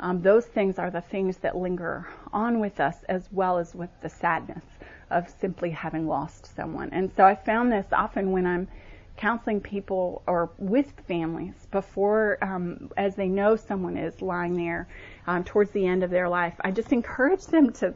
um, 0.00 0.22
those 0.22 0.46
things 0.46 0.78
are 0.78 0.90
the 0.90 1.02
things 1.02 1.36
that 1.38 1.54
linger 1.54 2.08
on 2.32 2.60
with 2.60 2.80
us 2.80 2.96
as 3.10 3.28
well 3.30 3.58
as 3.58 3.74
with 3.74 3.90
the 4.00 4.08
sadness 4.08 4.64
of 5.10 5.28
simply 5.40 5.70
having 5.70 6.06
lost 6.06 6.54
someone. 6.54 6.90
And 6.92 7.10
so 7.16 7.24
I 7.24 7.34
found 7.34 7.72
this 7.72 7.86
often 7.92 8.32
when 8.32 8.46
I'm 8.46 8.68
counseling 9.16 9.60
people 9.60 10.22
or 10.26 10.50
with 10.58 10.92
families 11.06 11.54
before, 11.70 12.38
um, 12.40 12.90
as 12.96 13.16
they 13.16 13.28
know 13.28 13.56
someone 13.56 13.96
is 13.96 14.22
lying 14.22 14.56
there 14.56 14.88
um, 15.26 15.44
towards 15.44 15.70
the 15.72 15.86
end 15.86 16.04
of 16.04 16.10
their 16.10 16.28
life. 16.28 16.54
I 16.60 16.70
just 16.70 16.92
encourage 16.92 17.44
them 17.46 17.72
to 17.74 17.94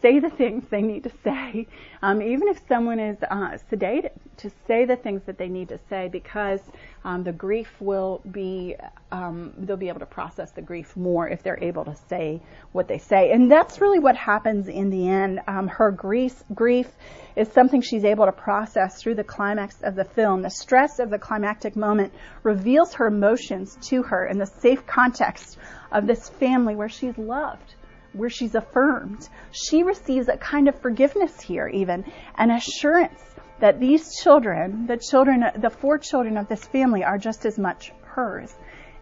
say 0.00 0.18
the 0.18 0.30
things 0.30 0.64
they 0.70 0.82
need 0.82 1.04
to 1.04 1.10
say, 1.24 1.66
um, 2.02 2.22
even 2.22 2.48
if 2.48 2.60
someone 2.68 2.98
is 2.98 3.18
uh, 3.30 3.58
sedated, 3.70 4.10
to 4.38 4.50
say 4.66 4.84
the 4.84 4.96
things 4.96 5.22
that 5.26 5.36
they 5.36 5.48
need 5.48 5.68
to 5.68 5.78
say 5.88 6.08
because 6.08 6.60
um, 7.04 7.24
the 7.24 7.32
grief 7.32 7.68
will 7.80 8.20
be, 8.30 8.76
um, 9.10 9.52
they'll 9.58 9.76
be 9.76 9.88
able 9.88 10.00
to 10.00 10.06
process 10.06 10.52
the 10.52 10.62
grief 10.62 10.96
more 10.96 11.28
if 11.28 11.42
they're 11.42 11.62
able 11.62 11.84
to 11.84 11.96
say 12.08 12.40
what 12.72 12.86
they 12.86 12.98
say. 12.98 13.32
And 13.32 13.50
that's 13.50 13.80
really 13.80 13.98
what 13.98 14.16
happens 14.16 14.68
in 14.68 14.90
the 14.90 15.08
end. 15.08 15.40
Um, 15.48 15.66
her 15.68 15.90
grief, 15.90 16.42
grief 16.54 16.88
is 17.34 17.48
something 17.48 17.80
she's 17.80 18.04
able 18.04 18.26
to 18.26 18.32
process 18.32 19.02
through 19.02 19.16
the 19.16 19.24
climax 19.24 19.82
of 19.82 19.94
the 19.94 20.04
film. 20.04 20.42
The 20.42 20.50
stress 20.50 20.98
of 21.00 21.10
the 21.10 21.18
climactic 21.18 21.74
moment 21.76 22.12
reveals 22.42 22.94
her 22.94 23.06
emotions 23.06 23.76
to 23.88 24.02
her 24.04 24.26
in 24.26 24.38
the 24.38 24.46
safe 24.46 24.86
context 24.86 25.58
of 25.90 26.06
this 26.06 26.28
family 26.28 26.76
where 26.76 26.88
she's 26.88 27.16
loved 27.18 27.74
where 28.18 28.28
she's 28.28 28.54
affirmed. 28.54 29.28
She 29.52 29.82
receives 29.82 30.28
a 30.28 30.36
kind 30.36 30.68
of 30.68 30.80
forgiveness 30.80 31.40
here, 31.40 31.68
even, 31.68 32.04
an 32.36 32.50
assurance 32.50 33.22
that 33.60 33.80
these 33.80 34.16
children, 34.20 34.86
the 34.86 34.96
children, 34.96 35.44
the 35.56 35.70
four 35.70 35.98
children 35.98 36.36
of 36.36 36.48
this 36.48 36.64
family, 36.64 37.02
are 37.04 37.18
just 37.18 37.46
as 37.46 37.58
much 37.58 37.92
hers 38.02 38.54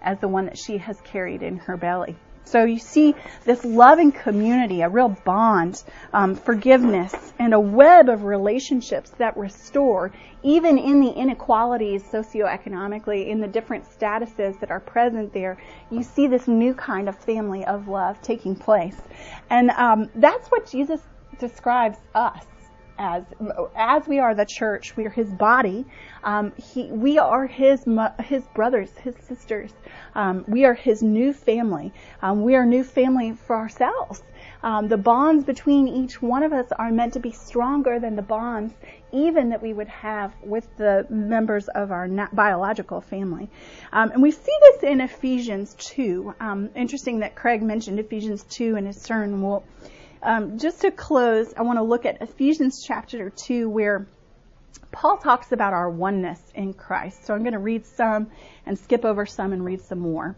as 0.03 0.19
the 0.21 0.29
one 0.29 0.47
that 0.47 0.59
she 0.59 0.79
has 0.79 1.01
carried 1.03 1.43
in 1.43 1.57
her 1.57 1.77
belly. 1.77 2.17
So 2.47 2.65
you 2.65 2.79
see 2.79 3.15
this 3.45 3.65
loving 3.65 4.13
community, 4.13 4.83
a 4.83 4.89
real 4.89 5.09
bond, 5.09 5.83
um, 6.13 6.37
forgiveness, 6.37 7.13
and 7.41 7.53
a 7.53 7.59
web 7.59 8.09
of 8.09 8.23
relationships 8.23 9.11
that 9.19 9.37
restore, 9.37 10.13
even 10.45 10.79
in 10.79 11.01
the 11.01 11.11
inequalities 11.11 12.05
socioeconomically, 12.05 13.27
in 13.27 13.41
the 13.41 13.49
different 13.49 13.85
statuses 13.85 14.61
that 14.61 14.71
are 14.71 14.79
present 14.79 15.33
there. 15.33 15.59
You 15.91 16.05
see 16.05 16.29
this 16.29 16.47
new 16.47 16.73
kind 16.73 17.09
of 17.09 17.19
family 17.19 17.65
of 17.65 17.89
love 17.89 18.23
taking 18.23 18.55
place, 18.55 18.97
and 19.51 19.71
um, 19.73 20.09
that's 20.15 20.49
what 20.49 20.71
Jesus 20.71 21.01
describes 21.39 21.99
us 22.15 22.45
as 22.99 23.25
as 23.77 24.07
we 24.07 24.19
are 24.19 24.35
the 24.35 24.45
church, 24.47 24.97
we 24.97 25.07
are 25.07 25.11
His 25.11 25.29
body. 25.29 25.85
Um, 26.25 26.53
he, 26.57 26.85
we 26.91 27.19
are 27.19 27.47
His 27.47 27.85
His 28.23 28.45
brothers, 28.55 28.91
His 28.99 29.15
sisters. 29.27 29.73
Um, 30.15 30.45
we 30.49 30.65
are 30.65 30.75
His 30.75 31.03
new 31.03 31.33
family. 31.33 31.93
Um, 32.23 32.43
we 32.43 32.55
are 32.55 32.67
new 32.67 32.85
family 32.85 33.33
for 33.33 33.57
ourselves. 33.57 34.23
Um, 34.63 34.89
the 34.89 34.97
bonds 34.97 35.45
between 35.45 35.89
each 35.89 36.21
one 36.21 36.43
of 36.43 36.53
us 36.53 36.67
are 36.73 36.91
meant 36.91 37.13
to 37.15 37.21
be 37.21 37.31
stronger 37.31 38.01
than 38.01 38.17
the 38.17 38.23
bonds 38.23 38.75
even 39.13 39.51
that 39.51 39.63
we 39.63 39.73
would 39.73 39.89
have 39.89 40.33
with 40.43 40.69
the 40.77 41.07
members 41.09 41.69
of 41.69 41.91
our 41.91 42.09
biological 42.33 43.01
family. 43.01 43.49
Um, 43.93 44.11
and 44.11 44.23
we 44.23 44.31
see 44.31 44.53
this 44.73 44.83
in 44.83 45.01
Ephesians 45.01 45.75
2. 45.79 46.35
Um, 46.41 46.71
interesting 46.75 47.21
that 47.21 47.35
Craig 47.35 47.63
mentioned 47.63 47.99
Ephesians 47.99 48.45
2 48.45 48.77
in 48.77 48.87
his 48.87 49.01
sermon. 49.01 49.41
Well, 49.41 49.65
um, 50.23 50.59
just 50.59 50.81
to 50.83 50.91
close, 50.91 51.53
I 51.57 51.63
want 51.63 51.79
to 51.79 51.83
look 51.83 52.07
at 52.07 52.23
Ephesians 52.23 52.83
chapter 52.85 53.31
2 53.31 53.69
where 53.69 54.07
Paul 54.93 55.19
talks 55.19 55.53
about 55.53 55.73
our 55.73 55.91
oneness 55.91 56.41
in 56.55 56.73
Christ. 56.73 57.27
So 57.27 57.35
I'm 57.35 57.43
going 57.43 57.53
to 57.53 57.59
read 57.59 57.85
some 57.87 58.31
and 58.65 58.79
skip 58.79 59.05
over 59.05 59.27
some 59.27 59.53
and 59.53 59.65
read 59.65 59.83
some 59.83 59.99
more. 59.99 60.37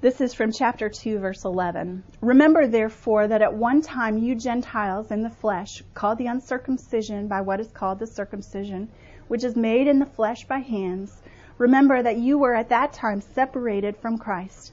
This 0.00 0.20
is 0.20 0.34
from 0.34 0.52
chapter 0.52 0.88
2, 0.88 1.18
verse 1.18 1.44
11. 1.44 2.02
Remember, 2.20 2.66
therefore, 2.66 3.28
that 3.28 3.42
at 3.42 3.54
one 3.54 3.80
time 3.80 4.18
you 4.18 4.34
Gentiles 4.34 5.10
in 5.10 5.22
the 5.22 5.30
flesh, 5.30 5.82
called 5.94 6.18
the 6.18 6.26
uncircumcision 6.26 7.28
by 7.28 7.40
what 7.40 7.60
is 7.60 7.72
called 7.72 7.98
the 7.98 8.06
circumcision, 8.06 8.90
which 9.28 9.42
is 9.42 9.56
made 9.56 9.88
in 9.88 9.98
the 9.98 10.06
flesh 10.06 10.46
by 10.46 10.58
hands, 10.58 11.22
remember 11.58 12.02
that 12.02 12.18
you 12.18 12.38
were 12.38 12.54
at 12.54 12.68
that 12.68 12.92
time 12.92 13.20
separated 13.20 13.96
from 13.96 14.18
Christ 14.18 14.72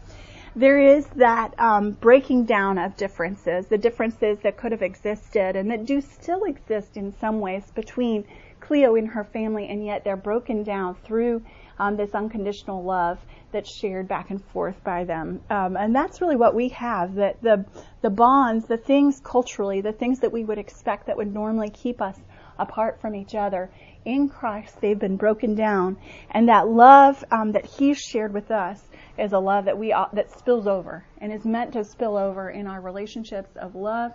there 0.55 0.79
is 0.79 1.05
that 1.15 1.57
um, 1.59 1.91
breaking 1.91 2.45
down 2.45 2.77
of 2.77 2.97
differences, 2.97 3.67
the 3.67 3.77
differences 3.77 4.39
that 4.43 4.57
could 4.57 4.71
have 4.71 4.81
existed 4.81 5.55
and 5.55 5.71
that 5.71 5.85
do 5.85 6.01
still 6.01 6.43
exist 6.43 6.97
in 6.97 7.13
some 7.19 7.39
ways 7.39 7.63
between 7.73 8.25
Cleo 8.59 8.95
and 8.95 9.07
her 9.07 9.23
family, 9.23 9.67
and 9.67 9.85
yet 9.85 10.03
they're 10.03 10.15
broken 10.15 10.63
down 10.63 10.95
through 11.03 11.41
um, 11.79 11.95
this 11.95 12.13
unconditional 12.13 12.83
love 12.83 13.17
that's 13.51 13.73
shared 13.73 14.07
back 14.07 14.29
and 14.29 14.43
forth 14.45 14.81
by 14.83 15.03
them. 15.03 15.41
Um, 15.49 15.75
and 15.75 15.95
that's 15.95 16.21
really 16.21 16.35
what 16.35 16.53
we 16.53 16.69
have, 16.69 17.15
that 17.15 17.41
the, 17.41 17.65
the 18.01 18.09
bonds, 18.09 18.65
the 18.65 18.77
things 18.77 19.19
culturally, 19.23 19.81
the 19.81 19.91
things 19.91 20.19
that 20.19 20.31
we 20.31 20.43
would 20.43 20.57
expect 20.57 21.07
that 21.07 21.17
would 21.17 21.33
normally 21.33 21.69
keep 21.69 22.01
us 22.01 22.17
apart 22.59 23.01
from 23.01 23.15
each 23.15 23.35
other, 23.35 23.71
in 24.05 24.29
Christ 24.29 24.79
they've 24.81 24.99
been 24.99 25.17
broken 25.17 25.55
down. 25.55 25.97
And 26.29 26.47
that 26.49 26.67
love 26.67 27.23
um, 27.31 27.53
that 27.53 27.65
He's 27.65 27.97
shared 27.97 28.33
with 28.33 28.51
us 28.51 28.81
is 29.21 29.33
a 29.33 29.39
love 29.39 29.65
that 29.65 29.77
we 29.77 29.89
that 30.13 30.31
spills 30.37 30.67
over 30.67 31.05
and 31.19 31.31
is 31.31 31.45
meant 31.45 31.73
to 31.73 31.83
spill 31.83 32.17
over 32.17 32.49
in 32.49 32.67
our 32.67 32.81
relationships 32.81 33.55
of 33.55 33.75
love, 33.75 34.11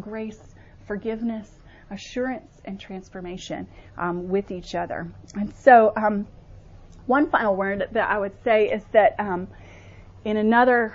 grace, 0.00 0.54
forgiveness, 0.86 1.50
assurance, 1.90 2.60
and 2.64 2.78
transformation 2.78 3.66
um, 3.96 4.28
with 4.28 4.50
each 4.50 4.74
other. 4.74 5.10
And 5.34 5.54
so, 5.56 5.92
um, 5.96 6.26
one 7.06 7.30
final 7.30 7.56
word 7.56 7.88
that 7.92 8.08
I 8.08 8.18
would 8.18 8.40
say 8.44 8.70
is 8.70 8.84
that 8.92 9.16
um, 9.18 9.48
in 10.24 10.36
another 10.36 10.94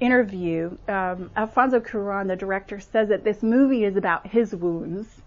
interview, 0.00 0.76
um, 0.88 1.30
Alfonso 1.36 1.80
Cuarón, 1.80 2.26
the 2.26 2.36
director, 2.36 2.80
says 2.80 3.08
that 3.08 3.24
this 3.24 3.42
movie 3.42 3.84
is 3.84 3.96
about 3.96 4.26
his 4.26 4.54
wounds. 4.54 5.22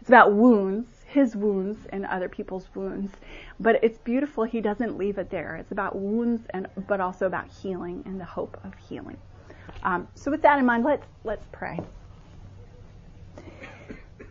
It's 0.00 0.08
about 0.08 0.32
wounds 0.32 0.88
his 1.12 1.34
wounds 1.34 1.78
and 1.90 2.06
other 2.06 2.28
people's 2.28 2.66
wounds. 2.74 3.12
But 3.58 3.82
it's 3.82 3.98
beautiful. 3.98 4.44
He 4.44 4.60
doesn't 4.60 4.96
leave 4.96 5.18
it 5.18 5.30
there. 5.30 5.56
It's 5.56 5.72
about 5.72 5.96
wounds 5.96 6.42
and 6.50 6.68
but 6.88 7.00
also 7.00 7.26
about 7.26 7.48
healing 7.48 8.02
and 8.06 8.20
the 8.20 8.24
hope 8.24 8.58
of 8.64 8.74
healing. 8.88 9.18
Um, 9.82 10.08
so 10.14 10.30
with 10.30 10.42
that 10.42 10.58
in 10.58 10.66
mind, 10.66 10.84
let's 10.84 11.06
let's 11.24 11.46
pray. 11.52 11.80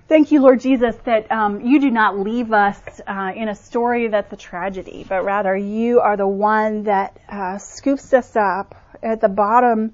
Thank 0.08 0.32
you, 0.32 0.42
Lord 0.42 0.60
Jesus, 0.60 0.96
that 1.06 1.32
um, 1.32 1.62
you 1.62 1.80
do 1.80 1.92
not 1.92 2.18
leave 2.18 2.52
us 2.52 2.80
uh, 3.06 3.32
in 3.36 3.48
a 3.48 3.54
story 3.54 4.08
that's 4.08 4.34
a 4.34 4.38
tragedy, 4.38 5.06
but 5.08 5.24
rather 5.24 5.56
you 5.56 6.00
are 6.00 6.18
the 6.18 6.28
one 6.28 6.84
that 6.86 7.20
uh, 7.30 7.60
scoops 7.60 8.12
us 8.12 8.36
up 8.36 8.74
at 9.04 9.22
the 9.22 9.30
bottom 9.30 9.94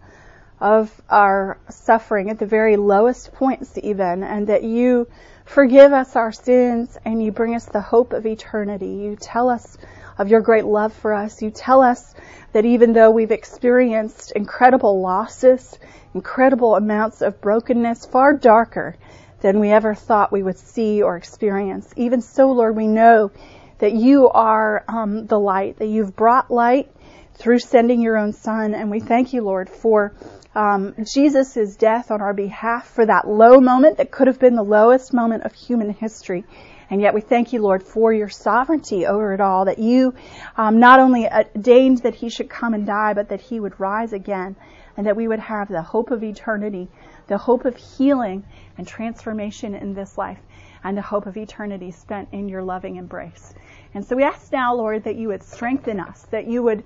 of 0.59 0.91
our 1.09 1.57
suffering, 1.69 2.29
at 2.29 2.39
the 2.39 2.45
very 2.45 2.77
lowest 2.77 3.33
points, 3.33 3.77
even, 3.81 4.23
and 4.23 4.47
that 4.47 4.63
you 4.63 5.07
forgive 5.45 5.93
us 5.93 6.15
our 6.15 6.31
sins 6.31 6.97
and 7.05 7.23
you 7.23 7.31
bring 7.31 7.55
us 7.55 7.65
the 7.65 7.81
hope 7.81 8.13
of 8.13 8.25
eternity. 8.25 8.87
You 8.87 9.15
tell 9.15 9.49
us 9.49 9.77
of 10.17 10.29
your 10.29 10.41
great 10.41 10.65
love 10.65 10.93
for 10.93 11.13
us. 11.13 11.41
You 11.41 11.51
tell 11.51 11.81
us 11.81 12.15
that 12.53 12.65
even 12.65 12.93
though 12.93 13.11
we've 13.11 13.31
experienced 13.31 14.31
incredible 14.31 15.01
losses, 15.01 15.77
incredible 16.13 16.75
amounts 16.75 17.21
of 17.21 17.41
brokenness, 17.41 18.05
far 18.05 18.33
darker 18.33 18.95
than 19.41 19.59
we 19.59 19.69
ever 19.69 19.93
thought 19.93 20.31
we 20.31 20.41
would 20.41 20.57
see 20.57 21.01
or 21.03 21.17
experience, 21.17 21.93
even 21.97 22.21
so, 22.21 22.51
Lord, 22.51 22.75
we 22.75 22.87
know 22.87 23.31
that 23.79 23.93
you 23.93 24.29
are 24.29 24.85
um, 24.87 25.27
the 25.27 25.39
light, 25.39 25.77
that 25.79 25.87
you've 25.87 26.15
brought 26.15 26.49
light 26.49 26.89
through 27.35 27.59
sending 27.59 28.01
your 28.01 28.17
own 28.17 28.33
son. 28.33 28.73
And 28.73 28.89
we 28.89 28.99
thank 28.99 29.33
you, 29.33 29.43
Lord, 29.43 29.69
for 29.69 30.13
um, 30.55 30.95
Jesus' 31.03 31.75
death 31.75 32.11
on 32.11 32.21
our 32.21 32.33
behalf 32.33 32.87
for 32.87 33.05
that 33.05 33.27
low 33.27 33.59
moment 33.59 33.97
that 33.97 34.11
could 34.11 34.27
have 34.27 34.39
been 34.39 34.55
the 34.55 34.63
lowest 34.63 35.13
moment 35.13 35.43
of 35.43 35.53
human 35.53 35.89
history. 35.91 36.45
And 36.89 37.01
yet 37.01 37.13
we 37.13 37.21
thank 37.21 37.51
you, 37.51 37.61
Lord, 37.61 37.83
for 37.83 38.13
your 38.13 38.29
sovereignty 38.29 39.05
over 39.05 39.33
it 39.33 39.41
all, 39.41 39.65
that 39.65 39.79
you 39.79 40.13
um, 40.55 40.79
not 40.79 40.99
only 40.99 41.27
ordained 41.27 41.99
that 41.99 42.15
he 42.15 42.29
should 42.29 42.49
come 42.49 42.73
and 42.73 42.85
die, 42.85 43.13
but 43.13 43.29
that 43.29 43.41
he 43.41 43.59
would 43.59 43.79
rise 43.79 44.13
again, 44.13 44.55
and 44.95 45.07
that 45.07 45.15
we 45.15 45.27
would 45.27 45.39
have 45.39 45.67
the 45.67 45.81
hope 45.81 46.11
of 46.11 46.23
eternity, 46.23 46.87
the 47.27 47.37
hope 47.37 47.65
of 47.65 47.75
healing 47.75 48.45
and 48.77 48.87
transformation 48.87 49.73
in 49.73 49.93
this 49.93 50.17
life, 50.17 50.39
and 50.83 50.95
the 50.95 51.01
hope 51.01 51.25
of 51.25 51.35
eternity 51.35 51.89
spent 51.91 52.29
in 52.31 52.47
your 52.47 52.61
loving 52.61 52.97
embrace. 52.97 53.53
And 53.95 54.05
so 54.05 54.15
we 54.15 54.23
ask 54.23 54.51
now, 54.51 54.75
Lord, 54.75 55.05
that 55.05 55.15
you 55.15 55.29
would 55.29 55.41
strengthen 55.41 55.99
us, 55.99 56.21
that 56.29 56.47
you 56.47 56.61
would 56.61 56.83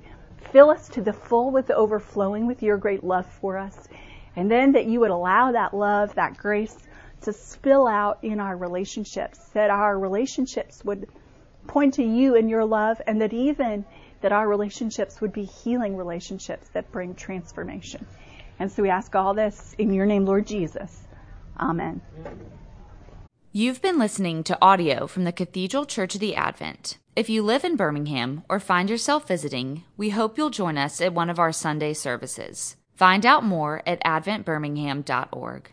fill 0.51 0.69
us 0.69 0.87
to 0.89 1.01
the 1.01 1.13
full 1.13 1.51
with 1.51 1.67
the 1.67 1.75
overflowing 1.75 2.47
with 2.47 2.63
your 2.63 2.77
great 2.77 3.03
love 3.03 3.25
for 3.25 3.57
us. 3.57 3.87
And 4.35 4.49
then 4.49 4.71
that 4.73 4.85
you 4.85 4.99
would 5.01 5.11
allow 5.11 5.51
that 5.51 5.73
love, 5.73 6.15
that 6.15 6.37
grace 6.37 6.77
to 7.21 7.33
spill 7.33 7.87
out 7.87 8.19
in 8.23 8.39
our 8.39 8.55
relationships, 8.55 9.39
that 9.53 9.69
our 9.69 9.97
relationships 9.97 10.83
would 10.85 11.09
point 11.67 11.95
to 11.95 12.03
you 12.03 12.35
and 12.35 12.49
your 12.49 12.65
love, 12.65 13.01
and 13.05 13.21
that 13.21 13.33
even 13.33 13.85
that 14.21 14.31
our 14.31 14.47
relationships 14.47 15.21
would 15.21 15.33
be 15.33 15.43
healing 15.43 15.95
relationships 15.95 16.67
that 16.69 16.91
bring 16.91 17.15
transformation. 17.15 18.05
And 18.59 18.71
so 18.71 18.83
we 18.83 18.89
ask 18.89 19.15
all 19.15 19.33
this 19.33 19.75
in 19.77 19.93
your 19.93 20.05
name, 20.05 20.25
Lord 20.25 20.47
Jesus. 20.47 21.01
Amen. 21.59 22.01
You've 23.51 23.81
been 23.81 23.97
listening 23.97 24.43
to 24.45 24.57
audio 24.61 25.07
from 25.07 25.23
the 25.23 25.31
Cathedral 25.31 25.85
Church 25.85 26.15
of 26.15 26.21
the 26.21 26.35
Advent. 26.35 26.97
If 27.19 27.27
you 27.27 27.43
live 27.43 27.65
in 27.65 27.75
Birmingham 27.75 28.43
or 28.47 28.61
find 28.61 28.89
yourself 28.89 29.27
visiting, 29.27 29.83
we 29.97 30.11
hope 30.11 30.37
you'll 30.37 30.49
join 30.49 30.77
us 30.77 31.01
at 31.01 31.13
one 31.13 31.29
of 31.29 31.37
our 31.37 31.51
Sunday 31.51 31.93
services. 31.93 32.77
Find 32.95 33.25
out 33.25 33.43
more 33.43 33.83
at 33.85 34.01
adventbirmingham.org. 34.05 35.69